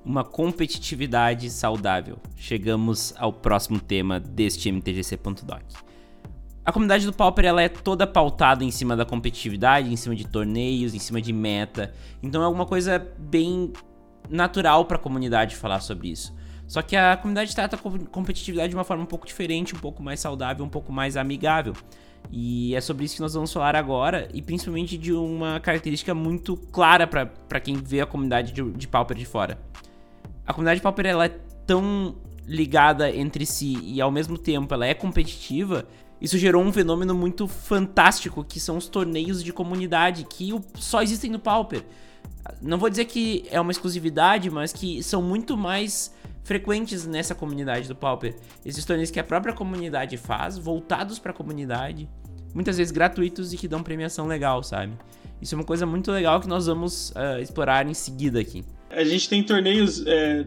Uma 0.05 0.25
competitividade 0.25 1.49
saudável. 1.51 2.19
Chegamos 2.37 3.15
ao 3.17 3.33
próximo 3.33 3.81
tema 3.81 4.21
deste 4.21 4.71
MTGC.doc. 4.71 5.63
A 6.65 6.71
comunidade 6.71 7.05
do 7.07 7.13
Pauper 7.13 7.45
ela 7.45 7.61
é 7.61 7.69
toda 7.69 8.07
pautada 8.07 8.63
em 8.63 8.71
cima 8.71 8.97
da 8.97 9.05
competitividade, 9.05 9.93
em 9.93 9.97
cima 9.97 10.15
de 10.15 10.27
torneios, 10.27 10.95
em 10.95 10.99
cima 10.99 11.21
de 11.21 11.33
meta. 11.33 11.93
Então 12.23 12.41
é 12.41 12.45
alguma 12.45 12.67
coisa 12.67 13.05
bem 13.19 13.73
natural 14.31 14.85
para 14.85 14.97
a 14.97 15.01
comunidade 15.01 15.57
falar 15.57 15.81
sobre 15.81 16.09
isso. 16.09 16.33
Só 16.67 16.81
que 16.81 16.97
a 16.97 17.17
comunidade 17.17 17.55
trata 17.55 17.77
a 17.77 17.79
competitividade 18.09 18.71
de 18.71 18.77
uma 18.77 18.85
forma 18.85 19.03
um 19.03 19.07
pouco 19.07 19.27
diferente, 19.27 19.75
um 19.75 19.79
pouco 19.79 20.03
mais 20.03 20.21
saudável, 20.21 20.65
um 20.65 20.69
pouco 20.69 20.93
mais 20.93 21.17
amigável. 21.17 21.75
E 22.31 22.75
é 22.75 22.81
sobre 22.81 23.05
isso 23.05 23.17
que 23.17 23.21
nós 23.21 23.35
vamos 23.35 23.53
falar 23.53 23.77
agora, 23.77 24.29
e 24.33 24.41
principalmente 24.41 24.97
de 24.97 25.13
uma 25.13 25.61
característica 25.61 26.15
muito 26.15 26.57
clara 26.57 27.07
para 27.07 27.61
quem 27.61 27.77
vê 27.77 28.01
a 28.01 28.07
comunidade 28.07 28.53
de, 28.53 28.63
de 28.73 28.89
Pauper 28.89 29.17
de 29.17 29.27
fora. 29.27 29.59
A 30.47 30.53
comunidade 30.53 30.81
de 30.81 30.83
Pauper 30.83 31.07
ela 31.07 31.27
é 31.27 31.37
tão 31.67 32.17
ligada 32.47 33.15
entre 33.15 33.47
si 33.47 33.79
e 33.83 34.01
ao 34.01 34.11
mesmo 34.11 34.37
tempo 34.37 34.73
ela 34.75 34.87
é 34.87 34.95
competitiva, 34.95 35.87
isso 36.23 36.39
gerou 36.39 36.63
um 36.63 36.73
fenômeno 36.73 37.15
muito 37.15 37.49
fantástico 37.49 38.45
que 38.45 38.61
são 38.61 38.77
os 38.77 38.87
torneios 38.87 39.43
de 39.43 39.53
comunidade 39.53 40.25
que 40.25 40.55
só 40.75 41.03
existem 41.03 41.31
no 41.31 41.39
Pauper. 41.39 41.83
Não 42.61 42.79
vou 42.79 42.91
dizer 42.91 43.05
que 43.05 43.45
é 43.51 43.61
uma 43.61 43.71
exclusividade, 43.71 44.51
mas 44.51 44.73
que 44.73 45.03
são 45.03 45.23
muito 45.23 45.57
mais 45.57 46.13
frequentes 46.43 47.07
nessa 47.07 47.35
comunidade 47.35 47.89
do 47.89 47.95
Pauper. 47.95 48.35
Esses 48.65 48.85
torneios 48.85 49.11
que 49.11 49.21
a 49.21 49.25
própria 49.25 49.55
comunidade 49.55 50.17
faz, 50.17 50.59
voltados 50.59 51.19
para 51.19 51.31
a 51.31 51.35
comunidade, 51.35 52.09
muitas 52.55 52.79
vezes 52.79 52.91
gratuitos 52.91 53.53
e 53.53 53.57
que 53.57 53.69
dão 53.69 53.83
premiação 53.83 54.27
legal, 54.27 54.63
sabe? 54.63 54.93
Isso 55.41 55.55
é 55.55 55.59
uma 55.59 55.65
coisa 55.65 55.87
muito 55.87 56.11
legal 56.11 56.41
que 56.41 56.49
nós 56.49 56.67
vamos 56.67 57.11
uh, 57.11 57.41
explorar 57.41 57.87
em 57.87 57.95
seguida 57.95 58.41
aqui. 58.41 58.65
A 58.91 59.05
gente 59.05 59.29
tem 59.29 59.43
torneios 59.43 60.05
é, 60.07 60.47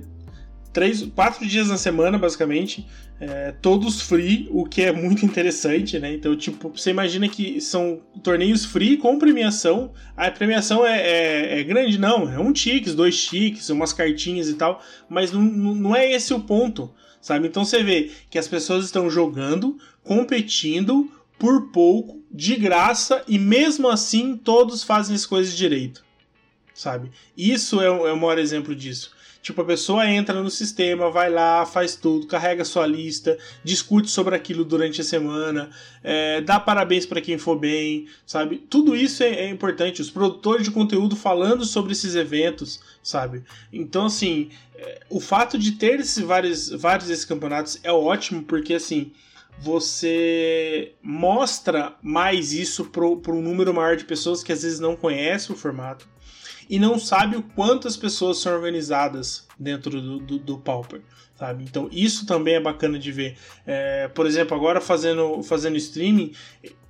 três, 0.76 1.04
quatro 1.16 1.48
dias 1.48 1.70
na 1.70 1.78
semana, 1.78 2.18
basicamente, 2.18 2.86
é, 3.18 3.54
todos 3.62 4.02
free, 4.02 4.50
o 4.52 4.66
que 4.66 4.82
é 4.82 4.92
muito 4.92 5.24
interessante, 5.26 5.98
né? 5.98 6.14
Então, 6.14 6.36
tipo, 6.36 6.68
você 6.70 6.90
imagina 6.90 7.30
que 7.30 7.62
são 7.62 8.02
torneios 8.22 8.66
free 8.66 8.98
com 8.98 9.18
premiação. 9.18 9.94
A 10.18 10.30
premiação 10.30 10.86
é, 10.86 11.00
é, 11.00 11.60
é 11.62 11.64
grande, 11.64 11.98
não, 11.98 12.30
é 12.30 12.38
um 12.38 12.52
tickets, 12.52 12.94
dois 12.94 13.24
tickets, 13.24 13.70
umas 13.70 13.94
cartinhas 13.94 14.50
e 14.50 14.56
tal, 14.56 14.84
mas 15.08 15.32
não, 15.32 15.42
não 15.42 15.96
é 15.96 16.12
esse 16.12 16.34
o 16.34 16.42
ponto, 16.42 16.94
sabe? 17.22 17.48
Então 17.48 17.64
você 17.64 17.82
vê 17.82 18.12
que 18.30 18.38
as 18.38 18.50
pessoas 18.50 18.84
estão 18.84 19.10
jogando, 19.10 19.78
competindo 20.04 21.10
por 21.40 21.70
pouco, 21.70 22.22
de 22.30 22.58
graça, 22.58 23.24
e 23.30 23.40
mesmo 23.40 23.88
assim 23.88 24.36
todos 24.36 24.84
fazem 24.84 25.16
as 25.16 25.26
coisas 25.26 25.56
direito, 25.56 26.04
sabe? 26.74 27.12
Isso 27.38 27.80
é, 27.80 27.86
é 27.86 28.12
o 28.12 28.18
maior 28.18 28.38
exemplo 28.38 28.76
disso. 28.76 29.15
Tipo, 29.46 29.62
a 29.62 29.66
pessoa 29.66 30.10
entra 30.10 30.42
no 30.42 30.50
sistema, 30.50 31.12
vai 31.12 31.30
lá, 31.30 31.68
faz 31.68 31.96
tudo, 31.96 32.26
carrega 32.26 32.66
sua 32.66 32.88
lista, 32.88 33.38
discute 33.64 34.10
sobre 34.10 34.36
aquilo 34.36 34.66
durante 34.66 35.02
a 35.02 35.04
semana, 35.04 35.70
é, 36.04 36.42
dá 36.42 36.60
parabéns 36.60 37.06
para 37.06 37.22
quem 37.22 37.38
for 37.38 37.56
bem, 37.56 38.08
sabe? 38.26 38.58
Tudo 38.58 38.96
isso 38.96 39.22
é, 39.22 39.28
é, 39.28 39.50
importante. 39.50 40.02
Os 40.02 40.10
produtores 40.10 40.66
de 40.66 40.72
conteúdo 40.72 41.16
falando 41.16 41.64
sobre 41.64 41.92
esses 41.92 42.16
eventos, 42.16 42.80
sabe? 43.04 43.44
Então, 43.72 44.08
assim, 44.08 44.50
é, 44.74 45.02
o 45.12 45.20
fato 45.20 45.60
de 45.60 45.74
ter 45.74 46.00
esses 46.00 46.24
vários, 46.24 46.70
vários 46.70 47.08
desses 47.08 47.24
campeonatos 47.24 47.80
é 47.84 47.92
ótimo, 47.92 48.42
porque, 48.42 48.74
assim, 48.74 49.12
você 49.60 50.94
mostra 51.04 51.94
mais 52.02 52.52
isso 52.52 52.86
para 52.86 53.06
um 53.06 53.42
número 53.44 53.72
maior 53.72 53.96
de 53.96 54.06
pessoas 54.06 54.42
que 54.42 54.52
às 54.52 54.64
vezes 54.64 54.80
não 54.80 54.96
conhece 54.96 55.52
o 55.52 55.56
formato 55.56 56.15
e 56.70 56.80
não 56.80 56.98
sabe 56.98 57.38
o 57.38 57.44
quanto 57.44 57.88
as 57.88 57.98
pessoas 57.98 58.40
são 58.40 58.54
organizadas 58.54 59.48
dentro 59.58 60.02
do, 60.02 60.20
do, 60.20 60.40
do 60.40 60.58
Pauper. 60.58 61.02
Sabe? 61.38 61.66
Então 61.66 61.90
isso 61.92 62.26
também 62.26 62.56
é 62.56 62.62
bacana 62.62 62.98
de 62.98 63.12
ver. 63.12 63.38
É, 63.66 64.08
por 64.08 64.26
exemplo, 64.26 64.56
agora 64.56 64.80
fazendo, 64.80 65.44
fazendo 65.44 65.76
streaming, 65.76 66.34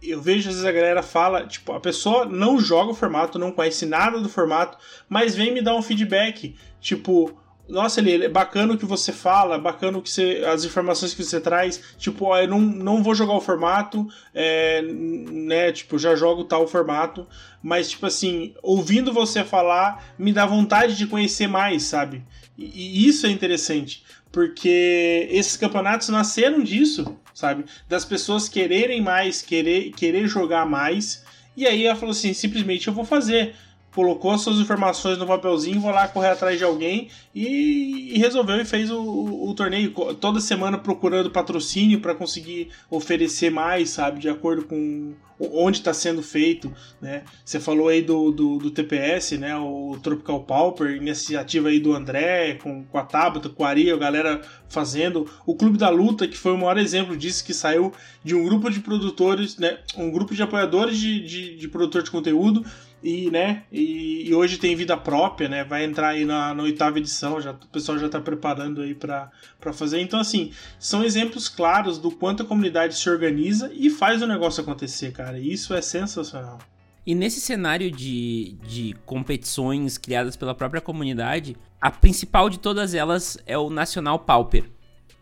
eu 0.03 0.21
vejo 0.21 0.49
às 0.49 0.55
vezes 0.55 0.65
a 0.65 0.71
galera 0.71 1.01
fala, 1.01 1.47
tipo, 1.47 1.71
a 1.73 1.79
pessoa 1.79 2.25
não 2.25 2.59
joga 2.59 2.91
o 2.91 2.95
formato, 2.95 3.39
não 3.39 3.51
conhece 3.51 3.87
nada 3.87 4.19
do 4.19 4.29
formato, 4.29 4.77
mas 5.09 5.35
vem 5.35 5.51
me 5.51 5.63
dar 5.63 5.75
um 5.75 5.81
feedback. 5.81 6.55
Tipo, 6.79 7.35
nossa, 7.67 7.99
ele 7.99 8.25
é 8.25 8.29
bacana 8.29 8.73
o 8.73 8.77
que 8.77 8.85
você 8.85 9.11
fala, 9.11 9.57
bacana 9.57 9.97
o 9.97 10.01
que 10.01 10.09
você, 10.09 10.43
as 10.47 10.63
informações 10.63 11.13
que 11.13 11.23
você 11.23 11.41
traz. 11.41 11.81
Tipo, 11.97 12.25
ó, 12.25 12.37
eu 12.37 12.47
não, 12.47 12.59
não 12.59 13.01
vou 13.01 13.15
jogar 13.15 13.33
o 13.33 13.41
formato, 13.41 14.07
é, 14.33 14.81
né? 14.83 15.71
Tipo, 15.71 15.97
já 15.97 16.15
jogo 16.15 16.43
tal 16.43 16.67
formato, 16.67 17.27
mas, 17.63 17.89
tipo 17.89 18.05
assim, 18.05 18.53
ouvindo 18.61 19.11
você 19.11 19.43
falar, 19.43 20.13
me 20.17 20.31
dá 20.31 20.45
vontade 20.45 20.95
de 20.95 21.07
conhecer 21.07 21.47
mais, 21.47 21.83
sabe? 21.83 22.23
E, 22.57 22.65
e 22.65 23.07
isso 23.07 23.25
é 23.25 23.31
interessante, 23.31 24.03
porque 24.31 25.27
esses 25.31 25.57
campeonatos 25.57 26.09
nasceram 26.09 26.61
disso, 26.61 27.17
sabe? 27.33 27.65
Das 27.89 28.05
pessoas 28.05 28.47
quererem 28.47 29.01
mais, 29.01 29.41
querer, 29.41 29.91
querer 29.91 30.27
jogar 30.27 30.65
mais. 30.67 31.25
E 31.57 31.65
aí 31.65 31.85
ela 31.85 31.95
falou 31.95 32.11
assim: 32.11 32.33
simplesmente 32.33 32.87
eu 32.87 32.93
vou 32.93 33.05
fazer 33.05 33.55
colocou 33.95 34.31
as 34.31 34.41
suas 34.41 34.59
informações 34.59 35.17
no 35.17 35.25
papelzinho, 35.25 35.79
vou 35.79 35.89
lá 35.89 36.05
correr 36.05 36.27
atrás 36.27 36.57
de 36.57 36.65
alguém 36.65 37.07
e, 37.33 38.13
e 38.13 38.19
resolveu 38.19 38.57
e 38.57 38.65
fez 38.65 38.91
o, 38.91 38.99
o, 38.99 39.49
o, 39.49 39.53
torneio 39.55 39.93
toda 40.15 40.41
semana 40.41 40.77
procurando 40.77 41.31
patrocínio 41.31 42.01
para 42.01 42.13
conseguir 42.13 42.67
oferecer 42.89 43.49
mais, 43.49 43.91
sabe, 43.91 44.19
de 44.19 44.27
acordo 44.27 44.65
com 44.65 45.13
onde 45.39 45.79
está 45.79 45.93
sendo 45.93 46.21
feito, 46.21 46.73
né? 47.01 47.23
Você 47.43 47.59
falou 47.59 47.89
aí 47.89 48.01
do, 48.01 48.31
do, 48.31 48.57
do, 48.57 48.71
TPS, 48.71 49.37
né? 49.37 49.55
O 49.57 49.97
Tropical 50.01 50.43
Pauper, 50.43 50.95
iniciativa 50.95 51.69
aí 51.69 51.79
do 51.79 51.93
André, 51.93 52.55
com, 52.55 52.85
com 52.85 52.97
a 52.97 53.03
Tabata, 53.03 53.49
com 53.49 53.63
a 53.63 53.69
Ari, 53.69 53.91
a 53.91 53.97
galera 53.97 54.41
fazendo. 54.69 55.29
O 55.45 55.53
Clube 55.53 55.77
da 55.77 55.89
Luta, 55.89 56.25
que 56.25 56.37
foi 56.37 56.53
o 56.53 56.57
maior 56.57 56.77
exemplo 56.77 57.17
disso, 57.17 57.43
que 57.43 57.53
saiu 57.53 57.91
de 58.23 58.33
um 58.33 58.45
grupo 58.45 58.69
de 58.69 58.79
produtores, 58.79 59.57
né? 59.57 59.79
Um 59.97 60.09
grupo 60.09 60.33
de 60.33 60.41
apoiadores 60.41 60.97
de, 60.97 61.21
de, 61.25 61.57
de 61.57 61.67
produtor 61.67 62.01
de 62.01 62.11
conteúdo 62.11 62.65
e, 63.05 63.29
né, 63.29 63.61
e, 63.71 64.27
e, 64.27 64.33
hoje 64.33 64.57
tem 64.57 64.75
vida 64.75 64.97
própria, 64.97 65.47
né? 65.47 65.63
Vai 65.63 65.85
entrar 65.85 66.07
aí 66.07 66.25
na, 66.25 66.55
na 66.55 66.63
oitava 66.63 66.97
edição, 66.97 67.39
já, 67.39 67.51
o 67.51 67.67
pessoal 67.67 67.99
já 67.99 68.07
está 68.07 68.19
preparando 68.19 68.81
aí 68.81 68.95
para 68.95 69.31
fazer. 69.73 70.01
Então, 70.01 70.19
assim, 70.19 70.51
são 70.79 71.03
exemplos 71.03 71.47
claros 71.47 71.99
do 71.99 72.09
quanto 72.09 72.41
a 72.41 72.45
comunidade 72.47 72.95
se 72.95 73.07
organiza 73.07 73.71
e 73.75 73.91
faz 73.91 74.23
o 74.23 74.27
negócio 74.27 74.63
acontecer, 74.63 75.11
cara. 75.11 75.37
E 75.37 75.53
isso 75.53 75.75
é 75.75 75.83
sensacional. 75.83 76.57
E 77.05 77.13
nesse 77.13 77.39
cenário 77.39 77.91
de, 77.91 78.57
de 78.67 78.95
competições 79.05 79.99
criadas 79.99 80.35
pela 80.35 80.55
própria 80.55 80.81
comunidade, 80.81 81.55
a 81.79 81.91
principal 81.91 82.49
de 82.49 82.57
todas 82.57 82.95
elas 82.95 83.37
é 83.45 83.55
o 83.55 83.69
Nacional 83.69 84.17
Pauper. 84.17 84.63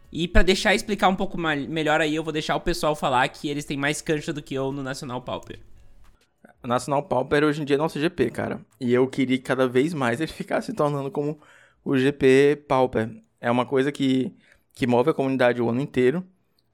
E 0.09 0.25
para 0.25 0.41
deixar 0.41 0.73
explicar 0.73 1.09
um 1.09 1.15
pouco 1.17 1.38
mais, 1.38 1.67
melhor 1.67 1.99
aí, 1.99 2.15
eu 2.15 2.23
vou 2.23 2.31
deixar 2.31 2.55
o 2.55 2.61
pessoal 2.61 2.95
falar 2.95 3.27
que 3.27 3.49
eles 3.49 3.65
têm 3.65 3.75
mais 3.75 4.01
cancha 4.01 4.31
do 4.31 4.41
que 4.41 4.53
eu 4.53 4.71
no 4.71 4.81
Nacional 4.81 5.21
Pauper. 5.21 5.59
Nacional 6.63 7.03
Pauper 7.03 7.43
hoje 7.43 7.61
em 7.61 7.65
dia 7.65 7.75
é 7.75 7.77
nosso 7.77 7.99
GP, 7.99 8.31
cara. 8.31 8.61
E 8.79 8.93
eu 8.93 9.07
queria 9.07 9.37
que 9.37 9.43
cada 9.43 9.67
vez 9.67 9.93
mais 9.93 10.21
ele 10.21 10.31
ficasse 10.31 10.67
se 10.67 10.73
tornando 10.73 11.11
como 11.11 11.39
o 11.83 11.97
GP 11.97 12.63
Pauper. 12.67 13.09
É 13.41 13.51
uma 13.51 13.65
coisa 13.65 13.91
que, 13.91 14.33
que 14.73 14.87
move 14.87 15.09
a 15.09 15.13
comunidade 15.13 15.61
o 15.61 15.69
ano 15.69 15.81
inteiro. 15.81 16.25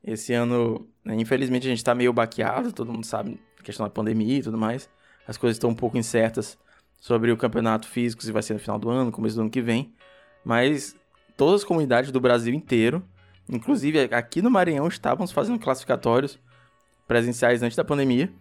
Esse 0.03 0.33
ano, 0.33 0.87
né, 1.03 1.15
infelizmente, 1.15 1.67
a 1.67 1.69
gente 1.69 1.83
tá 1.83 1.95
meio 1.95 2.13
baqueado, 2.13 2.71
todo 2.71 2.93
mundo 2.93 3.05
sabe, 3.05 3.39
questão 3.63 3.85
da 3.85 3.89
pandemia 3.89 4.37
e 4.37 4.43
tudo 4.43 4.57
mais. 4.57 4.89
As 5.27 5.37
coisas 5.37 5.55
estão 5.55 5.71
um 5.71 5.75
pouco 5.75 5.97
incertas 5.97 6.57
sobre 6.97 7.31
o 7.31 7.37
campeonato 7.37 7.87
físico, 7.87 8.23
se 8.23 8.31
vai 8.31 8.43
ser 8.43 8.53
no 8.53 8.59
final 8.59 8.77
do 8.77 8.89
ano, 8.89 9.11
começo 9.11 9.35
do 9.35 9.41
ano 9.41 9.49
que 9.49 9.61
vem. 9.61 9.93
Mas 10.43 10.95
todas 11.35 11.61
as 11.61 11.63
comunidades 11.63 12.11
do 12.11 12.19
Brasil 12.19 12.53
inteiro, 12.53 13.03
inclusive 13.49 14.09
aqui 14.13 14.41
no 14.41 14.51
Maranhão, 14.51 14.87
estávamos 14.87 15.31
fazendo 15.31 15.59
classificatórios 15.59 16.39
presenciais 17.07 17.63
antes 17.63 17.75
da 17.75 17.83
pandemia. 17.83 18.31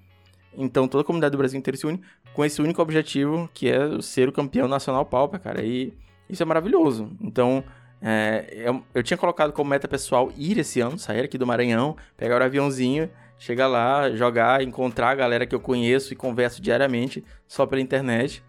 Então 0.59 0.88
toda 0.88 1.02
a 1.02 1.04
comunidade 1.04 1.32
do 1.32 1.38
Brasil 1.38 1.59
inteiro 1.59 1.78
se 1.78 1.86
une 1.86 2.00
com 2.34 2.44
esse 2.44 2.61
único 2.61 2.82
objetivo, 2.82 3.48
que 3.54 3.70
é 3.70 4.02
ser 4.02 4.28
o 4.28 4.32
campeão 4.32 4.66
nacional 4.66 5.04
Pauper, 5.06 5.40
cara. 5.40 5.62
E 5.62 5.94
isso 6.28 6.42
é 6.42 6.46
maravilhoso. 6.46 7.11
Então, 7.20 7.64
é, 8.02 8.46
eu, 8.52 8.82
eu, 8.94 9.02
tinha 9.02 9.16
colocado 9.16 9.52
como 9.52 9.70
meta 9.70 9.88
pessoal 9.88 10.30
ir 10.36 10.59
esse 10.59 10.80
ano, 10.80 10.98
sair 10.98 11.20
aqui 11.20 11.38
do 11.38 11.46
Maranhão, 11.46 11.96
pegar 12.16 12.40
o 12.40 12.44
aviãozinho, 12.44 13.09
chegar 13.38 13.68
lá, 13.68 14.11
jogar, 14.11 14.62
encontrar 14.62 15.11
a 15.11 15.14
galera 15.14 15.46
que 15.46 15.54
eu 15.54 15.61
conheço 15.61 16.12
e 16.12 16.16
converso 16.16 16.61
diariamente 16.61 17.24
só 17.46 17.66
pela 17.66 17.80
internet. 17.80 18.42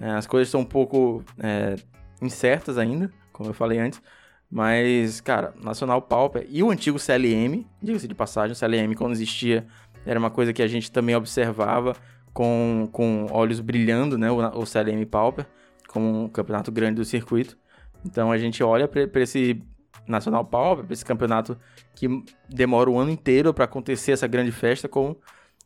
É, 0.00 0.10
as 0.10 0.26
coisas 0.26 0.48
estão 0.48 0.60
um 0.60 0.64
pouco 0.64 1.24
é, 1.38 1.76
incertas 2.20 2.76
ainda, 2.76 3.10
como 3.32 3.50
eu 3.50 3.54
falei 3.54 3.78
antes. 3.78 4.02
Mas, 4.50 5.20
cara, 5.20 5.54
Nacional 5.62 6.02
Pauper 6.02 6.46
e 6.50 6.62
o 6.62 6.70
antigo 6.70 6.98
CLM, 6.98 7.64
diga-se 7.82 8.06
de 8.06 8.14
passagem, 8.14 8.52
o 8.52 8.54
CLM 8.54 8.94
quando 8.94 9.12
existia 9.12 9.66
era 10.04 10.18
uma 10.18 10.30
coisa 10.30 10.52
que 10.52 10.62
a 10.62 10.66
gente 10.66 10.90
também 10.90 11.14
observava 11.14 11.94
com, 12.32 12.88
com 12.92 13.26
olhos 13.30 13.60
brilhando, 13.60 14.16
né? 14.16 14.30
O, 14.30 14.38
o 14.60 14.66
CLM 14.66 15.04
Pauper, 15.10 15.46
como 15.88 16.24
um 16.24 16.28
campeonato 16.28 16.72
grande 16.72 16.96
do 16.96 17.04
circuito. 17.04 17.56
Então 18.04 18.32
a 18.32 18.38
gente 18.38 18.62
olha 18.62 18.88
para 18.88 19.20
esse 19.20 19.62
Nacional 20.06 20.44
Pauper, 20.44 20.84
para 20.84 20.92
esse 20.92 21.04
campeonato 21.04 21.56
que 21.94 22.08
demora 22.48 22.90
o 22.90 22.98
ano 22.98 23.10
inteiro 23.10 23.54
para 23.54 23.64
acontecer 23.64 24.12
essa 24.12 24.26
grande 24.26 24.50
festa 24.50 24.88
com, 24.88 25.14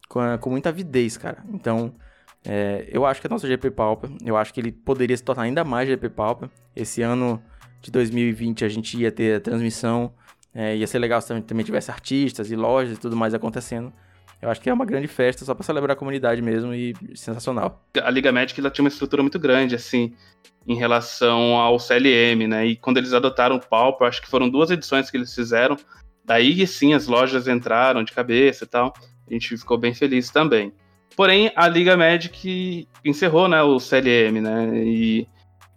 com, 0.09 0.21
com 0.39 0.51
muita 0.51 0.69
avidez, 0.69 1.17
cara. 1.17 1.43
Então 1.49 1.95
é, 2.45 2.87
eu 2.91 3.05
acho 3.05 3.21
que 3.21 3.27
a 3.27 3.31
nossa 3.31 3.49
GP 3.49 3.71
Pauper, 3.71 4.11
eu 4.25 4.37
acho 4.37 4.53
que 4.53 4.61
ele 4.61 4.71
poderia 4.71 5.17
se 5.17 5.23
tornar 5.23 5.45
ainda 5.45 5.65
mais 5.65 5.89
GP 5.89 6.11
Pauper. 6.11 6.49
Esse 6.75 7.03
ano 7.03 7.43
de 7.81 7.91
2020 7.91 8.65
a 8.65 8.69
gente 8.69 8.99
ia 8.99 9.11
ter 9.11 9.37
a 9.37 9.41
transmissão, 9.41 10.13
é, 10.55 10.77
ia 10.77 10.87
ser 10.87 10.99
legal 10.99 11.21
se 11.21 11.29
também, 11.29 11.43
também 11.43 11.65
tivesse 11.65 11.91
artistas 11.91 12.51
e 12.51 12.57
lojas 12.57 12.97
e 12.97 13.01
tudo 13.01 13.17
mais 13.17 13.35
acontecendo. 13.35 13.93
Eu 14.41 14.51
acho 14.51 14.61
que 14.61 14.69
é 14.69 14.73
uma 14.73 14.85
grande 14.85 15.09
festa 15.09 15.45
só 15.45 15.55
para 15.55 15.65
celebrar 15.65 15.97
a 15.97 15.99
comunidade 15.99 16.43
mesmo 16.43 16.75
e 16.75 16.95
sensacional. 17.15 17.83
A 18.03 18.11
Liga 18.11 18.31
Magic 18.31 18.61
ela 18.61 18.71
tinha 18.71 18.85
uma 18.85 18.89
estrutura 18.89 19.23
muito 19.23 19.39
grande, 19.39 19.75
assim, 19.75 20.15
em 20.67 20.77
relação 20.77 21.57
ao 21.57 21.79
CLM, 21.79 22.47
né? 22.47 22.67
E 22.67 22.77
quando 22.77 22.99
eles 22.99 23.13
adotaram 23.13 23.57
o 23.57 23.61
Pauper, 23.61 24.07
acho 24.07 24.21
que 24.21 24.29
foram 24.29 24.49
duas 24.49 24.71
edições 24.71 25.11
que 25.11 25.17
eles 25.17 25.35
fizeram. 25.35 25.77
Daí 26.25 26.67
sim 26.67 26.93
as 26.93 27.07
lojas 27.07 27.49
entraram 27.49 28.05
de 28.05 28.13
cabeça 28.13 28.65
e 28.65 28.67
tal. 28.67 28.93
A 29.29 29.33
gente 29.33 29.57
ficou 29.57 29.79
bem 29.79 29.95
feliz 29.95 30.31
também. 30.31 30.73
Porém, 31.17 31.51
a 31.57 31.67
Liga 31.67 31.97
Magic 31.97 32.87
encerrou, 33.05 33.49
né, 33.49 33.63
o 33.63 33.81
CLM, 33.81 34.41
né? 34.43 34.71
E 34.85 35.27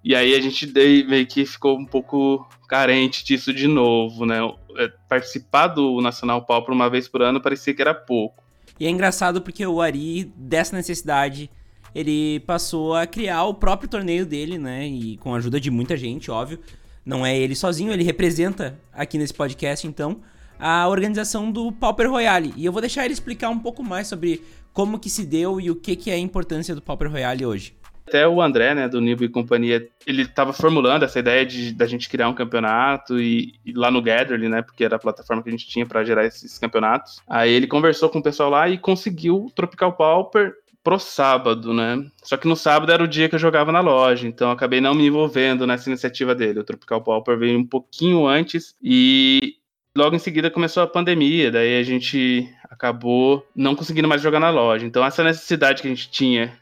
E 0.03 0.15
aí 0.15 0.33
a 0.33 0.41
gente 0.41 0.71
meio 1.05 1.25
que 1.27 1.45
ficou 1.45 1.77
um 1.77 1.85
pouco 1.85 2.47
carente 2.67 3.23
disso 3.23 3.53
de 3.53 3.67
novo, 3.67 4.25
né? 4.25 4.39
É, 4.77 4.87
participar 5.07 5.67
do 5.67 6.01
Nacional 6.01 6.45
Pauper 6.45 6.73
uma 6.73 6.89
vez 6.89 7.07
por 7.07 7.21
ano 7.21 7.41
parecia 7.41 7.73
que 7.73 7.81
era 7.81 7.93
pouco. 7.93 8.38
E 8.79 8.85
é 8.85 8.89
engraçado 8.89 9.41
porque 9.41 9.65
o 9.65 9.81
Ari, 9.81 10.31
dessa 10.35 10.75
necessidade, 10.75 11.49
ele 11.93 12.39
passou 12.41 12.95
a 12.95 13.05
criar 13.05 13.43
o 13.43 13.53
próprio 13.53 13.89
torneio 13.89 14.25
dele, 14.25 14.57
né? 14.57 14.87
E 14.87 15.17
com 15.17 15.33
a 15.33 15.37
ajuda 15.37 15.59
de 15.59 15.69
muita 15.69 15.97
gente, 15.97 16.31
óbvio. 16.31 16.59
Não 17.05 17.25
é 17.25 17.37
ele 17.37 17.55
sozinho, 17.55 17.91
ele 17.91 18.03
representa 18.03 18.79
aqui 18.93 19.17
nesse 19.17 19.33
podcast, 19.33 19.87
então, 19.87 20.21
a 20.59 20.87
organização 20.87 21.51
do 21.51 21.71
Pauper 21.71 22.09
Royale. 22.09 22.53
E 22.55 22.65
eu 22.65 22.71
vou 22.71 22.81
deixar 22.81 23.05
ele 23.05 23.13
explicar 23.13 23.49
um 23.49 23.59
pouco 23.59 23.83
mais 23.83 24.07
sobre 24.07 24.43
como 24.73 24.99
que 24.99 25.09
se 25.09 25.25
deu 25.25 25.59
e 25.59 25.71
o 25.71 25.75
que, 25.75 25.95
que 25.95 26.11
é 26.11 26.13
a 26.13 26.19
importância 26.19 26.75
do 26.75 26.81
Pauper 26.81 27.09
Royale 27.09 27.45
hoje. 27.45 27.73
Até 28.09 28.27
o 28.27 28.41
André, 28.41 28.73
né, 28.73 28.89
do 28.89 28.99
Nibo 28.99 29.23
e 29.23 29.29
companhia, 29.29 29.87
ele 30.05 30.23
estava 30.23 30.51
formulando 30.51 31.03
essa 31.03 31.19
ideia 31.19 31.45
de 31.45 31.71
da 31.71 31.85
gente 31.85 32.09
criar 32.09 32.27
um 32.27 32.33
campeonato 32.33 33.19
e, 33.19 33.53
e 33.63 33.71
lá 33.71 33.91
no 33.91 34.01
Gatherly, 34.01 34.49
né, 34.49 34.63
porque 34.63 34.83
era 34.83 34.95
a 34.95 34.99
plataforma 34.99 35.43
que 35.43 35.49
a 35.49 35.51
gente 35.51 35.67
tinha 35.67 35.85
para 35.85 36.03
gerar 36.03 36.25
esses 36.25 36.57
campeonatos. 36.57 37.21
Aí 37.27 37.51
ele 37.51 37.67
conversou 37.67 38.09
com 38.09 38.17
o 38.17 38.23
pessoal 38.23 38.49
lá 38.49 38.67
e 38.67 38.79
conseguiu 38.79 39.45
o 39.45 39.51
Tropical 39.51 39.93
Pauper 39.93 40.55
pro 40.83 40.97
sábado, 40.97 41.71
né? 41.71 42.03
Só 42.23 42.35
que 42.35 42.47
no 42.47 42.55
sábado 42.55 42.91
era 42.91 43.03
o 43.03 43.07
dia 43.07 43.29
que 43.29 43.35
eu 43.35 43.39
jogava 43.39 43.71
na 43.71 43.79
loja, 43.81 44.27
então 44.27 44.49
acabei 44.49 44.81
não 44.81 44.95
me 44.95 45.05
envolvendo 45.05 45.67
nessa 45.67 45.89
iniciativa 45.89 46.33
dele. 46.33 46.59
O 46.59 46.63
Tropical 46.63 47.01
Pauper 47.03 47.37
veio 47.37 47.59
um 47.59 47.65
pouquinho 47.65 48.25
antes 48.25 48.75
e 48.81 49.55
logo 49.95 50.15
em 50.15 50.19
seguida 50.19 50.49
começou 50.49 50.81
a 50.81 50.87
pandemia, 50.87 51.51
daí 51.51 51.77
a 51.79 51.83
gente 51.83 52.49
acabou 52.69 53.45
não 53.55 53.75
conseguindo 53.75 54.07
mais 54.07 54.21
jogar 54.21 54.39
na 54.39 54.49
loja. 54.49 54.85
Então 54.85 55.05
essa 55.05 55.23
necessidade 55.23 55.81
que 55.81 55.87
a 55.87 55.91
gente 55.91 56.09
tinha 56.09 56.57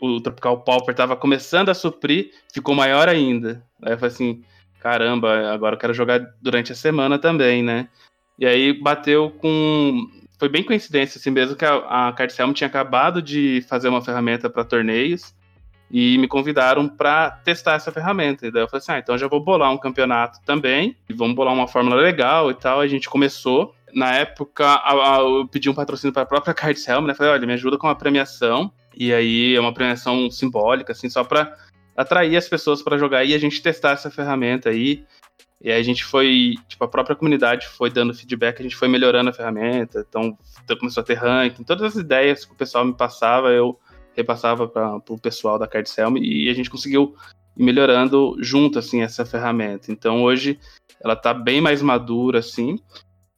o 0.00 0.20
Tropical 0.20 0.62
Pauper 0.62 0.92
estava 0.92 1.16
começando 1.16 1.68
a 1.68 1.74
suprir, 1.74 2.30
ficou 2.52 2.74
maior 2.74 3.08
ainda. 3.08 3.62
Aí 3.82 3.92
eu 3.92 3.98
falei 3.98 4.14
assim, 4.14 4.42
caramba, 4.80 5.52
agora 5.52 5.74
eu 5.74 5.78
quero 5.78 5.94
jogar 5.94 6.20
durante 6.40 6.72
a 6.72 6.74
semana 6.74 7.18
também, 7.18 7.62
né? 7.62 7.88
E 8.38 8.46
aí 8.46 8.72
bateu 8.72 9.30
com. 9.30 10.08
Foi 10.38 10.48
bem 10.48 10.62
coincidência, 10.62 11.18
assim 11.18 11.30
mesmo, 11.30 11.54
que 11.54 11.64
a, 11.64 12.08
a 12.08 12.12
Cardselm 12.12 12.52
tinha 12.52 12.66
acabado 12.66 13.20
de 13.20 13.62
fazer 13.68 13.88
uma 13.88 14.00
ferramenta 14.00 14.48
para 14.48 14.64
torneios 14.64 15.34
e 15.90 16.16
me 16.16 16.26
convidaram 16.26 16.88
para 16.88 17.30
testar 17.30 17.74
essa 17.74 17.92
ferramenta. 17.92 18.46
E 18.46 18.50
daí 18.50 18.62
eu 18.62 18.68
falei 18.68 18.78
assim: 18.78 18.92
ah, 18.92 18.98
então 18.98 19.18
já 19.18 19.28
vou 19.28 19.44
bolar 19.44 19.70
um 19.70 19.76
campeonato 19.76 20.40
também, 20.46 20.96
e 21.08 21.12
vamos 21.12 21.34
bolar 21.34 21.52
uma 21.52 21.68
fórmula 21.68 21.96
legal 21.96 22.50
e 22.50 22.54
tal. 22.54 22.80
A 22.80 22.86
gente 22.86 23.08
começou. 23.08 23.74
Na 23.92 24.14
época, 24.14 24.80
eu 25.18 25.48
pedi 25.48 25.68
um 25.68 25.74
patrocínio 25.74 26.14
para 26.14 26.22
a 26.22 26.26
própria 26.26 26.54
Helm, 26.88 27.06
né? 27.06 27.14
Falei: 27.14 27.32
olha, 27.32 27.46
me 27.46 27.52
ajuda 27.52 27.76
com 27.76 27.88
a 27.88 27.94
premiação. 27.94 28.72
E 28.96 29.12
aí 29.12 29.54
é 29.54 29.60
uma 29.60 29.74
premiação 29.74 30.30
simbólica, 30.30 30.92
assim, 30.92 31.08
só 31.08 31.24
para 31.24 31.56
atrair 31.96 32.36
as 32.36 32.48
pessoas 32.48 32.82
para 32.82 32.98
jogar 32.98 33.24
e 33.24 33.34
a 33.34 33.38
gente 33.38 33.62
testar 33.62 33.92
essa 33.92 34.10
ferramenta 34.10 34.70
aí. 34.70 35.04
E 35.62 35.70
aí 35.70 35.78
a 35.78 35.82
gente 35.82 36.04
foi, 36.04 36.54
tipo, 36.68 36.82
a 36.84 36.88
própria 36.88 37.14
comunidade 37.14 37.68
foi 37.68 37.90
dando 37.90 38.14
feedback, 38.14 38.60
a 38.60 38.62
gente 38.62 38.76
foi 38.76 38.88
melhorando 38.88 39.28
a 39.28 39.32
ferramenta, 39.32 40.06
então, 40.08 40.36
então 40.64 40.76
começou 40.78 41.02
a 41.02 41.04
ter 41.04 41.14
ranking, 41.14 41.64
todas 41.64 41.84
as 41.84 41.96
ideias 41.96 42.46
que 42.46 42.52
o 42.52 42.56
pessoal 42.56 42.84
me 42.84 42.94
passava, 42.94 43.50
eu 43.50 43.78
repassava 44.16 44.66
para 44.66 44.96
o 44.96 45.18
pessoal 45.18 45.58
da 45.58 45.68
Cardselm 45.68 46.16
e 46.16 46.48
a 46.48 46.54
gente 46.54 46.70
conseguiu 46.70 47.14
ir 47.56 47.62
melhorando 47.62 48.36
junto, 48.40 48.78
assim, 48.78 49.02
essa 49.02 49.26
ferramenta. 49.26 49.92
Então 49.92 50.22
hoje 50.22 50.58
ela 51.02 51.14
tá 51.14 51.34
bem 51.34 51.60
mais 51.60 51.82
madura, 51.82 52.38
assim, 52.38 52.78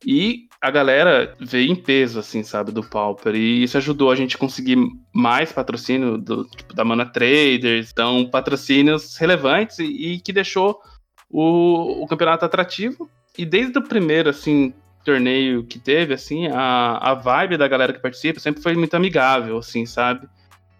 e 0.07 0.49
a 0.63 0.71
galera 0.71 1.35
veio 1.41 1.73
em 1.73 1.75
peso, 1.75 2.21
assim, 2.21 2.45
sabe, 2.45 2.71
do 2.71 2.85
Pauper. 2.85 3.35
E 3.35 3.65
isso 3.65 3.77
ajudou 3.77 4.13
a 4.13 4.15
gente 4.15 4.37
a 4.37 4.39
conseguir 4.39 4.79
mais 5.13 5.53
patrocínio 5.53 6.17
do, 6.17 6.45
tipo, 6.45 6.73
da 6.73 6.85
Mana 6.85 7.05
Traders. 7.05 7.91
Então, 7.91 8.31
patrocínios 8.31 9.17
relevantes 9.17 9.81
e, 9.81 9.85
e 9.85 10.21
que 10.21 10.33
deixou 10.33 10.81
o, 11.29 12.05
o, 12.05 12.07
campeonato 12.07 12.45
atrativo. 12.45 13.11
E 13.37 13.45
desde 13.45 13.77
o 13.77 13.83
primeiro, 13.83 14.31
assim, 14.31 14.73
torneio 15.05 15.65
que 15.65 15.81
teve, 15.81 16.15
assim, 16.15 16.47
a, 16.47 17.11
a 17.11 17.15
vibe 17.15 17.57
da 17.57 17.67
galera 17.67 17.93
que 17.93 17.99
participa 17.99 18.39
sempre 18.39 18.63
foi 18.63 18.77
muito 18.77 18.95
amigável, 18.95 19.59
assim, 19.59 19.85
sabe? 19.85 20.29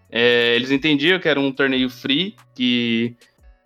É, 0.09 0.55
eles 0.55 0.71
entendiam 0.71 1.19
que 1.19 1.29
era 1.29 1.41
um 1.41 1.51
torneio 1.51 1.91
free, 1.91 2.37
que 2.55 3.17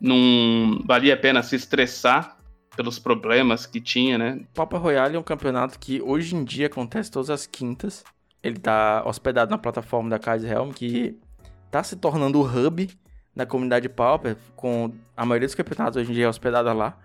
não 0.00 0.80
valia 0.86 1.12
a 1.12 1.16
pena 1.16 1.42
se 1.42 1.56
estressar 1.56 2.35
pelos 2.76 2.98
problemas 2.98 3.64
que 3.66 3.80
tinha, 3.80 4.18
né? 4.18 4.40
Papa 4.54 4.76
Royale 4.76 5.16
é 5.16 5.18
um 5.18 5.22
campeonato 5.22 5.78
que 5.78 6.00
hoje 6.02 6.36
em 6.36 6.44
dia 6.44 6.66
acontece 6.66 7.10
todas 7.10 7.30
as 7.30 7.46
quintas. 7.46 8.04
Ele 8.42 8.58
tá 8.58 9.02
hospedado 9.06 9.50
na 9.50 9.58
plataforma 9.58 10.10
da 10.10 10.18
Kaiser 10.18 10.52
Helm, 10.52 10.70
que 10.70 11.18
tá 11.70 11.82
se 11.82 11.96
tornando 11.96 12.38
o 12.38 12.44
hub 12.44 12.88
da 13.34 13.44
comunidade 13.44 13.88
Pauper, 13.88 14.36
com 14.54 14.92
a 15.16 15.26
maioria 15.26 15.48
dos 15.48 15.54
campeonatos 15.54 15.96
hoje 15.96 16.10
em 16.10 16.14
dia 16.14 16.26
é 16.26 16.28
hospedada 16.28 16.72
lá. 16.72 16.96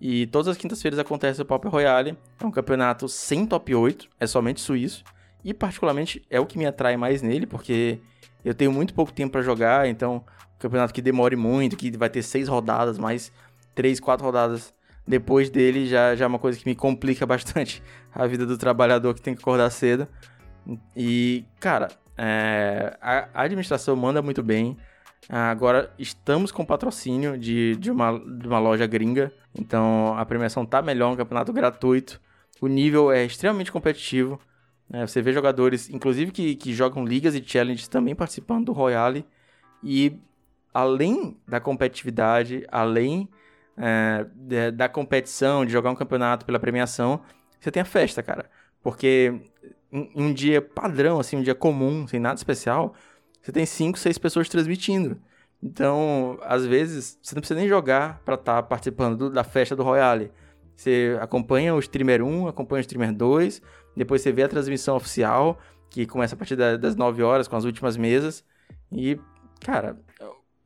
E 0.00 0.26
todas 0.28 0.48
as 0.48 0.56
quintas-feiras 0.56 0.98
acontece 0.98 1.42
o 1.42 1.44
Pauper 1.44 1.70
Royale. 1.70 2.16
É 2.40 2.46
um 2.46 2.50
campeonato 2.50 3.08
sem 3.08 3.44
top 3.44 3.74
8, 3.74 4.08
é 4.18 4.26
somente 4.26 4.60
suíço. 4.60 5.04
E 5.44 5.52
particularmente 5.52 6.24
é 6.30 6.40
o 6.40 6.46
que 6.46 6.56
me 6.56 6.66
atrai 6.66 6.96
mais 6.96 7.20
nele, 7.20 7.46
porque 7.46 8.00
eu 8.44 8.54
tenho 8.54 8.72
muito 8.72 8.94
pouco 8.94 9.12
tempo 9.12 9.32
para 9.32 9.42
jogar, 9.42 9.88
então 9.88 10.16
um 10.16 10.58
campeonato 10.58 10.94
que 10.94 11.02
demore 11.02 11.36
muito, 11.36 11.76
que 11.76 11.90
vai 11.96 12.08
ter 12.08 12.22
seis 12.22 12.48
rodadas, 12.48 12.98
mais 12.98 13.30
três, 13.74 14.00
quatro 14.00 14.24
rodadas 14.24 14.72
depois 15.06 15.50
dele 15.50 15.86
já, 15.86 16.14
já 16.14 16.24
é 16.24 16.28
uma 16.28 16.38
coisa 16.38 16.58
que 16.58 16.68
me 16.68 16.74
complica 16.74 17.24
bastante 17.26 17.82
a 18.12 18.26
vida 18.26 18.46
do 18.46 18.56
trabalhador 18.56 19.14
que 19.14 19.22
tem 19.22 19.34
que 19.34 19.40
acordar 19.40 19.70
cedo. 19.70 20.06
E, 20.96 21.44
cara, 21.58 21.88
é, 22.16 22.96
a, 23.00 23.42
administração 23.42 23.96
manda 23.96 24.20
muito 24.22 24.42
bem. 24.42 24.76
Agora 25.28 25.92
estamos 25.98 26.50
com 26.50 26.64
patrocínio 26.64 27.38
de, 27.38 27.76
de, 27.76 27.90
uma, 27.90 28.18
de 28.18 28.48
uma 28.48 28.58
loja 28.58 28.86
gringa, 28.86 29.32
então 29.54 30.16
a 30.18 30.24
premiação 30.24 30.66
tá 30.66 30.82
melhor, 30.82 31.12
um 31.12 31.16
campeonato 31.16 31.52
gratuito. 31.52 32.20
O 32.60 32.66
nível 32.66 33.12
é 33.12 33.24
extremamente 33.24 33.70
competitivo. 33.70 34.40
Né? 34.88 35.06
Você 35.06 35.22
vê 35.22 35.32
jogadores, 35.32 35.88
inclusive 35.88 36.32
que, 36.32 36.56
que 36.56 36.74
jogam 36.74 37.04
ligas 37.04 37.34
e 37.34 37.42
challenges, 37.44 37.88
também 37.88 38.14
participando 38.14 38.66
do 38.66 38.72
Royale. 38.72 39.24
E 39.82 40.18
além 40.74 41.36
da 41.46 41.60
competitividade, 41.60 42.66
além 42.70 43.28
é, 43.76 44.70
da 44.70 44.88
competição, 44.88 45.64
de 45.64 45.72
jogar 45.72 45.90
um 45.90 45.94
campeonato 45.94 46.44
pela 46.44 46.58
premiação, 46.58 47.20
você 47.58 47.70
tem 47.70 47.82
a 47.82 47.84
festa, 47.84 48.22
cara. 48.22 48.50
Porque 48.82 49.40
em 49.92 50.10
um 50.14 50.32
dia 50.32 50.62
padrão, 50.62 51.18
assim, 51.20 51.36
um 51.36 51.42
dia 51.42 51.54
comum, 51.54 52.06
sem 52.06 52.20
nada 52.20 52.36
especial, 52.36 52.94
você 53.40 53.52
tem 53.52 53.66
cinco, 53.66 53.98
seis 53.98 54.18
pessoas 54.18 54.48
transmitindo. 54.48 55.20
Então, 55.62 56.38
às 56.42 56.64
vezes, 56.64 57.18
você 57.22 57.34
não 57.34 57.40
precisa 57.40 57.58
nem 57.58 57.68
jogar 57.68 58.20
para 58.24 58.34
estar 58.34 58.56
tá 58.56 58.62
participando 58.62 59.16
do, 59.16 59.30
da 59.30 59.44
festa 59.44 59.76
do 59.76 59.82
Royale. 59.82 60.32
Você 60.74 61.18
acompanha 61.20 61.74
o 61.74 61.78
streamer 61.78 62.22
1, 62.22 62.48
acompanha 62.48 62.78
o 62.78 62.80
streamer 62.80 63.12
2, 63.12 63.60
depois 63.94 64.22
você 64.22 64.32
vê 64.32 64.44
a 64.44 64.48
transmissão 64.48 64.96
oficial, 64.96 65.58
que 65.90 66.06
começa 66.06 66.34
a 66.34 66.38
partir 66.38 66.56
da, 66.56 66.76
das 66.76 66.96
9 66.96 67.22
horas, 67.22 67.46
com 67.46 67.56
as 67.56 67.64
últimas 67.64 67.96
mesas. 67.96 68.42
E, 68.90 69.20
cara, 69.60 69.98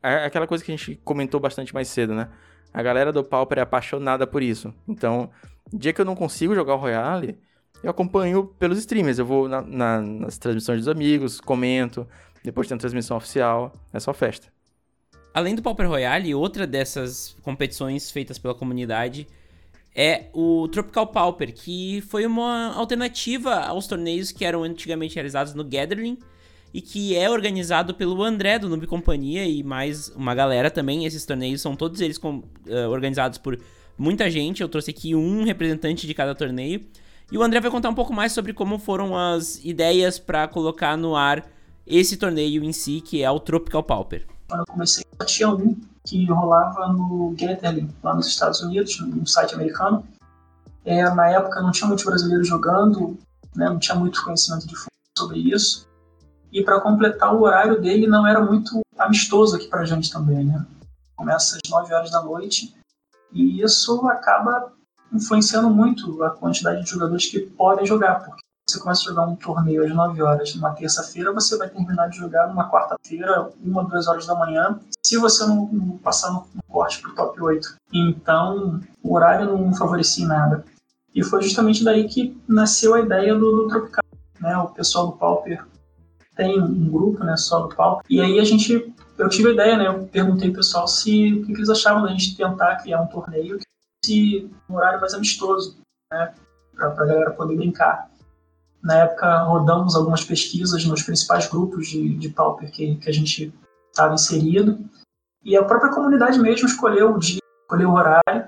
é 0.01 0.25
aquela 0.25 0.47
coisa 0.47 0.63
que 0.63 0.71
a 0.71 0.75
gente 0.75 0.95
comentou 1.03 1.39
bastante 1.39 1.73
mais 1.73 1.89
cedo, 1.89 2.13
né? 2.13 2.29
A 2.75 2.83
galera 2.83 3.13
do 3.13 3.23
Pauper 3.23 3.59
é 3.59 3.61
apaixonada 3.61 4.27
por 4.27 4.43
isso. 4.43 4.73
Então, 4.85 5.29
dia 5.71 5.93
que 5.93 6.01
eu 6.01 6.03
não 6.03 6.13
consigo 6.13 6.53
jogar 6.53 6.75
o 6.75 6.77
Royale, 6.77 7.39
eu 7.81 7.89
acompanho 7.89 8.47
pelos 8.59 8.77
streamers. 8.79 9.17
Eu 9.17 9.25
vou 9.25 9.47
na, 9.47 9.61
na, 9.61 10.01
nas 10.01 10.37
transmissões 10.37 10.79
dos 10.79 10.89
amigos, 10.89 11.39
comento, 11.39 12.05
depois 12.43 12.67
tem 12.67 12.75
a 12.75 12.77
transmissão 12.77 13.15
oficial. 13.15 13.71
É 13.93 13.99
só 14.01 14.13
festa. 14.13 14.49
Além 15.33 15.55
do 15.55 15.61
Pauper 15.61 15.87
Royale, 15.87 16.35
outra 16.35 16.67
dessas 16.67 17.37
competições 17.43 18.11
feitas 18.11 18.37
pela 18.37 18.53
comunidade 18.53 19.25
é 19.95 20.25
o 20.33 20.67
Tropical 20.67 21.07
Pauper, 21.07 21.53
que 21.53 22.01
foi 22.09 22.25
uma 22.25 22.73
alternativa 22.73 23.55
aos 23.55 23.87
torneios 23.87 24.33
que 24.33 24.43
eram 24.43 24.63
antigamente 24.63 25.15
realizados 25.15 25.53
no 25.53 25.63
Gathering 25.63 26.19
e 26.75 26.81
que 26.81 27.15
é 27.15 27.29
organizado 27.29 27.93
pelo 27.93 28.21
André 28.21 28.59
do 28.59 28.67
Noob 28.67 28.85
Companhia 28.85 29.47
e 29.47 29.63
mais 29.63 30.09
uma 30.09 30.35
galera 30.35 30.69
também. 30.69 31.05
Esses 31.05 31.25
torneios 31.25 31.61
são 31.61 31.73
todos 31.73 32.01
eles 32.01 32.17
com, 32.17 32.39
uh, 32.39 32.89
organizados 32.89 33.37
por 33.37 33.57
muita 33.97 34.29
gente. 34.29 34.61
Eu 34.61 34.67
trouxe 34.67 34.91
aqui 34.91 35.15
um 35.15 35.45
representante 35.45 36.05
de 36.05 36.13
cada 36.13 36.35
torneio. 36.35 36.85
E 37.31 37.37
o 37.37 37.41
André 37.41 37.61
vai 37.61 37.71
contar 37.71 37.87
um 37.87 37.95
pouco 37.95 38.11
mais 38.11 38.33
sobre 38.33 38.51
como 38.51 38.77
foram 38.77 39.15
as 39.17 39.63
ideias 39.63 40.19
para 40.19 40.49
colocar 40.49 40.97
no 40.97 41.15
ar 41.15 41.49
esse 41.87 42.17
torneio 42.17 42.61
em 42.61 42.73
si, 42.73 42.99
que 42.99 43.23
é 43.23 43.31
o 43.31 43.39
Tropical 43.39 43.81
Pauper. 43.81 44.27
Quando 44.49 44.59
eu 44.59 44.65
comecei, 44.65 45.05
tinha 45.25 45.47
um 45.47 45.79
que 46.05 46.25
rolava 46.25 46.91
no 46.91 47.33
Gatherly, 47.39 47.87
lá 48.03 48.13
nos 48.13 48.27
Estados 48.27 48.59
Unidos, 48.59 48.99
num 48.99 49.25
site 49.25 49.55
americano. 49.55 50.05
É, 50.83 51.09
na 51.09 51.29
época 51.29 51.61
não 51.61 51.71
tinha 51.71 51.87
muitos 51.87 52.03
brasileiros 52.03 52.45
jogando, 52.45 53.17
né, 53.55 53.69
não 53.69 53.79
tinha 53.79 53.95
muito 53.95 54.21
conhecimento 54.21 54.67
de 54.67 54.75
sobre 55.17 55.39
isso. 55.39 55.87
E 56.55 56.63
para 56.63 56.79
completar 56.79 57.35
o 57.35 57.41
horário 57.41 57.81
dele 57.81 58.07
não 58.07 58.25
era 58.25 58.39
muito 58.39 58.79
amistoso 58.97 59.57
aqui 59.57 59.67
para 59.67 59.81
a 59.81 59.85
gente 59.85 60.09
também, 60.09 60.45
né? 60.45 60.65
Começa 61.13 61.57
às 61.57 61.69
9 61.69 61.93
horas 61.93 62.09
da 62.09 62.21
noite 62.21 62.73
e 63.33 63.61
isso 63.61 64.07
acaba 64.07 64.71
influenciando 65.11 65.69
muito 65.69 66.23
a 66.23 66.29
quantidade 66.29 66.81
de 66.81 66.89
jogadores 66.89 67.25
que 67.25 67.41
podem 67.41 67.85
jogar, 67.85 68.23
porque 68.23 68.41
você 68.65 68.79
começa 68.79 69.01
a 69.01 69.03
jogar 69.03 69.27
um 69.27 69.35
torneio 69.35 69.83
às 69.83 69.93
9 69.93 70.21
horas 70.21 70.55
numa 70.55 70.73
terça-feira, 70.73 71.33
você 71.33 71.57
vai 71.57 71.67
terminar 71.67 72.07
de 72.07 72.19
jogar 72.19 72.47
numa 72.47 72.71
quarta-feira, 72.71 73.51
uma, 73.61 73.83
duas 73.83 74.07
horas 74.07 74.25
da 74.25 74.35
manhã, 74.35 74.79
se 75.05 75.17
você 75.17 75.45
não, 75.45 75.67
não 75.67 75.97
passar 75.97 76.31
no, 76.31 76.47
no 76.55 76.63
corte 76.69 77.01
para 77.01 77.11
o 77.11 77.15
top 77.15 77.41
8. 77.41 77.75
Então, 77.91 78.79
o 79.03 79.13
horário 79.13 79.57
não 79.57 79.75
favorecia 79.75 80.25
nada. 80.25 80.63
E 81.13 81.21
foi 81.21 81.41
justamente 81.41 81.83
daí 81.83 82.07
que 82.07 82.41
nasceu 82.47 82.93
a 82.93 83.01
ideia 83.01 83.35
do, 83.35 83.57
do 83.57 83.67
Tropical. 83.67 84.05
Né? 84.39 84.57
O 84.57 84.69
pessoal 84.69 85.07
do 85.07 85.17
Pauper 85.17 85.65
tem 86.35 86.61
um 86.61 86.89
grupo 86.89 87.23
né, 87.23 87.35
só 87.37 87.61
do 87.61 87.75
Pauper. 87.75 88.05
E 88.09 88.19
aí 88.21 88.39
a 88.39 88.43
gente, 88.43 88.93
eu 89.17 89.29
tive 89.29 89.49
a 89.49 89.53
ideia, 89.53 89.77
né? 89.77 89.87
Eu 89.87 90.07
perguntei 90.07 90.49
pro 90.49 90.57
pessoal 90.57 90.87
se 90.87 91.33
o 91.33 91.45
que, 91.45 91.53
que 91.53 91.59
eles 91.59 91.69
achavam 91.69 92.03
da 92.03 92.09
gente 92.09 92.35
tentar 92.35 92.75
criar 92.77 93.01
um 93.01 93.07
torneio 93.07 93.59
se 94.03 94.51
um 94.69 94.75
horário 94.75 94.99
mais 94.99 95.13
amistoso, 95.13 95.77
né? 96.11 96.33
Para 96.75 96.87
a 96.89 96.93
galera 96.93 97.31
poder 97.31 97.55
brincar. 97.55 98.09
Na 98.83 98.99
época, 98.99 99.39
rodamos 99.43 99.95
algumas 99.95 100.23
pesquisas 100.23 100.85
nos 100.85 101.01
principais 101.01 101.47
grupos 101.47 101.87
de, 101.87 102.15
de 102.15 102.29
Pauper 102.29 102.71
que, 102.71 102.97
que 102.97 103.09
a 103.09 103.13
gente 103.13 103.51
estava 103.89 104.13
inserido. 104.13 104.77
E 105.43 105.55
a 105.55 105.63
própria 105.63 105.91
comunidade 105.91 106.37
mesmo 106.39 106.67
escolheu 106.67 107.15
o 107.15 107.19
dia, 107.19 107.39
escolheu 107.63 107.89
o 107.89 107.95
horário. 107.95 108.47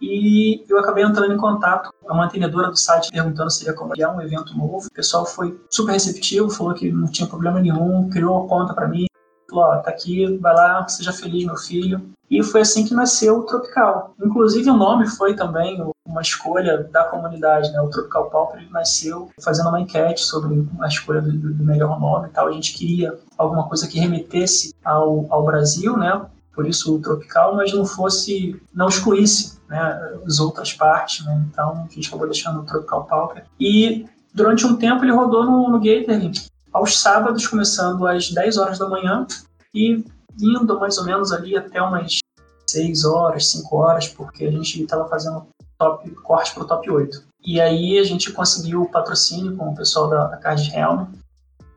E 0.00 0.64
eu 0.68 0.78
acabei 0.78 1.04
entrando 1.04 1.32
em 1.32 1.36
contato 1.36 1.90
com 2.00 2.12
a 2.12 2.16
mantenedora 2.16 2.68
do 2.68 2.76
site 2.76 3.10
perguntando 3.10 3.50
se 3.50 3.66
ia 3.66 3.74
criar 3.74 4.10
um 4.12 4.20
evento 4.20 4.56
novo. 4.56 4.86
O 4.86 4.92
pessoal 4.92 5.26
foi 5.26 5.60
super 5.68 5.92
receptivo, 5.92 6.48
falou 6.50 6.74
que 6.74 6.90
não 6.90 7.06
tinha 7.06 7.28
problema 7.28 7.60
nenhum, 7.60 8.08
criou 8.08 8.44
a 8.44 8.48
conta 8.48 8.72
para 8.72 8.88
mim, 8.88 9.06
falou: 9.48 9.64
ó, 9.64 9.76
tá 9.78 9.90
aqui, 9.90 10.38
vai 10.38 10.54
lá, 10.54 10.88
seja 10.88 11.12
feliz, 11.12 11.44
meu 11.44 11.56
filho. 11.56 12.00
E 12.30 12.44
foi 12.44 12.60
assim 12.60 12.86
que 12.86 12.94
nasceu 12.94 13.38
o 13.38 13.42
Tropical. 13.42 14.14
Inclusive, 14.22 14.70
o 14.70 14.76
nome 14.76 15.08
foi 15.08 15.34
também 15.34 15.84
uma 16.06 16.22
escolha 16.22 16.84
da 16.84 17.04
comunidade, 17.04 17.72
né? 17.72 17.80
O 17.80 17.90
Tropical 17.90 18.30
Pauper 18.30 18.70
nasceu 18.70 19.28
fazendo 19.42 19.68
uma 19.68 19.80
enquete 19.80 20.20
sobre 20.20 20.64
a 20.80 20.86
escolha 20.86 21.20
do, 21.20 21.32
do, 21.32 21.64
melhor 21.64 21.98
nome 21.98 22.28
e 22.28 22.30
tal. 22.30 22.46
A 22.46 22.52
gente 22.52 22.72
queria 22.72 23.18
alguma 23.36 23.68
coisa 23.68 23.88
que 23.88 23.98
remetesse 23.98 24.72
ao, 24.84 25.26
ao 25.28 25.44
Brasil, 25.44 25.96
né? 25.96 26.24
Por 26.54 26.66
isso 26.66 26.94
o 26.94 27.00
Tropical, 27.00 27.54
mas 27.56 27.72
não 27.72 27.84
fosse, 27.84 28.60
não 28.74 28.88
excluísse 28.88 29.58
né, 29.68 30.18
as 30.26 30.40
outras 30.40 30.72
partes, 30.72 31.24
né? 31.24 31.46
Então, 31.50 31.86
a 31.88 31.94
gente 31.94 32.08
acabou 32.08 32.26
deixando 32.26 32.60
o 32.60 32.64
Tropical 32.64 33.04
Pauper. 33.04 33.44
E 33.58 34.06
durante 34.34 34.66
um 34.66 34.76
tempo 34.76 35.04
ele 35.04 35.12
rodou 35.12 35.44
no, 35.44 35.70
no 35.70 35.78
Gatorling, 35.78 36.32
aos 36.72 37.00
sábados, 37.00 37.46
começando 37.46 38.06
às 38.06 38.30
10 38.30 38.56
horas 38.58 38.78
da 38.78 38.88
manhã 38.88 39.26
e 39.74 40.04
indo 40.40 40.78
mais 40.78 40.98
ou 40.98 41.04
menos 41.04 41.32
ali 41.32 41.56
até 41.56 41.80
umas 41.82 42.18
6 42.66 43.04
horas, 43.04 43.50
5 43.50 43.76
horas, 43.76 44.08
porque 44.08 44.44
a 44.44 44.50
gente 44.50 44.82
estava 44.82 45.08
fazendo 45.08 45.46
top, 45.78 46.10
corte 46.22 46.54
para 46.54 46.62
o 46.62 46.66
top 46.66 46.90
8. 46.90 47.24
E 47.44 47.60
aí 47.60 47.98
a 47.98 48.04
gente 48.04 48.32
conseguiu 48.32 48.82
o 48.82 48.90
patrocínio 48.90 49.56
com 49.56 49.70
o 49.70 49.74
pessoal 49.74 50.08
da, 50.08 50.26
da 50.26 50.36
Card 50.36 50.70
Helm 50.74 51.06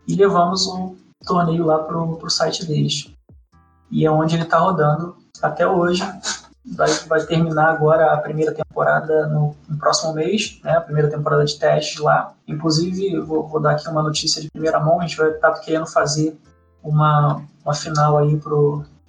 e 0.08 0.16
levamos 0.16 0.68
o 0.68 0.96
torneio 1.26 1.66
lá 1.66 1.80
para 1.80 1.98
o 1.98 2.30
site 2.30 2.66
deles. 2.66 3.13
E 3.94 4.08
é 4.08 4.12
onde 4.12 4.36
ele 4.36 4.44
está 4.44 4.58
rodando 4.58 5.16
até 5.40 5.68
hoje. 5.68 6.02
Vai, 6.66 6.90
vai 7.08 7.24
terminar 7.26 7.70
agora 7.70 8.12
a 8.12 8.18
primeira 8.18 8.52
temporada 8.52 9.28
no, 9.28 9.56
no, 9.70 9.78
próximo 9.78 10.14
mês, 10.14 10.60
né? 10.64 10.72
A 10.78 10.82
primeira 10.82 11.10
temporada 11.10 11.46
de 11.46 11.60
testes 11.60 12.02
lá. 12.02 12.34
Inclusive, 12.48 13.20
vou, 13.20 13.48
vou 13.48 13.62
dar 13.62 13.74
aqui 13.74 13.88
uma 13.88 14.02
notícia 14.02 14.42
de 14.42 14.50
primeira 14.50 14.80
mão. 14.80 15.00
A 15.00 15.06
gente 15.06 15.18
vai 15.18 15.30
estar 15.30 15.52
tá 15.52 15.60
querendo 15.60 15.86
fazer 15.86 16.36
uma, 16.82 17.44
uma 17.64 17.76
final 17.76 18.18
aí 18.18 18.42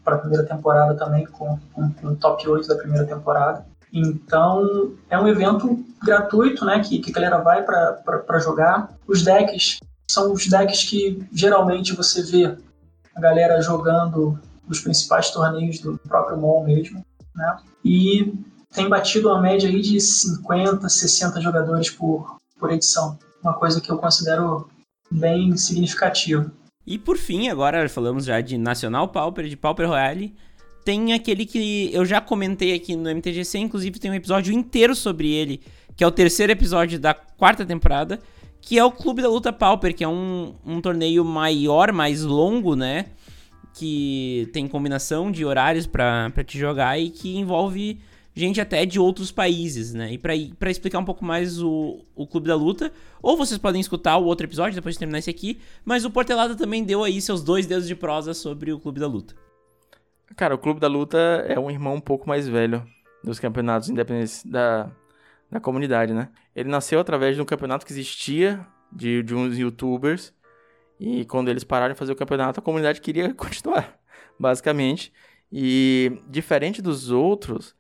para 0.05 0.17
a 0.17 0.19
primeira 0.19 0.45
temporada 0.45 0.95
também, 0.97 1.25
com, 1.25 1.59
com 1.73 2.07
o 2.07 2.17
top 2.17 2.47
8 2.47 2.69
da 2.69 2.77
primeira 2.77 3.07
temporada. 3.07 3.65
Então, 3.91 4.93
é 5.09 5.19
um 5.19 5.27
evento 5.27 5.83
gratuito, 6.03 6.65
né, 6.67 6.81
que, 6.81 6.99
que 6.99 7.11
a 7.11 7.15
galera 7.15 7.39
vai 7.39 7.63
para 7.63 8.39
jogar. 8.39 8.91
Os 9.09 9.23
decks 9.23 9.79
são 10.11 10.33
os 10.33 10.47
decks 10.47 10.85
que 10.85 11.27
geralmente 11.33 11.95
você 11.95 12.21
vê 12.23 12.59
a 13.15 13.21
galera 13.21 13.63
jogando 13.63 14.39
os 14.69 14.81
principais 14.81 15.31
torneios 15.31 15.79
do 15.79 15.99
próprio 15.99 16.39
MOL 16.39 16.65
mesmo, 16.65 17.05
né? 17.35 17.57
E 17.85 18.33
tem 18.73 18.89
batido 18.89 19.29
uma 19.29 19.41
média 19.41 19.69
aí 19.69 19.81
de 19.81 20.01
50, 20.01 20.89
60 20.89 21.41
jogadores 21.41 21.91
por, 21.91 22.39
por 22.59 22.73
edição. 22.73 23.19
Uma 23.43 23.55
coisa 23.55 23.81
que 23.81 23.91
eu 23.91 23.99
considero 23.99 24.69
bem 25.11 25.57
significativa. 25.57 26.51
E 26.87 26.99
por 26.99 27.17
fim, 27.17 27.49
agora 27.49 27.89
falamos 27.89 28.25
já 28.25 28.41
de 28.41 28.59
Nacional 28.59 29.09
Pauper, 29.09 29.47
de 29.47 29.57
Pauper 29.57 29.89
Royale. 29.89 30.35
Tem 30.85 31.15
aquele 31.15 31.47
que 31.47 31.91
eu 31.95 32.05
já 32.05 32.21
comentei 32.21 32.75
aqui 32.75 32.95
no 32.95 33.09
MTGC, 33.09 33.59
inclusive 33.59 33.99
tem 33.99 34.11
um 34.11 34.15
episódio 34.15 34.53
inteiro 34.53 34.95
sobre 34.95 35.33
ele, 35.33 35.63
que 35.97 36.05
é 36.05 36.07
o 36.07 36.11
terceiro 36.11 36.53
episódio 36.53 36.99
da 36.99 37.15
quarta 37.15 37.65
temporada, 37.65 38.21
que 38.61 38.79
é 38.79 38.85
o 38.85 38.91
Clube 38.91 39.23
da 39.23 39.29
Luta 39.29 39.53
Pauper, 39.53 39.95
que 39.95 40.05
é 40.05 40.09
um, 40.09 40.55
um 40.65 40.81
torneio 40.81 41.25
maior, 41.25 41.91
mais 41.93 42.23
longo, 42.23 42.75
né? 42.75 43.07
Que 43.75 44.49
tem 44.53 44.69
combinação 44.69 45.31
de 45.31 45.45
horários 45.45 45.87
para 45.87 46.31
te 46.47 46.59
jogar 46.59 46.99
e 46.99 47.11
que 47.11 47.37
envolve 47.37 48.01
gente 48.35 48.61
até 48.61 48.85
de 48.85 48.99
outros 48.99 49.31
países, 49.31 49.95
né? 49.95 50.13
E 50.13 50.19
para 50.19 50.71
explicar 50.71 50.99
um 50.99 51.05
pouco 51.05 51.25
mais 51.25 51.63
o, 51.63 52.05
o 52.15 52.27
Clube 52.27 52.49
da 52.49 52.57
Luta, 52.57 52.93
ou 53.23 53.37
vocês 53.37 53.59
podem 53.59 53.81
escutar 53.81 54.17
o 54.17 54.25
outro 54.25 54.47
episódio 54.47 54.75
depois 54.75 54.97
de 54.97 54.99
terminar 54.99 55.19
esse 55.19 55.31
aqui, 55.31 55.61
mas 55.85 56.05
o 56.05 56.11
Portelada 56.11 56.57
também 56.57 56.83
deu 56.83 57.05
aí 57.05 57.21
seus 57.21 57.43
dois 57.43 57.67
dedos 57.67 57.87
de 57.87 57.95
prosa 57.95 58.35
sobre 58.35 58.73
o 58.73 58.81
Clube 58.81 58.99
da 58.99 59.07
Luta. 59.07 59.35
Cara, 60.37 60.55
o 60.55 60.59
Clube 60.59 60.81
da 60.81 60.89
Luta 60.89 61.19
é 61.47 61.59
um 61.59 61.71
irmão 61.71 61.95
um 61.95 62.01
pouco 62.01 62.29
mais 62.29 62.49
velho 62.49 62.85
dos 63.23 63.39
campeonatos 63.39 63.89
independentes 63.89 64.43
da, 64.45 64.91
da 65.51 65.61
comunidade, 65.61 66.13
né? 66.13 66.29
Ele 66.57 66.69
nasceu 66.69 66.99
através 66.99 67.37
de 67.37 67.43
um 67.43 67.45
campeonato 67.45 67.87
que 67.87 67.93
existia 67.93 68.67
de, 68.93 69.23
de 69.23 69.35
uns 69.35 69.57
youtubers, 69.57 70.33
e 70.99 71.25
quando 71.25 71.49
eles 71.49 71.65
pararam 71.65 71.93
de 71.93 71.99
fazer 71.99 72.13
o 72.13 72.17
campeonato, 72.17 72.61
a 72.61 72.63
comunidade 72.63 73.01
queria 73.01 73.33
continuar, 73.35 73.99
basicamente. 74.39 75.13
E 75.53 76.21
diferente 76.29 76.83
dos 76.83 77.11
outros, 77.11 77.75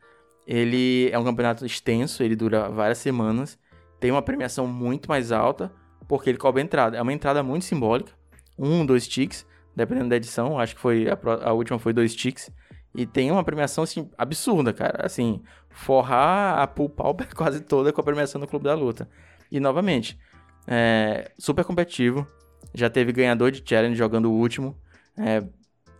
ele 0.47 1.09
é 1.11 1.19
um 1.19 1.25
campeonato 1.25 1.65
extenso, 1.65 2.23
ele 2.23 2.37
dura 2.37 2.69
várias 2.69 2.99
semanas, 2.99 3.59
tem 3.99 4.11
uma 4.11 4.23
premiação 4.23 4.67
muito 4.67 5.09
mais 5.09 5.33
alta, 5.33 5.73
porque 6.07 6.29
ele 6.31 6.39
cobre 6.39 6.61
a 6.61 6.65
entrada. 6.65 6.97
É 6.97 7.03
uma 7.03 7.12
entrada 7.12 7.43
muito 7.43 7.65
simbólica, 7.65 8.12
um, 8.59 8.85
dois 8.85 9.09
ticks, 9.09 9.47
dependendo 9.75 10.11
da 10.11 10.17
edição, 10.17 10.59
acho 10.59 10.75
que 10.75 10.81
foi 10.81 11.09
a, 11.09 11.19
a 11.49 11.53
última 11.53 11.79
foi 11.79 11.93
dois 11.93 12.15
ticks. 12.15 12.51
E 12.95 13.05
tem 13.05 13.31
uma 13.31 13.43
premiação 13.43 13.83
assim, 13.83 14.09
absurda, 14.17 14.73
cara. 14.73 15.05
Assim, 15.05 15.43
forrar 15.69 16.61
a 16.61 16.67
pool 16.67 16.89
pauper 16.89 17.27
quase 17.35 17.61
toda 17.61 17.93
com 17.93 18.01
a 18.01 18.05
premiação 18.05 18.41
do 18.41 18.47
Clube 18.47 18.65
da 18.65 18.75
Luta. 18.75 19.09
E 19.51 19.59
novamente, 19.59 20.19
é, 20.67 21.33
super 21.37 21.65
competitivo. 21.65 22.27
Já 22.75 22.91
teve 22.91 23.12
ganhador 23.12 23.51
de 23.51 23.62
challenge 23.64 23.97
jogando 23.97 24.31
o 24.31 24.35
último. 24.35 24.77
É, 25.16 25.43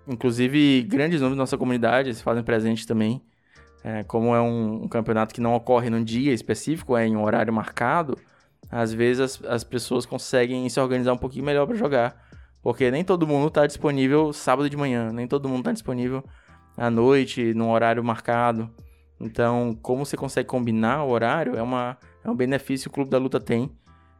inclusive, 0.09 0.83
grandes 0.83 1.20
nomes 1.20 1.37
da 1.37 1.43
nossa 1.43 1.57
comunidade 1.57 2.12
se 2.14 2.22
fazem 2.22 2.43
presente 2.43 2.87
também. 2.87 3.22
É, 3.83 4.03
como 4.03 4.35
é 4.35 4.41
um, 4.41 4.85
um, 4.85 4.89
campeonato 4.89 5.35
que 5.35 5.41
não 5.41 5.55
ocorre 5.55 5.91
num 5.91 6.03
dia 6.03 6.33
específico, 6.33 6.97
é 6.97 7.07
em 7.07 7.16
um 7.16 7.22
horário 7.22 7.53
marcado, 7.53 8.18
às 8.70 8.95
vezes 8.95 9.20
as, 9.20 9.45
as 9.45 9.62
pessoas 9.62 10.07
conseguem 10.07 10.66
se 10.70 10.81
organizar 10.81 11.12
um 11.12 11.18
pouquinho 11.18 11.45
melhor 11.45 11.66
para 11.66 11.77
jogar. 11.77 12.16
Porque 12.62 12.91
nem 12.91 13.05
todo 13.05 13.27
mundo 13.27 13.49
está 13.49 13.66
disponível 13.66 14.33
sábado 14.33 14.70
de 14.70 14.77
manhã, 14.77 15.12
nem 15.12 15.29
todo 15.29 15.49
mundo 15.51 15.59
está 15.59 15.72
disponível 15.72 16.25
à 16.77 16.91
noite, 16.91 17.53
num 17.53 17.70
horário 17.70 18.03
marcado. 18.03 18.70
Então, 19.20 19.79
como 19.83 20.05
você 20.05 20.16
consegue 20.16 20.49
combinar 20.49 21.05
o 21.05 21.11
horário 21.11 21.57
é, 21.57 21.62
uma, 21.62 21.99
é 22.25 22.31
um 22.31 22.35
benefício 22.35 22.91
que 22.91 22.93
o 22.93 22.95
Clube 22.95 23.11
da 23.11 23.18
Luta 23.18 23.39
tem 23.39 23.70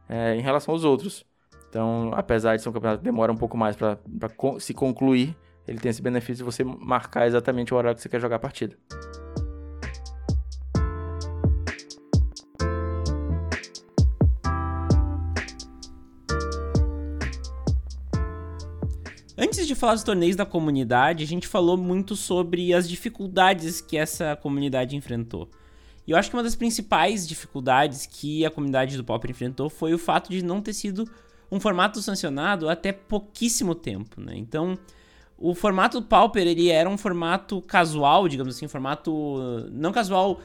é, 0.07 0.35
em 0.35 0.41
relação 0.41 0.75
aos 0.75 0.83
outros. 0.83 1.25
Então, 1.75 2.09
apesar 2.13 2.55
de 2.55 2.61
ser 2.61 2.69
um 2.69 2.71
campeonato 2.71 2.99
que 2.99 3.03
demora 3.03 3.33
um 3.33 3.35
pouco 3.35 3.57
mais 3.57 3.75
para 3.75 3.99
se 4.61 4.73
concluir, 4.73 5.35
ele 5.67 5.77
tem 5.77 5.89
esse 5.89 6.01
benefício 6.01 6.37
de 6.37 6.43
você 6.43 6.63
marcar 6.63 7.27
exatamente 7.27 7.73
o 7.73 7.77
horário 7.77 7.97
que 7.97 8.01
você 8.01 8.07
quer 8.07 8.21
jogar 8.21 8.37
a 8.37 8.39
partida. 8.39 8.77
Antes 19.37 19.67
de 19.67 19.75
falar 19.75 19.95
dos 19.95 20.03
torneios 20.03 20.37
da 20.37 20.45
comunidade, 20.45 21.25
a 21.25 21.27
gente 21.27 21.45
falou 21.45 21.75
muito 21.75 22.15
sobre 22.15 22.73
as 22.73 22.87
dificuldades 22.87 23.81
que 23.81 23.97
essa 23.97 24.33
comunidade 24.37 24.95
enfrentou. 24.95 25.49
E 26.07 26.11
eu 26.11 26.17
acho 26.17 26.29
que 26.29 26.37
uma 26.37 26.43
das 26.43 26.55
principais 26.55 27.27
dificuldades 27.27 28.05
que 28.05 28.45
a 28.45 28.49
comunidade 28.49 28.95
do 28.95 29.03
Pauper 29.03 29.31
enfrentou 29.31 29.69
foi 29.69 29.93
o 29.93 29.97
fato 29.97 30.29
de 30.29 30.41
não 30.41 30.61
ter 30.61 30.71
sido 30.71 31.05
um 31.51 31.59
formato 31.59 32.01
sancionado 32.01 32.69
até 32.69 32.91
pouquíssimo 32.91 33.75
tempo, 33.75 34.19
né? 34.21 34.33
Então, 34.35 34.77
o 35.37 35.53
formato 35.53 36.01
Pauper, 36.01 36.47
ele 36.47 36.69
era 36.69 36.89
um 36.89 36.97
formato 36.97 37.61
casual, 37.61 38.27
digamos 38.27 38.55
assim, 38.55 38.67
formato 38.67 39.67
não 39.71 39.91
casual 39.91 40.39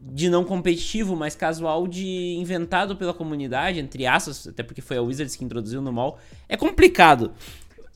de 0.00 0.28
não 0.28 0.44
competitivo, 0.44 1.14
mas 1.14 1.34
casual 1.34 1.86
de 1.86 2.34
inventado 2.36 2.96
pela 2.96 3.14
comunidade, 3.14 3.78
entre 3.78 4.06
aspas, 4.06 4.46
até 4.48 4.62
porque 4.62 4.80
foi 4.80 4.96
a 4.96 5.02
Wizards 5.02 5.36
que 5.36 5.44
introduziu 5.44 5.80
no 5.80 5.92
mall. 5.92 6.18
É 6.48 6.56
complicado 6.56 7.32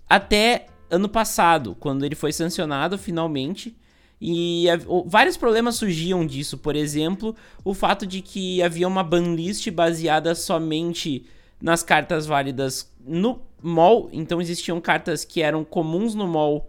até 0.09 0.67
ano 0.91 1.09
passado, 1.09 1.77
quando 1.79 2.05
ele 2.05 2.15
foi 2.15 2.33
sancionado 2.33 2.99
finalmente. 2.99 3.77
E 4.21 4.67
vários 5.07 5.37
problemas 5.39 5.77
surgiam 5.77 6.27
disso, 6.27 6.59
por 6.59 6.77
exemplo, 6.77 7.35
o 7.65 7.73
fato 7.73 8.07
de 8.07 8.21
que 8.21 8.63
havia 8.63 8.87
uma 8.87 9.03
banlist 9.03 9.71
baseada 9.71 10.35
somente 10.35 11.25
nas 11.61 11.83
cartas 11.83 12.27
válidas 12.27 12.91
no 13.05 13.41
mall, 13.63 14.09
então 14.13 14.41
existiam 14.41 14.81
cartas 14.81 15.25
que 15.25 15.43
eram 15.43 15.65
comuns 15.65 16.15
no 16.15 16.27
mall 16.27 16.69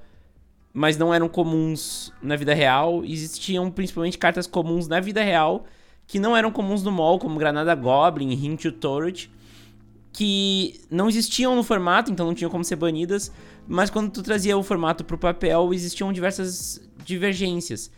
mas 0.74 0.98
não 0.98 1.14
eram 1.14 1.28
comuns 1.28 2.14
na 2.22 2.36
vida 2.36 2.54
real. 2.54 3.04
Existiam 3.04 3.70
principalmente 3.70 4.18
cartas 4.18 4.48
comuns 4.48 4.88
na 4.88 5.00
vida 5.00 5.22
real 5.22 5.66
que 6.08 6.20
não 6.20 6.36
eram 6.36 6.52
comuns 6.52 6.84
no 6.84 6.92
mall, 6.92 7.18
como 7.18 7.40
Granada 7.40 7.74
Goblin, 7.74 8.32
Hint 8.32 8.64
to 8.64 8.72
Turret, 8.74 9.30
que 10.12 10.82
não 10.90 11.08
existiam 11.08 11.56
no 11.56 11.64
formato, 11.64 12.12
então 12.12 12.26
não 12.26 12.34
tinham 12.34 12.52
como 12.52 12.66
ser 12.66 12.76
banidas, 12.76 13.32
mas 13.66 13.90
quando 13.90 14.12
tu 14.12 14.22
trazia 14.22 14.58
o 14.58 14.64
formato 14.64 15.06
para 15.06 15.16
o 15.16 15.20
papel, 15.20 15.74
existiam 15.74 16.12
diversas 16.12 16.82
divergências. 17.06 17.90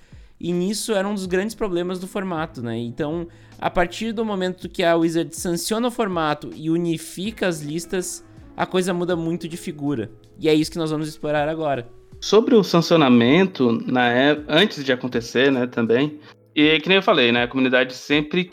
E 0.43 0.51
nisso 0.51 0.91
era 0.91 1.07
um 1.07 1.13
dos 1.13 1.25
grandes 1.25 1.55
problemas 1.55 1.99
do 1.99 2.07
formato, 2.07 2.61
né? 2.61 2.77
Então, 2.77 3.29
a 3.57 3.69
partir 3.69 4.11
do 4.11 4.25
momento 4.25 4.67
que 4.67 4.83
a 4.83 4.93
Wizard 4.93 5.33
sanciona 5.33 5.87
o 5.87 5.91
formato 5.91 6.49
e 6.53 6.69
unifica 6.69 7.47
as 7.47 7.61
listas, 7.61 8.25
a 8.57 8.65
coisa 8.65 8.93
muda 8.93 9.15
muito 9.15 9.47
de 9.47 9.55
figura. 9.55 10.11
E 10.37 10.49
é 10.49 10.53
isso 10.53 10.69
que 10.69 10.77
nós 10.77 10.91
vamos 10.91 11.07
explorar 11.07 11.47
agora. 11.47 11.89
Sobre 12.19 12.55
o 12.55 12.63
sancionamento, 12.63 13.71
na 13.89 14.09
época, 14.09 14.53
antes 14.53 14.83
de 14.83 14.91
acontecer, 14.91 15.49
né, 15.49 15.65
também, 15.65 16.19
e 16.53 16.77
que 16.81 16.89
nem 16.89 16.97
eu 16.97 17.03
falei, 17.03 17.31
né, 17.31 17.43
a 17.43 17.47
comunidade 17.47 17.93
sempre 17.93 18.51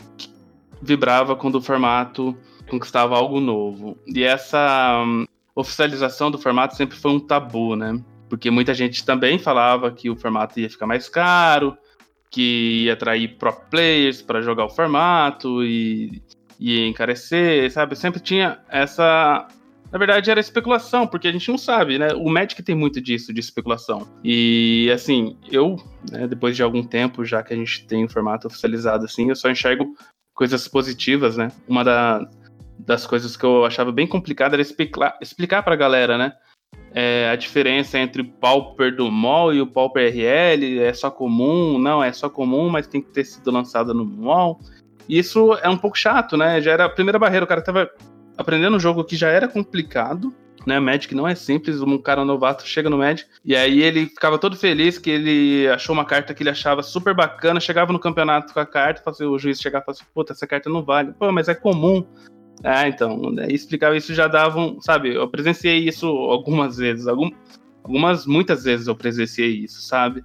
vibrava 0.81 1.35
quando 1.35 1.55
o 1.55 1.61
formato 1.61 2.33
conquistava 2.69 3.17
algo 3.17 3.41
novo. 3.41 3.97
E 4.07 4.23
essa 4.23 5.03
um, 5.05 5.25
oficialização 5.53 6.31
do 6.31 6.37
formato 6.37 6.73
sempre 6.77 6.97
foi 6.97 7.11
um 7.11 7.19
tabu, 7.19 7.75
né? 7.75 8.01
Porque 8.29 8.49
muita 8.49 8.73
gente 8.73 9.05
também 9.05 9.37
falava 9.37 9.91
que 9.91 10.09
o 10.09 10.15
formato 10.15 10.57
ia 10.57 10.69
ficar 10.69 10.87
mais 10.87 11.09
caro, 11.09 11.77
que 12.31 12.85
ia 12.85 12.93
atrair 12.93 13.37
pro 13.37 13.53
players 13.69 14.21
para 14.21 14.41
jogar 14.41 14.65
o 14.65 14.69
formato 14.69 15.63
e 15.63 16.23
ia 16.59 16.87
encarecer, 16.87 17.69
sabe? 17.71 17.95
Sempre 17.95 18.21
tinha 18.21 18.59
essa 18.69 19.47
na 19.91 19.97
verdade 19.97 20.31
era 20.31 20.39
especulação, 20.39 21.05
porque 21.05 21.27
a 21.27 21.31
gente 21.31 21.49
não 21.49 21.57
sabe, 21.57 21.99
né? 21.99 22.13
O 22.13 22.29
Magic 22.29 22.63
tem 22.63 22.73
muito 22.73 23.01
disso, 23.01 23.33
de 23.33 23.41
especulação. 23.41 24.07
E, 24.23 24.89
assim, 24.93 25.37
eu, 25.51 25.75
né, 26.09 26.27
depois 26.27 26.55
de 26.55 26.63
algum 26.63 26.81
tempo, 26.81 27.25
já 27.25 27.43
que 27.43 27.53
a 27.53 27.57
gente 27.57 27.85
tem 27.85 28.05
o 28.05 28.09
formato 28.09 28.47
oficializado 28.47 29.03
assim, 29.03 29.27
eu 29.27 29.35
só 29.35 29.49
enxergo 29.49 29.93
coisas 30.33 30.65
positivas, 30.65 31.35
né? 31.35 31.51
Uma 31.67 31.83
da, 31.83 32.25
das 32.79 33.05
coisas 33.05 33.35
que 33.35 33.45
eu 33.45 33.65
achava 33.65 33.91
bem 33.91 34.07
complicada 34.07 34.55
era 34.55 34.61
explicar, 34.61 35.17
explicar 35.21 35.61
pra 35.61 35.75
galera, 35.75 36.17
né? 36.17 36.33
É, 36.93 37.29
a 37.29 37.35
diferença 37.37 37.97
entre 37.97 38.21
o 38.21 38.27
Pauper 38.27 38.93
do 38.93 39.09
MOL 39.09 39.53
e 39.53 39.61
o 39.61 39.67
Pauper 39.67 40.11
RL, 40.11 40.79
é 40.79 40.93
só 40.93 41.09
comum, 41.09 41.79
não, 41.79 42.03
é 42.03 42.11
só 42.11 42.29
comum, 42.29 42.69
mas 42.69 42.85
tem 42.85 43.01
que 43.01 43.09
ter 43.09 43.23
sido 43.23 43.49
lançado 43.49 43.93
no 43.93 44.03
MOL. 44.03 44.59
Isso 45.07 45.53
é 45.61 45.69
um 45.69 45.77
pouco 45.77 45.97
chato, 45.97 46.35
né? 46.35 46.61
Já 46.61 46.71
era 46.71 46.85
a 46.85 46.89
primeira 46.89 47.17
barreira, 47.17 47.45
o 47.45 47.47
cara 47.47 47.61
tava 47.61 47.89
aprendendo 48.37 48.75
um 48.75 48.79
jogo 48.79 49.03
que 49.03 49.15
já 49.15 49.29
era 49.29 49.47
complicado, 49.47 50.33
né? 50.65 50.79
Magic 50.79 51.15
não 51.15 51.27
é 51.27 51.33
simples, 51.33 51.81
um 51.81 51.97
cara 51.97 52.25
novato 52.25 52.67
chega 52.67 52.89
no 52.89 52.97
Magic 52.97 53.29
e 53.43 53.55
aí 53.55 53.81
ele 53.81 54.07
ficava 54.07 54.37
todo 54.37 54.55
feliz 54.55 54.97
que 54.97 55.09
ele 55.09 55.67
achou 55.69 55.93
uma 55.93 56.05
carta 56.05 56.33
que 56.33 56.43
ele 56.43 56.49
achava 56.49 56.83
super 56.83 57.15
bacana, 57.15 57.59
chegava 57.59 57.93
no 57.93 57.99
campeonato 57.99 58.53
com 58.53 58.59
a 58.59 58.65
carta, 58.65 59.01
fazia 59.01 59.29
o 59.29 59.39
juiz 59.39 59.59
chegar 59.59 59.79
e 59.79 59.85
falar 59.85 59.95
assim, 59.95 60.05
puta, 60.13 60.33
essa 60.33 60.45
carta 60.45 60.69
não 60.69 60.83
vale. 60.83 61.13
Pô, 61.13 61.31
mas 61.31 61.47
é 61.47 61.55
comum. 61.55 62.05
Ah, 62.63 62.87
então, 62.87 63.31
né, 63.31 63.47
explicava 63.49 63.97
isso 63.97 64.13
já 64.13 64.27
davam, 64.27 64.79
sabe? 64.81 65.15
Eu 65.15 65.27
presenciei 65.27 65.77
isso 65.77 66.05
algumas 66.07 66.77
vezes, 66.77 67.07
algum, 67.07 67.29
algumas, 67.83 68.25
muitas 68.25 68.63
vezes 68.63 68.87
eu 68.87 68.95
presenciei 68.95 69.63
isso, 69.63 69.81
sabe? 69.81 70.23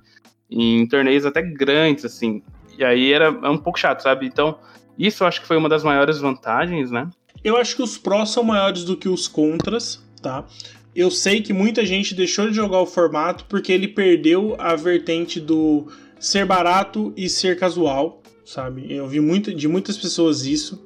Em 0.50 0.86
torneios 0.86 1.24
até 1.24 1.42
grandes, 1.42 2.04
assim. 2.04 2.42
E 2.78 2.84
aí 2.84 3.12
era 3.12 3.26
é 3.26 3.48
um 3.48 3.58
pouco 3.58 3.78
chato, 3.78 4.02
sabe? 4.02 4.26
Então, 4.26 4.58
isso 4.98 5.22
eu 5.22 5.28
acho 5.28 5.40
que 5.40 5.46
foi 5.46 5.56
uma 5.56 5.68
das 5.68 5.82
maiores 5.82 6.18
vantagens, 6.18 6.90
né? 6.90 7.08
Eu 7.42 7.56
acho 7.56 7.76
que 7.76 7.82
os 7.82 7.96
prós 7.96 8.30
são 8.30 8.42
maiores 8.42 8.84
do 8.84 8.96
que 8.96 9.08
os 9.08 9.26
contras, 9.28 10.02
tá? 10.20 10.44
Eu 10.94 11.10
sei 11.10 11.42
que 11.42 11.52
muita 11.52 11.84
gente 11.84 12.14
deixou 12.14 12.48
de 12.48 12.54
jogar 12.54 12.80
o 12.80 12.86
formato 12.86 13.44
porque 13.44 13.72
ele 13.72 13.88
perdeu 13.88 14.56
a 14.58 14.74
vertente 14.74 15.38
do 15.38 15.86
ser 16.18 16.46
barato 16.46 17.12
e 17.16 17.28
ser 17.28 17.58
casual, 17.58 18.22
sabe? 18.44 18.92
Eu 18.92 19.06
vi 19.06 19.20
muito, 19.20 19.54
de 19.54 19.68
muitas 19.68 19.96
pessoas 19.98 20.46
isso. 20.46 20.85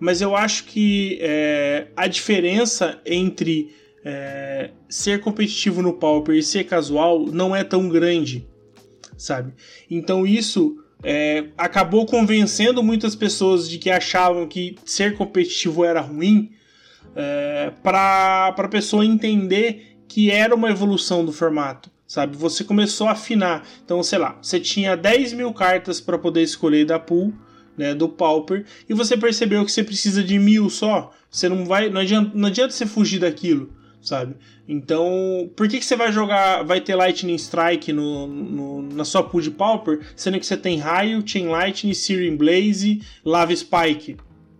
Mas 0.00 0.20
eu 0.20 0.36
acho 0.36 0.64
que 0.64 1.18
é, 1.20 1.88
a 1.96 2.06
diferença 2.06 3.00
entre 3.04 3.74
é, 4.04 4.70
ser 4.88 5.20
competitivo 5.20 5.82
no 5.82 5.92
Pauper 5.92 6.36
e 6.36 6.42
ser 6.42 6.64
casual 6.64 7.26
não 7.26 7.54
é 7.54 7.64
tão 7.64 7.88
grande, 7.88 8.46
sabe? 9.16 9.52
Então 9.90 10.26
isso 10.26 10.76
é, 11.02 11.46
acabou 11.56 12.06
convencendo 12.06 12.82
muitas 12.82 13.14
pessoas 13.14 13.68
de 13.68 13.78
que 13.78 13.90
achavam 13.90 14.46
que 14.46 14.76
ser 14.84 15.16
competitivo 15.16 15.84
era 15.84 16.00
ruim, 16.00 16.52
é, 17.14 17.72
para 17.82 18.54
a 18.56 18.68
pessoa 18.68 19.04
entender 19.04 19.98
que 20.06 20.30
era 20.30 20.54
uma 20.54 20.70
evolução 20.70 21.24
do 21.24 21.32
formato, 21.32 21.90
sabe? 22.06 22.36
Você 22.36 22.64
começou 22.64 23.08
a 23.08 23.12
afinar. 23.12 23.66
Então, 23.84 24.02
sei 24.02 24.18
lá, 24.18 24.38
você 24.40 24.58
tinha 24.58 24.96
10 24.96 25.32
mil 25.34 25.52
cartas 25.52 26.00
para 26.00 26.18
poder 26.18 26.42
escolher 26.42 26.86
da 26.86 26.98
pool, 26.98 27.32
né, 27.78 27.94
do 27.94 28.08
Pauper, 28.08 28.66
e 28.88 28.92
você 28.92 29.16
percebeu 29.16 29.64
que 29.64 29.72
você 29.72 29.82
precisa 29.82 30.22
de 30.22 30.38
mil 30.38 30.68
só. 30.68 31.12
Você 31.30 31.48
não 31.48 31.64
vai, 31.64 31.88
não 31.88 32.00
adianta, 32.00 32.32
não 32.34 32.48
adianta 32.48 32.72
você 32.72 32.84
fugir 32.84 33.20
daquilo 33.20 33.78
sabe? 34.00 34.36
Então, 34.66 35.50
por 35.56 35.68
que, 35.68 35.78
que 35.78 35.84
você 35.84 35.96
vai 35.96 36.12
jogar, 36.12 36.62
vai 36.62 36.80
ter 36.80 36.94
Lightning 36.94 37.34
Strike 37.34 37.92
no, 37.92 38.26
no, 38.26 38.82
na 38.82 39.04
sua 39.04 39.22
pool 39.22 39.40
de 39.40 39.50
Pauper, 39.50 40.00
sendo 40.14 40.38
que 40.38 40.46
você 40.46 40.56
tem 40.56 40.78
Raio, 40.78 41.22
Chain 41.26 41.48
Lightning, 41.48 41.94
Searing 41.94 42.36
Blaze, 42.36 43.02
Lava 43.24 43.54
Spike? 43.54 44.16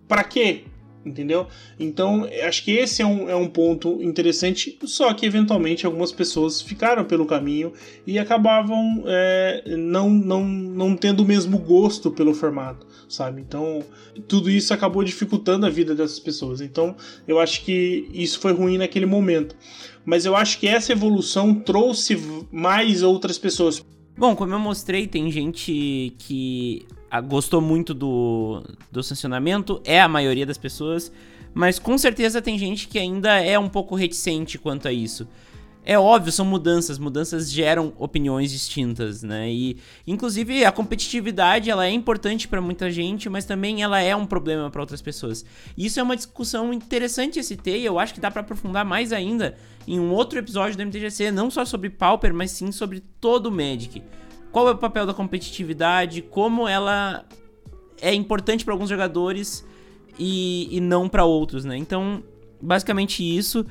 Para 0.07 0.25
quê? 0.25 0.64
Entendeu? 1.05 1.46
Então, 1.78 2.28
acho 2.46 2.64
que 2.64 2.72
esse 2.72 3.01
é 3.01 3.07
um, 3.07 3.30
é 3.30 3.36
um 3.36 3.49
ponto 3.49 4.03
interessante, 4.03 4.78
só 4.84 5.14
que 5.14 5.24
eventualmente 5.24 5.86
algumas 5.86 6.12
pessoas 6.12 6.61
ficaram 6.61 7.05
pelo 7.05 7.24
caminho 7.24 7.72
e 8.07 8.18
acabavam 8.18 9.05
é, 9.07 9.62
não, 9.76 10.11
não, 10.11 10.44
não 10.44 10.96
tendo 10.96 11.20
o 11.20 11.24
mesmo 11.24 11.59
gosto 11.59 12.11
pelo 12.11 12.34
formato 12.34 12.86
sabe? 13.09 13.40
Então, 13.40 13.82
tudo 14.26 14.51
isso 14.51 14.74
acabou 14.74 15.03
dificultando 15.03 15.66
a 15.66 15.70
vida 15.70 15.94
dessas 15.94 16.20
pessoas. 16.20 16.61
Então, 16.61 16.94
eu 17.26 17.38
acho 17.40 17.64
que 17.64 18.09
isso 18.12 18.38
foi 18.38 18.53
ruim 18.53 18.78
naquele 18.78 19.07
momento. 19.07 19.57
Mas 20.05 20.24
eu 20.24 20.36
acho 20.36 20.59
que 20.59 20.68
essa 20.68 20.92
evolução 20.92 21.55
trouxe 21.55 22.16
mais 22.53 23.03
outras 23.03 23.38
pessoas. 23.38 23.84
Bom, 24.16 24.36
como 24.36 24.55
eu 24.55 24.59
mostrei, 24.59 25.07
tem 25.07 25.30
gente 25.30 26.14
que 26.18 26.86
gostou 27.27 27.61
muito 27.61 27.95
do, 27.95 28.63
do 28.91 29.03
sancionamento, 29.03 29.81
é 29.85 30.01
a 30.01 30.09
maioria 30.09 30.45
das 30.45 30.59
pessoas, 30.59 31.11
mas 31.55 31.79
com 31.79 31.97
certeza 31.97 32.43
tem 32.43 32.59
gente 32.59 32.89
que 32.89 32.99
ainda 32.99 33.41
é 33.41 33.59
um 33.59 33.69
pouco 33.69 33.95
reticente 33.95 34.59
quanto 34.59 34.89
a 34.89 34.93
isso. 34.93 35.27
É 35.91 35.99
óbvio, 35.99 36.31
são 36.31 36.45
mudanças, 36.45 36.99
mudanças 36.99 37.51
geram 37.51 37.95
opiniões 37.99 38.51
distintas, 38.51 39.23
né? 39.23 39.51
E 39.51 39.79
inclusive 40.07 40.63
a 40.63 40.71
competitividade, 40.71 41.71
ela 41.71 41.87
é 41.87 41.91
importante 41.91 42.47
para 42.47 42.61
muita 42.61 42.91
gente, 42.91 43.27
mas 43.31 43.47
também 43.47 43.83
ela 43.83 43.99
é 43.99 44.15
um 44.15 44.27
problema 44.27 44.71
para 44.71 44.83
outras 44.83 45.01
pessoas. 45.01 45.47
Isso 45.79 45.99
é 45.99 46.03
uma 46.03 46.15
discussão 46.15 46.75
interessante 46.75 47.39
esse 47.39 47.57
ter, 47.57 47.79
e 47.79 47.87
eu 47.87 47.99
acho 47.99 48.13
que 48.13 48.21
dá 48.21 48.31
para 48.31 48.43
aprofundar 48.43 48.85
mais 48.85 49.15
ainda 49.15 49.57
em 49.87 49.99
um 49.99 50.13
outro 50.13 50.39
episódio 50.39 50.77
do 50.77 50.85
MTGC, 50.85 51.31
não 51.31 51.51
só 51.51 51.65
sobre 51.65 51.89
Pauper, 51.89 52.35
mas 52.35 52.51
sim 52.51 52.71
sobre 52.71 53.03
todo 53.19 53.47
o 53.47 53.51
Magic. 53.51 54.03
Qual 54.53 54.68
é 54.68 54.72
o 54.72 54.76
papel 54.76 55.07
da 55.07 55.14
competitividade, 55.14 56.22
como 56.22 56.66
ela 56.66 57.24
é 58.01 58.14
importante 58.14 58.64
para 58.64 58.74
alguns 58.74 58.88
jogadores 58.88 59.64
e, 60.18 60.68
e 60.76 60.80
não 60.80 61.09
para 61.09 61.24
outros, 61.24 61.64
né? 61.64 61.76
Então, 61.76 62.22
basicamente 62.61 63.22
isso 63.22 63.64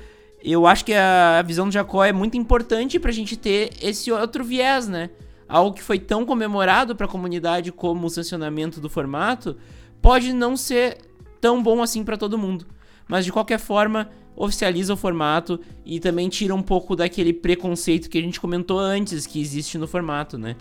eu 0.43 0.67
acho 0.67 0.85
que 0.85 0.93
a 0.93 1.41
visão 1.41 1.67
do 1.67 1.71
Jacó 1.71 2.03
é 2.03 2.13
muito 2.13 2.37
importante 2.37 2.99
pra 2.99 3.11
gente 3.11 3.35
ter 3.35 3.71
esse 3.81 4.11
outro 4.11 4.43
viés, 4.43 4.87
né? 4.87 5.09
Algo 5.47 5.75
que 5.75 5.81
foi 5.81 5.97
tão 5.97 6.25
comemorado 6.25 6.95
pra 6.95 7.07
comunidade 7.07 7.71
como 7.71 8.07
o 8.07 8.09
sancionamento 8.09 8.79
do 8.79 8.89
formato, 8.89 9.57
pode 10.01 10.33
não 10.33 10.55
ser 10.55 10.99
tão 11.41 11.61
bom 11.61 11.81
assim 11.81 12.03
para 12.03 12.17
todo 12.17 12.37
mundo. 12.37 12.65
Mas 13.07 13.25
de 13.25 13.31
qualquer 13.31 13.59
forma, 13.59 14.09
oficializa 14.35 14.93
o 14.93 14.97
formato 14.97 15.59
e 15.85 15.99
também 15.99 16.29
tira 16.29 16.53
um 16.53 16.61
pouco 16.61 16.95
daquele 16.95 17.33
preconceito 17.33 18.09
que 18.09 18.17
a 18.17 18.21
gente 18.21 18.39
comentou 18.39 18.79
antes 18.79 19.25
que 19.25 19.41
existe 19.41 19.77
no 19.77 19.87
formato, 19.87 20.37
né? 20.37 20.55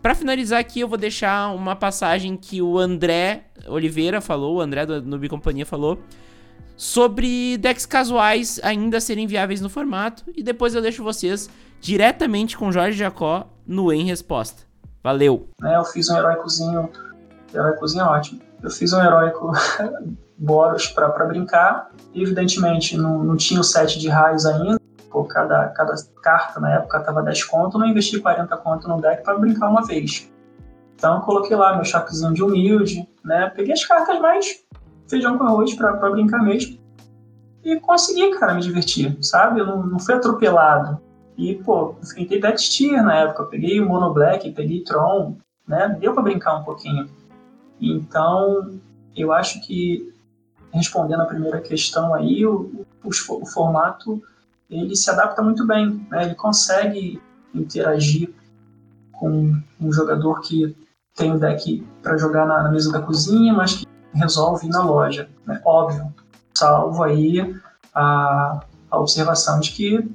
Para 0.00 0.14
finalizar 0.14 0.60
aqui, 0.60 0.80
eu 0.80 0.88
vou 0.88 0.96
deixar 0.98 1.52
uma 1.52 1.74
passagem 1.74 2.36
que 2.36 2.62
o 2.62 2.78
André 2.78 3.46
Oliveira 3.66 4.20
falou, 4.20 4.56
o 4.56 4.60
André 4.60 4.86
do 4.86 5.02
Noob 5.02 5.28
Companhia 5.28 5.66
falou, 5.66 5.98
sobre 6.76 7.56
decks 7.56 7.86
casuais 7.86 8.60
ainda 8.62 9.00
serem 9.00 9.26
viáveis 9.26 9.60
no 9.60 9.68
formato. 9.68 10.22
E 10.36 10.42
depois 10.42 10.74
eu 10.74 10.82
deixo 10.82 11.02
vocês 11.02 11.50
diretamente 11.80 12.56
com 12.56 12.70
Jorge 12.70 12.96
Jacó 12.96 13.48
no 13.66 13.92
Em 13.92 14.04
Resposta. 14.04 14.62
Valeu! 15.02 15.48
É, 15.64 15.76
eu 15.76 15.84
fiz 15.84 16.08
um 16.08 16.16
heróicozinho. 16.16 16.90
Heróicozinho 17.52 18.04
ótimo. 18.04 18.40
Eu 18.62 18.70
fiz 18.70 18.92
um 18.92 19.00
heróico 19.00 19.52
Boros 20.38 20.88
para 20.88 21.24
brincar. 21.24 21.90
Evidentemente, 22.14 22.96
não, 22.96 23.22
não 23.22 23.36
tinha 23.36 23.60
o 23.60 23.64
set 23.64 23.98
de 23.98 24.08
raios 24.08 24.44
ainda. 24.44 24.78
Pô, 25.10 25.24
cada, 25.24 25.68
cada 25.68 25.94
carta 26.22 26.60
na 26.60 26.74
época 26.74 27.00
tava 27.00 27.22
10 27.22 27.44
conto. 27.44 27.78
Não 27.78 27.86
investi 27.86 28.20
40 28.20 28.54
conto 28.58 28.88
no 28.88 29.00
deck 29.00 29.22
para 29.22 29.38
brincar 29.38 29.68
uma 29.68 29.86
vez. 29.86 30.30
Então, 30.94 31.16
eu 31.16 31.20
coloquei 31.22 31.56
lá 31.56 31.74
meu 31.74 31.84
chapezinho 31.84 32.32
de 32.32 32.42
humilde, 32.42 33.08
né? 33.24 33.50
Peguei 33.54 33.72
as 33.72 33.84
cartas 33.84 34.18
mais 34.18 34.64
feijão 35.08 35.38
com 35.38 35.44
arroz 35.44 35.74
pra 35.74 35.92
brincar 36.10 36.42
mesmo. 36.42 36.78
E 37.64 37.78
consegui, 37.80 38.30
cara, 38.38 38.54
me 38.54 38.60
divertir, 38.60 39.16
sabe? 39.22 39.60
Eu 39.60 39.66
não, 39.66 39.82
não 39.84 39.98
fui 39.98 40.14
atropelado. 40.14 41.00
E, 41.36 41.54
pô, 41.56 41.96
enfrentei 42.02 42.40
Dex 42.40 42.68
Tier 42.68 43.02
na 43.02 43.14
época, 43.14 43.44
peguei 43.44 43.80
o 43.80 43.86
Mono 43.86 44.12
Black, 44.12 44.50
peguei 44.52 44.82
Tron, 44.84 45.36
né? 45.66 45.96
Deu 46.00 46.14
para 46.14 46.22
brincar 46.22 46.56
um 46.56 46.64
pouquinho. 46.64 47.08
Então, 47.80 48.78
eu 49.14 49.32
acho 49.32 49.60
que, 49.66 50.12
respondendo 50.72 51.22
a 51.22 51.26
primeira 51.26 51.60
questão 51.60 52.14
aí, 52.14 52.44
o, 52.46 52.84
o, 53.04 53.08
o 53.08 53.46
formato 53.46 54.22
ele 54.68 54.96
se 54.96 55.08
adapta 55.10 55.42
muito 55.42 55.66
bem, 55.66 56.06
né? 56.10 56.24
ele 56.24 56.34
consegue 56.34 57.20
interagir 57.54 58.34
com 59.12 59.60
um 59.80 59.92
jogador 59.92 60.40
que 60.40 60.76
tem 61.14 61.32
o 61.32 61.38
deck 61.38 61.86
para 62.02 62.18
jogar 62.18 62.46
na, 62.46 62.64
na, 62.64 62.70
mesa 62.70 62.92
da 62.92 63.00
cozinha, 63.00 63.54
mas 63.54 63.76
que 63.76 63.86
resolve 64.12 64.66
ir 64.66 64.70
na 64.70 64.84
loja, 64.84 65.28
né? 65.46 65.60
óbvio, 65.64 66.12
salvo 66.52 67.02
aí 67.02 67.54
a, 67.94 68.60
a 68.90 68.98
observação 68.98 69.60
de 69.60 69.70
que 69.70 70.10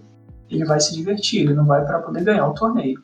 ele 0.50 0.66
vai 0.66 0.80
se 0.80 0.94
divertir, 0.94 1.42
ele 1.42 1.54
não 1.54 1.66
vai 1.66 1.84
para 1.86 2.00
poder 2.00 2.24
ganhar 2.24 2.48
o 2.48 2.54
torneio. 2.54 3.02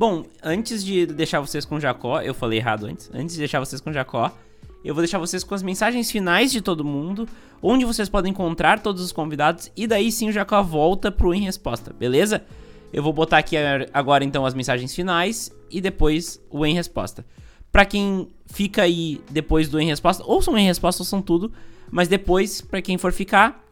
Bom, 0.00 0.24
antes 0.42 0.82
de 0.82 1.04
deixar 1.04 1.40
vocês 1.40 1.66
com 1.66 1.78
Jacó, 1.78 2.22
eu 2.22 2.32
falei 2.32 2.58
errado 2.58 2.86
antes, 2.86 3.10
antes 3.12 3.34
de 3.34 3.38
deixar 3.40 3.60
vocês 3.60 3.82
com 3.82 3.92
Jacó, 3.92 4.34
eu 4.82 4.94
vou 4.94 5.02
deixar 5.02 5.18
vocês 5.18 5.44
com 5.44 5.54
as 5.54 5.62
mensagens 5.62 6.10
finais 6.10 6.50
de 6.50 6.62
todo 6.62 6.82
mundo, 6.82 7.28
onde 7.62 7.84
vocês 7.84 8.08
podem 8.08 8.30
encontrar 8.30 8.80
todos 8.80 9.02
os 9.02 9.12
convidados, 9.12 9.70
e 9.76 9.86
daí 9.86 10.10
sim 10.10 10.30
o 10.30 10.32
Jacó 10.32 10.62
volta 10.62 11.12
pro 11.12 11.34
Em 11.34 11.42
Resposta, 11.42 11.92
beleza? 11.92 12.42
Eu 12.90 13.02
vou 13.02 13.12
botar 13.12 13.36
aqui 13.36 13.58
agora 13.92 14.24
então 14.24 14.46
as 14.46 14.54
mensagens 14.54 14.94
finais 14.94 15.54
e 15.70 15.82
depois 15.82 16.42
o 16.48 16.64
Em 16.64 16.72
Resposta. 16.72 17.22
Pra 17.70 17.84
quem 17.84 18.26
fica 18.46 18.80
aí 18.80 19.20
depois 19.30 19.68
do 19.68 19.78
Em 19.78 19.86
Resposta, 19.86 20.24
ouçam 20.26 20.56
Em 20.56 20.64
Resposta, 20.64 21.02
ouçam 21.02 21.20
tudo, 21.20 21.52
mas 21.90 22.08
depois, 22.08 22.62
para 22.62 22.80
quem 22.80 22.96
for 22.96 23.12
ficar, 23.12 23.62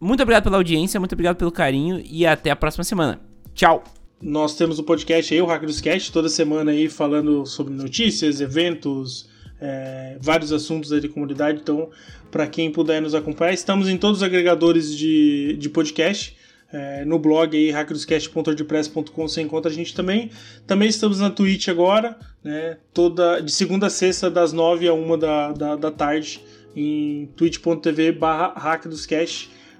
muito 0.00 0.22
obrigado 0.22 0.44
pela 0.44 0.56
audiência, 0.56 1.00
muito 1.00 1.14
obrigado 1.14 1.34
pelo 1.34 1.50
carinho 1.50 2.00
e 2.04 2.24
até 2.24 2.48
a 2.48 2.54
próxima 2.54 2.84
semana. 2.84 3.20
Tchau! 3.56 3.97
Nós 4.20 4.56
temos 4.56 4.80
o 4.80 4.82
um 4.82 4.84
podcast 4.84 5.32
aí, 5.32 5.40
o 5.40 5.46
Hack 5.46 5.64
dos 5.64 5.80
Cast, 5.80 6.10
toda 6.10 6.28
semana 6.28 6.72
aí 6.72 6.88
falando 6.88 7.46
sobre 7.46 7.72
notícias, 7.72 8.40
eventos, 8.40 9.28
é, 9.60 10.16
vários 10.20 10.52
assuntos 10.52 10.92
aí 10.92 11.00
de 11.00 11.08
comunidade. 11.08 11.60
Então, 11.62 11.88
para 12.28 12.48
quem 12.48 12.70
puder 12.70 13.00
nos 13.00 13.14
acompanhar, 13.14 13.52
estamos 13.52 13.88
em 13.88 13.96
todos 13.96 14.18
os 14.18 14.22
agregadores 14.24 14.96
de, 14.96 15.56
de 15.56 15.68
podcast. 15.68 16.36
É, 16.72 17.04
no 17.04 17.18
blog 17.18 17.56
aí, 17.56 17.70
hackerscast.wordpress.com 17.70 19.28
você 19.28 19.40
encontra 19.40 19.70
a 19.70 19.74
gente 19.74 19.94
também. 19.94 20.30
Também 20.66 20.88
estamos 20.88 21.20
na 21.20 21.30
Twitch 21.30 21.68
agora, 21.68 22.18
né, 22.42 22.76
toda, 22.92 23.40
de 23.40 23.52
segunda 23.52 23.86
a 23.86 23.90
sexta, 23.90 24.28
das 24.28 24.52
9 24.52 24.88
a 24.88 24.92
1 24.92 25.18
da, 25.18 25.52
da, 25.52 25.76
da 25.76 25.90
tarde, 25.92 26.40
em 26.74 27.26
twitch.tv 27.36 28.12
barra 28.12 28.52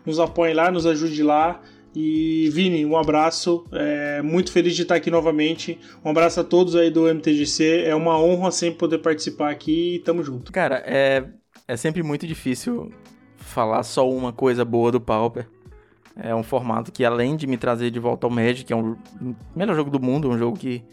Nos 0.07 0.21
apoiem 0.21 0.55
lá, 0.55 0.71
nos 0.71 0.87
ajude 0.87 1.25
lá. 1.25 1.61
E 2.01 2.49
Vini, 2.51 2.87
um 2.87 2.97
abraço, 2.97 3.65
é, 3.73 4.23
muito 4.23 4.53
feliz 4.53 4.77
de 4.77 4.83
estar 4.83 4.95
aqui 4.95 5.11
novamente. 5.11 5.81
Um 6.05 6.11
abraço 6.11 6.39
a 6.39 6.45
todos 6.45 6.77
aí 6.77 6.93
do 6.93 7.13
MTGC, 7.13 7.83
é 7.85 7.93
uma 7.93 8.17
honra 8.23 8.53
sempre 8.53 8.79
poder 8.79 8.99
participar 8.99 9.51
aqui 9.51 9.97
e 9.97 9.99
tamo 9.99 10.23
junto. 10.23 10.53
Cara, 10.53 10.81
é, 10.87 11.25
é 11.67 11.77
sempre 11.77 12.05
muito 12.05 12.25
difícil 12.25 12.93
falar 13.37 13.83
só 13.83 14.09
uma 14.09 14.33
coisa 14.33 14.65
boa 14.65 14.93
do 14.93 15.01
Pauper. 15.01 15.49
É 16.15 16.33
um 16.33 16.45
formato 16.45 16.93
que, 16.93 17.05
além 17.05 17.35
de 17.35 17.49
me 17.49 17.57
trazer 17.57 17.91
de 17.91 17.99
volta 17.99 18.29
ao 18.29 18.31
Magic, 18.31 18.67
que 18.67 18.73
é 18.73 18.77
o 18.77 18.97
melhor 19.57 19.75
jogo 19.75 19.91
do 19.91 19.99
mundo, 19.99 20.31
um 20.31 20.39
jogo 20.39 20.57
que, 20.57 20.85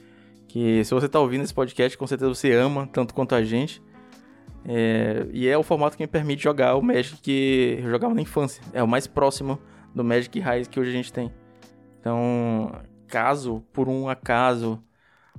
que 0.48 0.84
se 0.84 0.92
você 0.92 1.08
tá 1.08 1.20
ouvindo 1.20 1.44
esse 1.44 1.54
podcast, 1.54 1.96
com 1.96 2.08
certeza 2.08 2.34
você 2.34 2.52
ama, 2.52 2.90
tanto 2.92 3.14
quanto 3.14 3.36
a 3.36 3.44
gente. 3.44 3.80
É, 4.68 5.28
e 5.32 5.48
é 5.48 5.56
o 5.56 5.62
formato 5.62 5.96
que 5.96 6.02
me 6.02 6.08
permite 6.08 6.42
jogar 6.42 6.76
o 6.76 6.82
Magic 6.82 7.22
que 7.22 7.78
eu 7.84 7.92
jogava 7.92 8.16
na 8.16 8.24
infância. 8.24 8.64
É 8.74 8.82
o 8.82 8.88
mais 8.88 9.06
próximo 9.06 9.60
do 9.96 10.04
Magic 10.04 10.40
Rise 10.40 10.70
que 10.70 10.80
hoje 10.80 10.90
a 10.90 10.94
gente 10.94 11.12
tem. 11.12 11.32
Então, 12.00 12.72
caso 13.08 13.64
por 13.74 13.88
um 13.88 14.10
acaso 14.10 14.84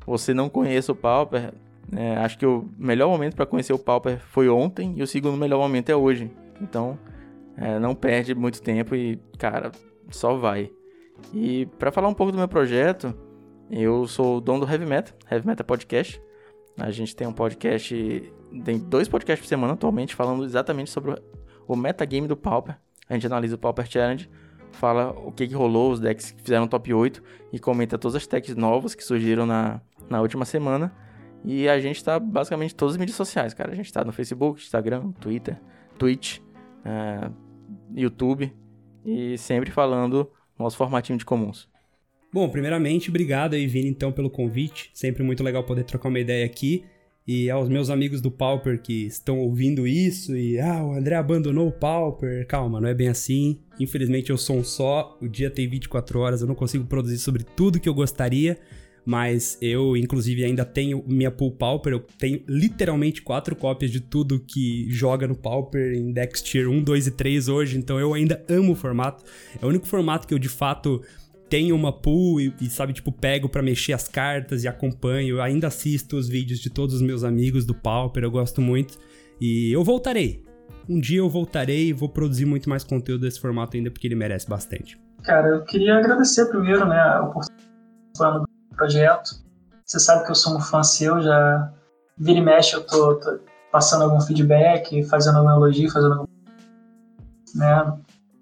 você 0.04 0.34
não 0.34 0.48
conheça 0.48 0.92
o 0.92 0.96
Pauper, 0.96 1.52
é, 1.94 2.16
acho 2.16 2.38
que 2.38 2.46
o 2.46 2.68
melhor 2.76 3.08
momento 3.08 3.36
para 3.36 3.46
conhecer 3.46 3.72
o 3.72 3.78
Pauper 3.78 4.18
foi 4.18 4.48
ontem 4.48 4.94
e 4.96 5.02
o 5.02 5.06
segundo 5.06 5.36
melhor 5.36 5.58
momento 5.58 5.90
é 5.90 5.96
hoje. 5.96 6.30
Então, 6.60 6.98
é, 7.56 7.78
não 7.78 7.94
perde 7.94 8.34
muito 8.34 8.60
tempo 8.60 8.94
e, 8.94 9.20
cara, 9.38 9.70
só 10.10 10.36
vai. 10.36 10.70
E 11.32 11.66
para 11.78 11.92
falar 11.92 12.08
um 12.08 12.14
pouco 12.14 12.32
do 12.32 12.38
meu 12.38 12.48
projeto, 12.48 13.14
eu 13.70 14.06
sou 14.06 14.38
o 14.38 14.40
dono 14.40 14.66
do 14.66 14.70
Heavy 14.70 14.86
Metal, 14.86 15.14
Heavy 15.30 15.46
Metal 15.46 15.66
Podcast. 15.66 16.20
A 16.78 16.90
gente 16.90 17.16
tem 17.16 17.26
um 17.26 17.32
podcast, 17.32 18.32
tem 18.64 18.78
dois 18.78 19.08
podcasts 19.08 19.44
por 19.44 19.48
semana 19.48 19.72
atualmente 19.72 20.14
falando 20.14 20.44
exatamente 20.44 20.90
sobre 20.90 21.14
o 21.66 21.74
metagame 21.74 22.28
do 22.28 22.36
Pauper. 22.36 22.76
A 23.08 23.14
gente 23.14 23.26
analisa 23.26 23.54
o 23.54 23.58
Pauper 23.58 23.86
Challenge 23.86 24.28
fala 24.76 25.10
o 25.10 25.32
que, 25.32 25.48
que 25.48 25.54
rolou, 25.54 25.92
os 25.92 26.00
decks 26.00 26.32
que 26.32 26.42
fizeram 26.42 26.68
top 26.68 26.92
8 26.92 27.22
e 27.52 27.58
comenta 27.58 27.98
todas 27.98 28.14
as 28.16 28.26
techs 28.26 28.54
novas 28.54 28.94
que 28.94 29.02
surgiram 29.02 29.46
na, 29.46 29.80
na 30.08 30.20
última 30.20 30.44
semana. 30.44 30.94
E 31.44 31.68
a 31.68 31.78
gente 31.78 32.02
tá 32.02 32.18
basicamente 32.18 32.72
em 32.72 32.76
todas 32.76 32.94
as 32.94 32.98
mídias 32.98 33.16
sociais, 33.16 33.54
cara. 33.54 33.72
A 33.72 33.74
gente 33.74 33.92
tá 33.92 34.04
no 34.04 34.12
Facebook, 34.12 34.60
Instagram, 34.60 35.12
Twitter, 35.20 35.60
Twitch, 35.98 36.38
uh, 36.38 37.32
YouTube 37.94 38.52
e 39.04 39.38
sempre 39.38 39.70
falando 39.70 40.30
nosso 40.58 40.76
formatinho 40.76 41.18
de 41.18 41.24
comuns. 41.24 41.68
Bom, 42.32 42.48
primeiramente, 42.48 43.08
obrigado 43.08 43.54
aí, 43.54 43.66
Vini, 43.66 43.88
então, 43.88 44.10
pelo 44.10 44.28
convite. 44.28 44.90
Sempre 44.92 45.22
muito 45.22 45.42
legal 45.42 45.64
poder 45.64 45.84
trocar 45.84 46.08
uma 46.08 46.18
ideia 46.18 46.44
aqui. 46.44 46.84
E 47.26 47.50
aos 47.50 47.68
meus 47.68 47.90
amigos 47.90 48.20
do 48.20 48.30
Pauper 48.30 48.80
que 48.80 49.04
estão 49.04 49.40
ouvindo 49.40 49.84
isso 49.84 50.36
e 50.36 50.60
ah, 50.60 50.84
o 50.84 50.92
André 50.92 51.16
abandonou 51.16 51.66
o 51.66 51.72
Pauper. 51.72 52.46
Calma, 52.46 52.80
não 52.80 52.88
é 52.88 52.94
bem 52.94 53.08
assim. 53.08 53.58
Infelizmente 53.80 54.30
eu 54.30 54.38
sou 54.38 54.58
um 54.58 54.64
só, 54.64 55.18
o 55.20 55.28
dia 55.28 55.50
tem 55.50 55.68
24 55.68 56.20
horas, 56.20 56.40
eu 56.40 56.46
não 56.46 56.54
consigo 56.54 56.84
produzir 56.84 57.18
sobre 57.18 57.42
tudo 57.42 57.80
que 57.80 57.88
eu 57.88 57.94
gostaria. 57.94 58.56
Mas 59.06 59.56
eu, 59.62 59.96
inclusive, 59.96 60.44
ainda 60.44 60.64
tenho 60.64 61.04
minha 61.06 61.30
pool 61.30 61.52
Pauper. 61.52 61.92
Eu 61.92 62.00
tenho 62.18 62.42
literalmente 62.48 63.22
quatro 63.22 63.54
cópias 63.54 63.92
de 63.92 64.00
tudo 64.00 64.40
que 64.40 64.90
joga 64.90 65.28
no 65.28 65.36
Pauper 65.36 65.94
em 65.94 66.12
Dex 66.12 66.42
Tier 66.42 66.68
1, 66.68 66.82
2 66.82 67.06
e 67.06 67.10
3 67.12 67.48
hoje. 67.48 67.78
Então 67.78 68.00
eu 68.00 68.12
ainda 68.12 68.44
amo 68.48 68.72
o 68.72 68.74
formato. 68.74 69.24
É 69.62 69.64
o 69.64 69.68
único 69.68 69.86
formato 69.86 70.26
que 70.26 70.34
eu 70.34 70.40
de 70.40 70.48
fato 70.48 71.00
tenho 71.48 71.74
uma 71.74 71.92
pool 71.92 72.40
e, 72.40 72.54
e 72.60 72.66
sabe, 72.68 72.92
tipo, 72.92 73.12
pego 73.12 73.48
para 73.48 73.62
mexer 73.62 73.92
as 73.92 74.08
cartas 74.08 74.64
e 74.64 74.68
acompanho. 74.68 75.36
Eu 75.36 75.42
ainda 75.42 75.68
assisto 75.68 76.16
os 76.16 76.28
vídeos 76.28 76.58
de 76.58 76.70
todos 76.70 76.96
os 76.96 77.02
meus 77.02 77.24
amigos 77.24 77.64
do 77.64 77.74
Pauper, 77.74 78.24
eu 78.24 78.30
gosto 78.30 78.60
muito. 78.60 78.98
E 79.40 79.72
eu 79.72 79.84
voltarei. 79.84 80.44
Um 80.88 81.00
dia 81.00 81.18
eu 81.18 81.28
voltarei 81.28 81.88
e 81.88 81.92
vou 81.92 82.08
produzir 82.08 82.46
muito 82.46 82.68
mais 82.68 82.84
conteúdo 82.84 83.22
desse 83.22 83.40
formato 83.40 83.76
ainda, 83.76 83.90
porque 83.90 84.06
ele 84.06 84.14
merece 84.14 84.48
bastante. 84.48 84.98
Cara, 85.24 85.48
eu 85.48 85.64
queria 85.64 85.96
agradecer 85.98 86.46
primeiro, 86.46 86.86
né, 86.86 86.98
a 86.98 87.22
oportunidade 87.22 88.44
do 88.70 88.76
projeto. 88.76 89.30
Você 89.84 89.98
sabe 89.98 90.24
que 90.24 90.30
eu 90.30 90.34
sou 90.34 90.56
um 90.56 90.60
fã 90.60 90.82
seu, 90.82 91.20
já 91.20 91.72
vira 92.18 92.38
e 92.38 92.42
mexe 92.42 92.74
eu 92.74 92.84
tô, 92.86 93.16
tô 93.16 93.38
passando 93.70 94.04
algum 94.04 94.20
feedback, 94.20 95.02
fazendo 95.04 95.38
algum 95.38 95.50
elogio, 95.50 95.90
fazendo 95.90 96.12
algum... 96.12 96.26
Né? 97.54 97.98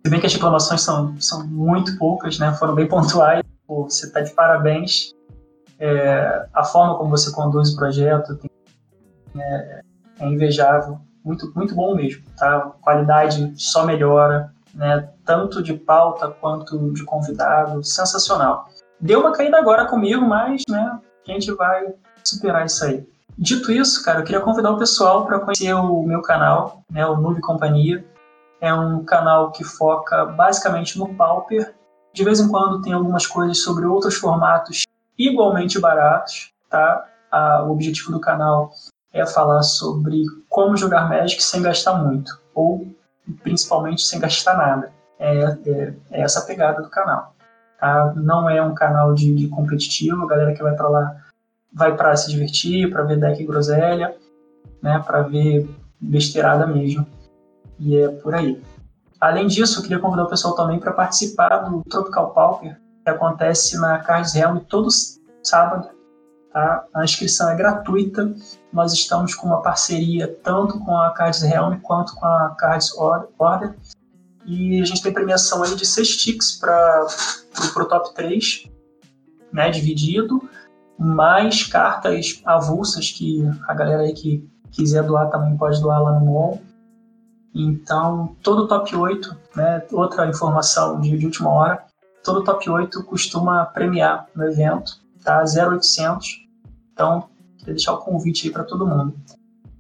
Se 0.07 0.11
bem 0.11 0.21
que 0.21 0.27
as 0.27 0.35
reclamações 0.35 0.83
são, 0.83 1.19
são 1.19 1.47
muito 1.47 1.97
poucas, 1.97 2.39
né? 2.39 2.53
Foram 2.55 2.75
bem 2.75 2.87
pontuais. 2.89 3.43
Pô, 3.67 3.85
você 3.85 4.07
está 4.07 4.21
de 4.21 4.33
parabéns. 4.33 5.15
É, 5.79 6.47
a 6.53 6.63
forma 6.63 6.99
como 6.99 7.09
você 7.09 7.33
conduz 7.33 7.71
o 7.71 7.77
projeto 7.77 8.37
tem, 8.37 8.51
é, 9.41 9.81
é, 10.21 10.29
invejável. 10.29 10.99
Muito, 11.25 11.51
muito 11.57 11.75
bom 11.75 11.95
mesmo, 11.95 12.23
tá? 12.37 12.73
Qualidade 12.83 13.55
só 13.57 13.87
melhora, 13.87 14.53
né? 14.75 15.09
Tanto 15.25 15.63
de 15.63 15.73
pauta 15.73 16.29
quanto 16.29 16.93
de 16.93 17.03
convidado. 17.03 17.83
Sensacional. 17.83 18.69
Deu 19.01 19.21
uma 19.21 19.33
caída 19.33 19.57
agora 19.59 19.87
comigo, 19.87 20.21
mas, 20.21 20.65
né? 20.69 20.99
A 21.27 21.33
gente 21.33 21.51
vai 21.53 21.95
superar 22.23 22.67
isso 22.67 22.85
aí. 22.85 23.09
Dito 23.39 23.73
isso, 23.73 24.05
cara, 24.05 24.21
eu 24.21 24.25
queria 24.25 24.43
convidar 24.43 24.71
o 24.71 24.79
pessoal 24.79 25.25
para 25.25 25.41
conhecer 25.41 25.73
o 25.73 26.03
meu 26.03 26.21
canal, 26.21 26.83
né, 26.89 27.05
o 27.05 27.17
Nube 27.17 27.41
Companhia 27.41 28.05
é 28.65 28.75
um 28.75 29.05
canal 29.05 29.53
que 29.53 29.63
foca 29.63 30.25
basicamente 30.25 30.99
no 30.99 31.15
Pauper. 31.15 31.75
De 32.13 32.25
vez 32.25 32.41
em 32.41 32.49
quando 32.49 32.81
tem 32.81 32.93
algumas 32.93 33.27
coisas 33.27 33.63
sobre 33.63 33.85
outros 33.85 34.15
formatos 34.15 34.85
igualmente 35.19 35.79
baratos, 35.79 36.53
tá? 36.71 37.07
o 37.67 37.71
objetivo 37.71 38.13
do 38.13 38.21
canal 38.21 38.71
é 39.13 39.27
falar 39.27 39.63
sobre 39.63 40.23
como 40.49 40.77
jogar 40.77 41.09
Magic 41.09 41.43
sem 41.43 41.63
gastar 41.63 41.95
muito, 41.95 42.41
ou 42.55 42.87
principalmente 43.43 44.03
sem 44.03 44.19
gastar 44.19 44.57
nada. 44.57 44.93
É, 45.19 45.45
é, 45.67 45.95
é 46.11 46.21
essa 46.23 46.41
a 46.41 46.47
pegada 46.47 46.83
do 46.83 46.89
canal. 46.89 47.35
Tá? 47.79 48.13
Não 48.17 48.49
é 48.49 48.63
um 48.63 48.75
canal 48.75 49.13
de, 49.15 49.35
de 49.35 49.49
competitivo, 49.49 50.23
a 50.23 50.29
galera 50.29 50.55
que 50.55 50.63
vai 50.63 50.75
para 50.75 50.89
lá 50.89 51.17
vai 51.73 51.97
para 51.97 52.17
se 52.17 52.31
divertir, 52.31 52.89
para 52.89 53.03
ver 53.03 53.19
deck 53.19 53.45
groselha, 53.45 54.15
né, 54.81 55.03
para 55.05 55.23
ver 55.23 55.69
besteirada 56.01 56.67
mesmo. 56.67 57.05
E 57.79 57.97
é 57.97 58.09
por 58.09 58.35
aí. 58.35 58.63
Além 59.21 59.47
disso, 59.47 59.79
eu 59.79 59.83
queria 59.83 59.99
convidar 59.99 60.25
o 60.25 60.29
pessoal 60.29 60.55
também 60.55 60.79
para 60.79 60.93
participar 60.93 61.59
do 61.59 61.83
Tropical 61.85 62.33
Pauper, 62.33 62.81
que 63.03 63.11
acontece 63.11 63.79
na 63.79 63.99
Cards 63.99 64.35
Realm 64.35 64.59
todo 64.59 64.89
sábado. 65.43 65.89
Tá? 66.53 66.85
A 66.95 67.05
inscrição 67.05 67.51
é 67.51 67.57
gratuita. 67.57 68.35
Nós 68.73 68.93
estamos 68.93 69.35
com 69.35 69.47
uma 69.47 69.63
parceria 69.63 70.29
tanto 70.43 70.79
com 70.81 70.97
a 70.97 71.11
Cards 71.11 71.43
Realm 71.43 71.79
quanto 71.81 72.15
com 72.15 72.27
a 72.27 72.51
Cards 72.51 72.93
Order. 72.97 73.75
E 74.47 74.81
a 74.81 74.85
gente 74.85 75.03
tem 75.03 75.13
premiação 75.13 75.63
aí 75.63 75.75
de 75.75 75.87
6 75.87 76.17
ticks 76.17 76.53
para 76.53 77.07
o 77.77 77.85
top 77.87 78.15
3, 78.15 78.69
né, 79.51 79.71
dividido, 79.71 80.49
mais 80.99 81.63
cartas 81.63 82.43
avulsas 82.45 83.11
que 83.11 83.43
a 83.67 83.73
galera 83.73 84.03
aí 84.03 84.13
que 84.13 84.47
quiser 84.71 85.03
doar 85.03 85.31
também 85.31 85.57
pode 85.57 85.81
doar 85.81 86.03
lá 86.03 86.13
no 86.19 86.27
MOL. 86.27 86.61
Então, 87.55 88.35
todo 88.43 88.67
top 88.67 88.97
8, 88.97 89.37
né, 89.55 89.85
outra 89.93 90.27
informação 90.29 91.01
de, 91.01 91.17
de 91.17 91.27
última 91.27 91.51
hora, 91.51 91.85
todo 92.25 92.43
top 92.43 92.69
8 92.69 93.05
costuma 93.05 93.65
premiar 93.67 94.27
no 94.35 94.45
evento, 94.45 95.01
tá? 95.23 95.45
0800. 95.45 96.47
Então, 96.93 97.29
queria 97.59 97.75
deixar 97.75 97.93
o 97.93 97.99
convite 97.99 98.47
aí 98.47 98.53
para 98.53 98.65
todo 98.65 98.87
mundo. 98.87 99.15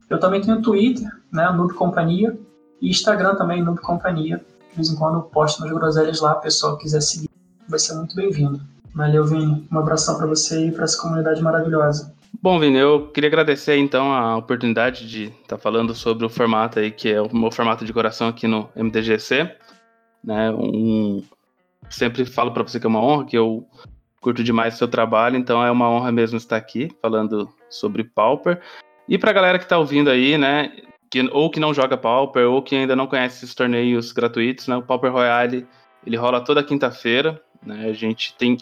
Eu 0.08 0.20
também 0.20 0.40
tenho 0.40 0.62
Twitter, 0.62 1.10
né, 1.32 1.50
Noob 1.50 1.74
Companhia, 1.74 2.38
e 2.80 2.90
Instagram 2.90 3.34
também, 3.34 3.62
Noob 3.62 3.80
Companhia. 3.80 4.44
De 4.70 4.76
vez 4.76 4.90
em 4.90 4.96
quando 4.96 5.16
eu 5.16 5.22
posto 5.22 5.60
nas 5.60 5.72
groselhas 5.72 6.20
lá, 6.20 6.34
o 6.34 6.40
pessoal 6.40 6.76
quiser 6.76 7.00
seguir, 7.00 7.30
vai 7.68 7.78
ser 7.78 7.94
muito 7.94 8.14
bem-vindo. 8.14 8.60
Valeu, 8.94 9.24
Vini. 9.24 9.66
Um 9.72 9.78
abração 9.78 10.16
para 10.16 10.26
você 10.26 10.68
e 10.68 10.72
para 10.72 10.84
essa 10.84 11.00
comunidade 11.00 11.42
maravilhosa. 11.42 12.14
Bom, 12.42 12.58
Vini, 12.58 12.78
eu 12.78 13.08
queria 13.08 13.28
agradecer 13.28 13.76
então 13.76 14.12
a 14.12 14.36
oportunidade 14.36 15.08
de 15.08 15.24
estar 15.24 15.56
tá 15.56 15.58
falando 15.58 15.94
sobre 15.94 16.26
o 16.26 16.28
formato 16.28 16.78
aí, 16.78 16.90
que 16.90 17.08
é 17.08 17.20
o 17.20 17.34
meu 17.34 17.50
formato 17.50 17.84
de 17.84 17.92
coração 17.92 18.28
aqui 18.28 18.46
no 18.46 18.68
MTGC. 18.74 19.56
Né, 20.22 20.50
um, 20.50 21.22
sempre 21.88 22.24
falo 22.24 22.50
para 22.52 22.62
você 22.62 22.80
que 22.80 22.86
é 22.86 22.88
uma 22.88 23.02
honra, 23.02 23.24
que 23.24 23.36
eu 23.36 23.66
curto 24.20 24.42
demais 24.42 24.74
o 24.74 24.78
seu 24.78 24.88
trabalho, 24.88 25.36
então 25.36 25.64
é 25.64 25.70
uma 25.70 25.88
honra 25.88 26.10
mesmo 26.10 26.36
estar 26.36 26.56
aqui 26.56 26.90
falando 27.00 27.48
sobre 27.68 28.02
Pauper. 28.02 28.60
E 29.08 29.18
para 29.18 29.30
a 29.30 29.34
galera 29.34 29.58
que 29.58 29.64
está 29.64 29.78
ouvindo 29.78 30.10
aí, 30.10 30.36
né, 30.36 30.72
que, 31.10 31.20
ou 31.30 31.50
que 31.50 31.60
não 31.60 31.72
joga 31.72 31.96
Pauper, 31.96 32.48
ou 32.48 32.62
que 32.62 32.74
ainda 32.74 32.96
não 32.96 33.06
conhece 33.06 33.44
esses 33.44 33.54
torneios 33.54 34.12
gratuitos, 34.12 34.66
né, 34.66 34.76
o 34.76 34.82
Pauper 34.82 35.12
Royale, 35.12 35.66
ele 36.06 36.16
rola 36.16 36.40
toda 36.40 36.64
quinta-feira, 36.64 37.40
né, 37.62 37.86
a 37.88 37.92
gente 37.92 38.34
tem 38.36 38.56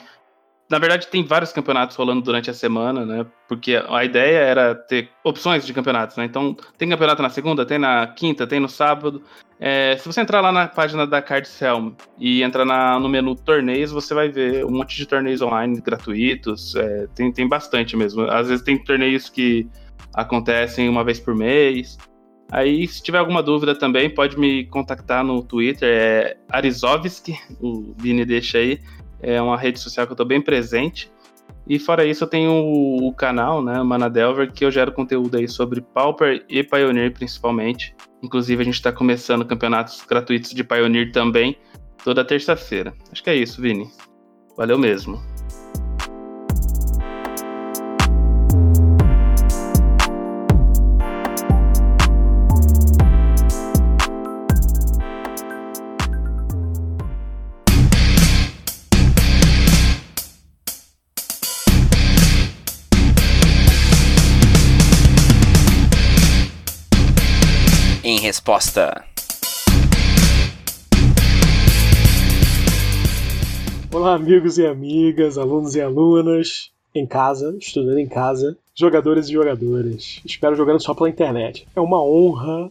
na 0.72 0.78
verdade, 0.78 1.06
tem 1.06 1.22
vários 1.22 1.52
campeonatos 1.52 1.94
rolando 1.96 2.22
durante 2.22 2.48
a 2.50 2.54
semana, 2.54 3.04
né? 3.04 3.26
Porque 3.46 3.78
a 3.86 4.04
ideia 4.06 4.38
era 4.38 4.74
ter 4.74 5.10
opções 5.22 5.66
de 5.66 5.72
campeonatos, 5.74 6.16
né? 6.16 6.24
Então, 6.24 6.56
tem 6.78 6.88
campeonato 6.88 7.20
na 7.20 7.28
segunda, 7.28 7.66
tem 7.66 7.78
na 7.78 8.06
quinta, 8.06 8.46
tem 8.46 8.58
no 8.58 8.70
sábado. 8.70 9.22
É, 9.60 9.98
se 9.98 10.06
você 10.06 10.22
entrar 10.22 10.40
lá 10.40 10.50
na 10.50 10.66
página 10.66 11.06
da 11.06 11.20
Cardselm 11.20 11.90
e 12.18 12.42
entrar 12.42 12.64
na, 12.64 12.98
no 12.98 13.06
menu 13.06 13.36
torneios, 13.36 13.92
você 13.92 14.14
vai 14.14 14.30
ver 14.30 14.64
um 14.64 14.70
monte 14.70 14.96
de 14.96 15.04
torneios 15.04 15.42
online 15.42 15.78
gratuitos. 15.78 16.74
É, 16.74 17.06
tem, 17.14 17.30
tem 17.30 17.46
bastante 17.46 17.94
mesmo. 17.94 18.22
Às 18.22 18.48
vezes 18.48 18.64
tem 18.64 18.82
torneios 18.82 19.28
que 19.28 19.68
acontecem 20.14 20.88
uma 20.88 21.04
vez 21.04 21.20
por 21.20 21.34
mês. 21.34 21.98
Aí, 22.50 22.88
se 22.88 23.02
tiver 23.02 23.18
alguma 23.18 23.42
dúvida 23.42 23.74
também, 23.74 24.08
pode 24.08 24.38
me 24.38 24.64
contactar 24.66 25.22
no 25.22 25.42
Twitter, 25.42 25.88
é 25.88 26.36
Arizovski, 26.50 27.38
o 27.60 27.94
Vini 27.98 28.24
deixa 28.24 28.56
aí. 28.56 28.80
É 29.22 29.40
uma 29.40 29.56
rede 29.56 29.78
social 29.78 30.06
que 30.06 30.12
eu 30.12 30.14
estou 30.14 30.26
bem 30.26 30.40
presente. 30.40 31.10
E 31.66 31.78
fora 31.78 32.04
isso, 32.04 32.24
eu 32.24 32.28
tenho 32.28 32.52
o, 32.52 33.12
canal, 33.14 33.62
né, 33.62 33.82
Manadelver, 33.82 34.52
que 34.52 34.64
eu 34.64 34.70
gero 34.70 34.92
conteúdo 34.92 35.36
aí 35.36 35.46
sobre 35.46 35.80
Pauper 35.80 36.44
e 36.48 36.62
Pioneer 36.64 37.12
principalmente. 37.12 37.94
Inclusive, 38.22 38.62
a 38.62 38.64
gente 38.64 38.74
está 38.74 38.92
começando 38.92 39.44
campeonatos 39.44 40.04
gratuitos 40.08 40.50
de 40.50 40.64
Pioneer 40.64 41.12
também, 41.12 41.56
toda 42.04 42.24
terça-feira. 42.24 42.92
Acho 43.10 43.22
que 43.22 43.30
é 43.30 43.36
isso, 43.36 43.62
Vini. 43.62 43.88
Valeu 44.56 44.78
mesmo. 44.78 45.31
Resposta. 68.42 69.04
Olá, 73.92 74.14
amigos 74.16 74.58
e 74.58 74.66
amigas, 74.66 75.38
alunos 75.38 75.76
e 75.76 75.80
alunas, 75.80 76.72
em 76.92 77.06
casa, 77.06 77.56
estudando 77.60 77.98
em 77.98 78.08
casa, 78.08 78.58
jogadores 78.74 79.28
e 79.28 79.32
jogadoras. 79.32 80.20
Espero 80.24 80.56
jogando 80.56 80.82
só 80.82 80.92
pela 80.92 81.08
internet. 81.08 81.68
É 81.76 81.80
uma 81.80 82.02
honra 82.02 82.68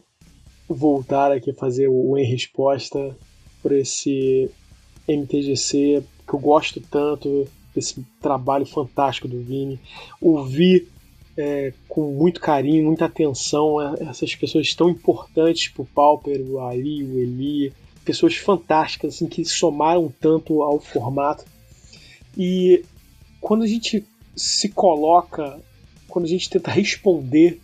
voltar 0.67 1.31
aqui 1.31 1.53
fazer 1.53 1.87
o 1.87 2.17
Em 2.17 2.25
Resposta 2.25 3.15
por 3.63 3.71
esse 3.71 4.51
MTGC 5.07 6.03
que 6.27 6.33
eu 6.33 6.39
gosto 6.39 6.81
tanto, 6.81 7.47
esse 7.73 8.05
trabalho 8.21 8.65
fantástico 8.65 9.27
do 9.27 9.41
Vini. 9.41 9.79
Ouvir 10.19 10.89
é, 11.37 11.73
com 11.87 12.11
muito 12.11 12.41
carinho, 12.41 12.85
muita 12.85 13.05
atenção 13.05 13.77
essas 14.01 14.35
pessoas 14.35 14.73
tão 14.73 14.89
importantes 14.89 15.69
para 15.69 15.81
o 15.81 15.85
Pauper, 15.85 16.41
o 16.41 16.59
Ali, 16.59 17.03
o 17.03 17.19
Eli, 17.19 17.73
pessoas 18.03 18.35
fantásticas 18.35 19.15
assim, 19.15 19.27
que 19.27 19.45
somaram 19.45 20.13
tanto 20.19 20.61
ao 20.61 20.79
formato. 20.79 21.45
E 22.37 22.83
quando 23.39 23.63
a 23.63 23.67
gente 23.67 24.05
se 24.35 24.69
coloca, 24.69 25.59
quando 26.07 26.25
a 26.25 26.29
gente 26.29 26.49
tenta 26.49 26.71
responder, 26.71 27.59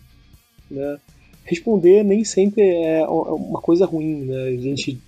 né, 0.70 0.98
responder 1.44 2.04
nem 2.04 2.24
sempre 2.24 2.62
é 2.62 3.06
uma 3.06 3.60
coisa 3.60 3.86
ruim, 3.86 4.26
né? 4.26 4.48
A 4.48 4.56
gente 4.60 5.00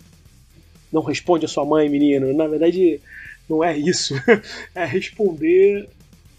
não 0.90 1.02
responde 1.02 1.44
a 1.44 1.48
sua 1.48 1.64
mãe, 1.64 1.88
menino. 1.88 2.32
Na 2.32 2.46
verdade, 2.46 3.00
não 3.48 3.62
é 3.62 3.76
isso. 3.76 4.14
É 4.74 4.84
responder 4.84 5.88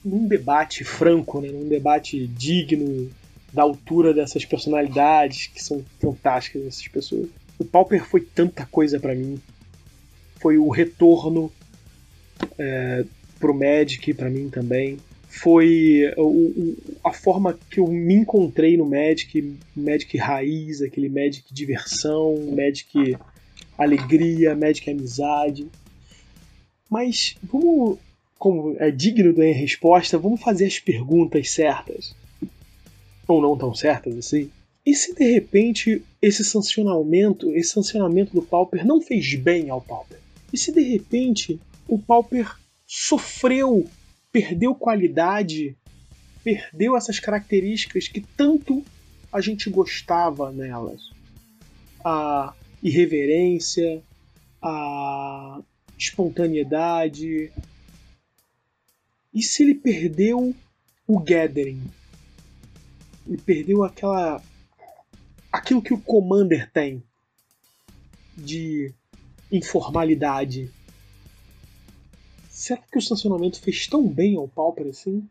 num 0.04 0.28
debate 0.28 0.84
franco, 0.84 1.42
né, 1.42 1.50
num 1.50 1.68
debate 1.68 2.26
digno 2.28 3.10
da 3.54 3.62
altura 3.62 4.14
dessas 4.14 4.46
personalidades 4.46 5.48
que 5.48 5.62
são 5.62 5.84
fantásticas 6.00 6.66
essas 6.66 6.88
pessoas. 6.88 7.30
O 7.60 7.66
Pauper 7.66 8.04
foi 8.04 8.22
tanta 8.22 8.66
coisa 8.66 9.00
para 9.00 9.14
mim. 9.14 9.40
Foi 10.40 10.58
o 10.58 10.70
retorno 10.70 11.52
é, 12.58 13.06
pro 13.40 13.54
Magic 13.54 14.14
para 14.14 14.30
mim 14.30 14.50
também. 14.50 14.98
Foi 15.28 16.12
o, 16.18 16.24
o, 16.24 16.78
a 17.04 17.14
forma 17.14 17.58
que 17.70 17.80
eu 17.80 17.88
me 17.88 18.16
encontrei 18.16 18.76
no 18.76 18.86
Magic, 18.86 19.58
Magic 19.76 20.18
raiz, 20.18 20.82
aquele 20.82 21.10
Magic 21.10 21.54
diversão, 21.54 22.36
Magic 22.56 23.18
alegria, 23.78 24.56
Magic 24.56 24.90
amizade. 24.90 25.68
Mas 26.90 27.36
vamos 27.44 28.00
como 28.42 28.76
é 28.80 28.90
digno 28.90 29.32
da 29.36 29.44
resposta, 29.44 30.18
vamos 30.18 30.42
fazer 30.42 30.66
as 30.66 30.80
perguntas 30.80 31.52
certas. 31.52 32.16
Ou 33.28 33.40
não 33.40 33.56
tão 33.56 33.76
certas 33.76 34.18
assim. 34.18 34.50
E 34.84 34.96
se 34.96 35.14
de 35.14 35.32
repente 35.32 36.02
esse 36.20 36.44
sancionamento, 36.44 37.56
esse 37.56 37.70
sancionamento 37.70 38.34
do 38.34 38.42
Pauper 38.42 38.84
não 38.84 39.00
fez 39.00 39.36
bem 39.36 39.70
ao 39.70 39.80
Pauper? 39.80 40.18
E 40.52 40.58
se 40.58 40.72
de 40.72 40.82
repente 40.82 41.60
o 41.88 42.00
Pauper 42.00 42.52
sofreu, 42.88 43.86
perdeu 44.32 44.74
qualidade, 44.74 45.78
perdeu 46.44 46.98
essas 46.98 47.20
características 47.20 48.08
que 48.08 48.22
tanto 48.22 48.84
a 49.32 49.40
gente 49.40 49.70
gostava 49.70 50.52
nelas? 50.52 51.12
A 52.04 52.56
irreverência, 52.82 54.02
a 54.60 55.62
espontaneidade, 55.96 57.52
e 59.34 59.42
se 59.42 59.64
ele 59.64 59.76
perdeu 59.76 60.54
o 61.08 61.20
Gathering? 61.20 61.84
Ele 63.28 63.38
perdeu 63.38 63.84
aquela. 63.84 64.44
aquilo 65.52 65.82
que 65.82 65.94
o 65.94 66.02
Commander 66.02 66.70
tem 66.72 67.04
de 68.36 68.94
informalidade. 69.52 70.72
Será 72.50 72.82
que 72.82 72.98
o 72.98 73.00
estacionamento 73.00 73.60
fez 73.62 73.88
tão 73.88 74.08
bem 74.08 74.36
ao 74.36 74.48
Pauper 74.48 74.88
assim? 74.88 75.28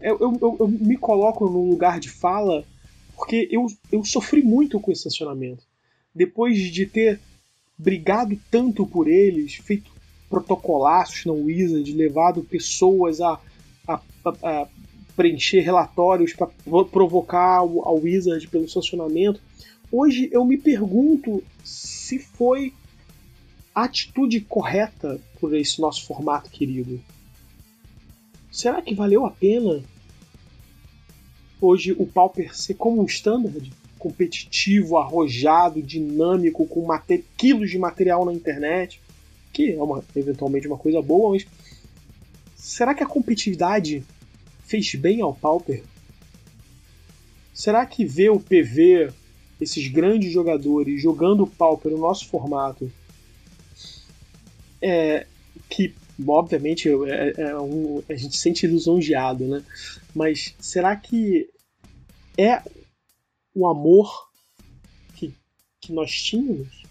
Eu, 0.00 0.18
eu, 0.18 0.56
eu, 0.58 0.68
me 0.68 0.96
coloco 0.96 1.48
no 1.48 1.70
lugar 1.70 2.00
de 2.00 2.10
fala 2.10 2.66
porque 3.14 3.48
eu, 3.52 3.66
eu 3.92 4.04
sofri 4.04 4.42
muito 4.42 4.80
com 4.80 4.90
o 4.90 4.92
estacionamento. 4.92 5.64
Depois 6.12 6.58
de 6.58 6.86
ter 6.86 7.20
brigado 7.78 8.38
tanto 8.50 8.84
por 8.84 9.06
eles, 9.06 9.54
feito 9.54 9.91
protocolaços 10.32 11.26
na 11.26 11.32
Wizard, 11.34 11.92
levado 11.92 12.42
pessoas 12.42 13.20
a, 13.20 13.38
a, 13.86 14.00
a 14.42 14.68
preencher 15.14 15.60
relatórios 15.60 16.32
para 16.32 16.48
provocar 16.90 17.58
a 17.58 17.92
Wizard 17.92 18.48
pelo 18.48 18.66
sancionamento. 18.66 19.38
Hoje 19.92 20.30
eu 20.32 20.42
me 20.46 20.56
pergunto 20.56 21.44
se 21.62 22.18
foi 22.18 22.72
a 23.74 23.84
atitude 23.84 24.40
correta 24.40 25.20
por 25.38 25.54
esse 25.54 25.78
nosso 25.82 26.06
formato 26.06 26.48
querido. 26.48 26.98
Será 28.50 28.80
que 28.80 28.94
valeu 28.94 29.26
a 29.26 29.30
pena 29.30 29.82
hoje 31.60 31.92
o 31.92 32.06
Pauper 32.06 32.56
ser 32.56 32.74
como 32.74 33.02
um 33.02 33.06
standard? 33.06 33.70
competitivo, 34.02 34.98
arrojado, 34.98 35.80
dinâmico, 35.80 36.66
com 36.66 36.84
quilos 37.36 37.70
de 37.70 37.78
material 37.78 38.24
na 38.24 38.32
internet, 38.32 39.00
que 39.52 39.72
é 39.72 39.82
uma, 39.82 40.02
eventualmente 40.16 40.66
uma 40.66 40.78
coisa 40.78 41.02
boa, 41.02 41.32
mas 41.32 41.46
será 42.54 42.94
que 42.94 43.02
a 43.02 43.06
competitividade 43.06 44.04
fez 44.64 44.94
bem 44.94 45.20
ao 45.20 45.34
Pauper? 45.34 45.82
Será 47.52 47.84
que 47.84 48.04
ver 48.04 48.30
o 48.30 48.40
PV, 48.40 49.12
esses 49.60 49.86
grandes 49.88 50.32
jogadores 50.32 51.00
jogando 51.00 51.42
o 51.44 51.46
Pauper 51.46 51.92
no 51.92 51.98
nosso 51.98 52.26
formato, 52.28 52.90
é, 54.80 55.26
que 55.68 55.94
obviamente 56.26 56.88
é, 56.88 57.34
é 57.36 57.58
um, 57.58 58.02
a 58.08 58.14
gente 58.14 58.36
sente 58.36 58.66
lisonjeado, 58.66 59.46
né? 59.46 59.62
Mas 60.14 60.54
será 60.58 60.96
que 60.96 61.48
é 62.38 62.62
o 63.54 63.66
amor 63.66 64.28
que, 65.14 65.34
que 65.80 65.92
nós 65.92 66.10
tínhamos? 66.10 66.82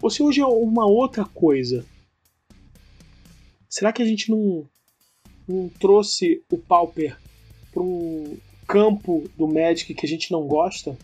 Ou 0.00 0.10
se 0.10 0.22
hoje 0.22 0.40
é 0.40 0.46
uma 0.46 0.86
outra 0.86 1.24
coisa? 1.24 1.84
Será 3.68 3.92
que 3.92 4.02
a 4.02 4.06
gente 4.06 4.30
não, 4.30 4.64
não 5.46 5.68
trouxe 5.68 6.42
o 6.50 6.56
Pauper 6.56 7.16
para 7.72 7.82
um 7.82 8.38
campo 8.66 9.28
do 9.36 9.46
Magic 9.46 9.94
que 9.94 10.06
a 10.06 10.08
gente 10.08 10.32
não 10.32 10.46
gosta? 10.46 10.96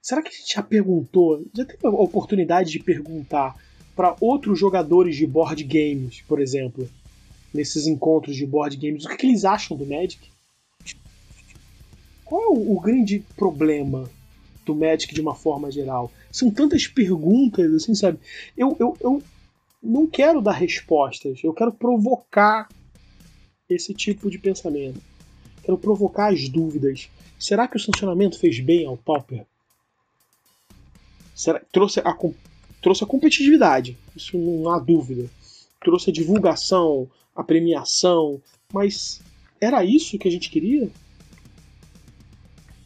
Será 0.00 0.22
que 0.22 0.28
a 0.28 0.32
gente 0.32 0.54
já 0.54 0.62
perguntou, 0.62 1.44
já 1.54 1.64
teve 1.64 1.86
a 1.86 1.90
oportunidade 1.90 2.70
de 2.70 2.78
perguntar 2.78 3.56
para 3.94 4.16
outros 4.20 4.58
jogadores 4.58 5.16
de 5.16 5.26
board 5.26 5.64
games, 5.64 6.22
por 6.22 6.40
exemplo, 6.40 6.88
nesses 7.52 7.86
encontros 7.86 8.36
de 8.36 8.46
board 8.46 8.76
games, 8.76 9.04
o 9.04 9.08
que, 9.08 9.16
que 9.16 9.26
eles 9.26 9.44
acham 9.44 9.76
do 9.76 9.84
Magic? 9.84 10.30
Qual 12.24 12.42
é 12.42 12.46
o, 12.46 12.76
o, 12.76 12.80
grande 12.80 13.24
problema 13.36 14.08
do 14.64 14.74
Magic 14.74 15.12
de 15.14 15.20
uma 15.20 15.34
forma 15.34 15.70
geral? 15.70 16.12
São 16.30 16.50
tantas 16.50 16.86
perguntas, 16.86 17.72
assim, 17.72 17.94
sabe? 17.94 18.18
Eu, 18.56 18.76
eu, 18.78 18.96
eu 19.00 19.22
não 19.82 20.06
quero 20.06 20.40
dar 20.40 20.52
respostas, 20.52 21.42
eu 21.42 21.52
quero 21.52 21.72
provocar 21.72 22.68
esse 23.68 23.94
tipo 23.94 24.30
de 24.30 24.38
pensamento. 24.38 25.00
Quero 25.62 25.78
provocar 25.78 26.32
as 26.32 26.48
dúvidas. 26.48 27.08
Será 27.38 27.68
que 27.68 27.76
o 27.76 27.80
sancionamento 27.80 28.38
fez 28.38 28.58
bem 28.60 28.86
ao 28.86 28.96
Pauper? 28.96 29.46
Será, 31.34 31.60
trouxe, 31.70 32.00
a, 32.00 32.16
trouxe 32.82 33.04
a 33.04 33.06
competitividade, 33.06 33.96
isso 34.16 34.36
não 34.36 34.70
há 34.70 34.78
dúvida. 34.78 35.30
Trouxe 35.80 36.10
a 36.10 36.12
divulgação, 36.12 37.08
a 37.34 37.44
premiação, 37.44 38.42
mas 38.72 39.20
era 39.60 39.84
isso 39.84 40.18
que 40.18 40.26
a 40.26 40.30
gente 40.30 40.50
queria? 40.50 40.90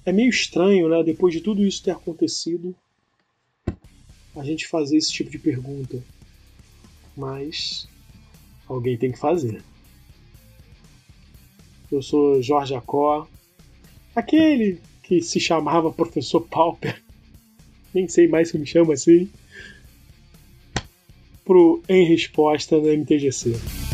É 0.05 0.12
meio 0.12 0.28
estranho, 0.28 0.88
né? 0.88 1.03
Depois 1.03 1.32
de 1.32 1.40
tudo 1.40 1.64
isso 1.64 1.82
ter 1.82 1.93
acontecido, 1.93 2.74
a 4.36 4.45
gente 4.45 4.66
fazer 4.66 4.97
esse 4.97 5.12
tipo 5.12 5.30
de 5.30 5.38
pergunta. 5.38 6.03
Mas 7.16 7.88
alguém 8.68 8.96
tem 8.96 9.12
que 9.12 9.18
fazer. 9.18 9.62
Eu 11.90 12.02
sou 12.02 12.42
Jorge 12.42 12.74
Acó, 12.74 13.28
aquele 14.16 14.80
que 15.02 15.20
se 15.20 15.38
chamava 15.38 15.92
Professor 15.92 16.40
Pauper. 16.40 17.02
Nem 17.92 18.08
sei 18.08 18.26
mais 18.26 18.48
se 18.48 18.58
me 18.58 18.66
chama 18.66 18.94
assim. 18.94 19.28
Pro 21.44 21.82
Em 21.88 22.06
Resposta 22.06 22.78
no 22.78 22.86
MTGC. 22.86 23.91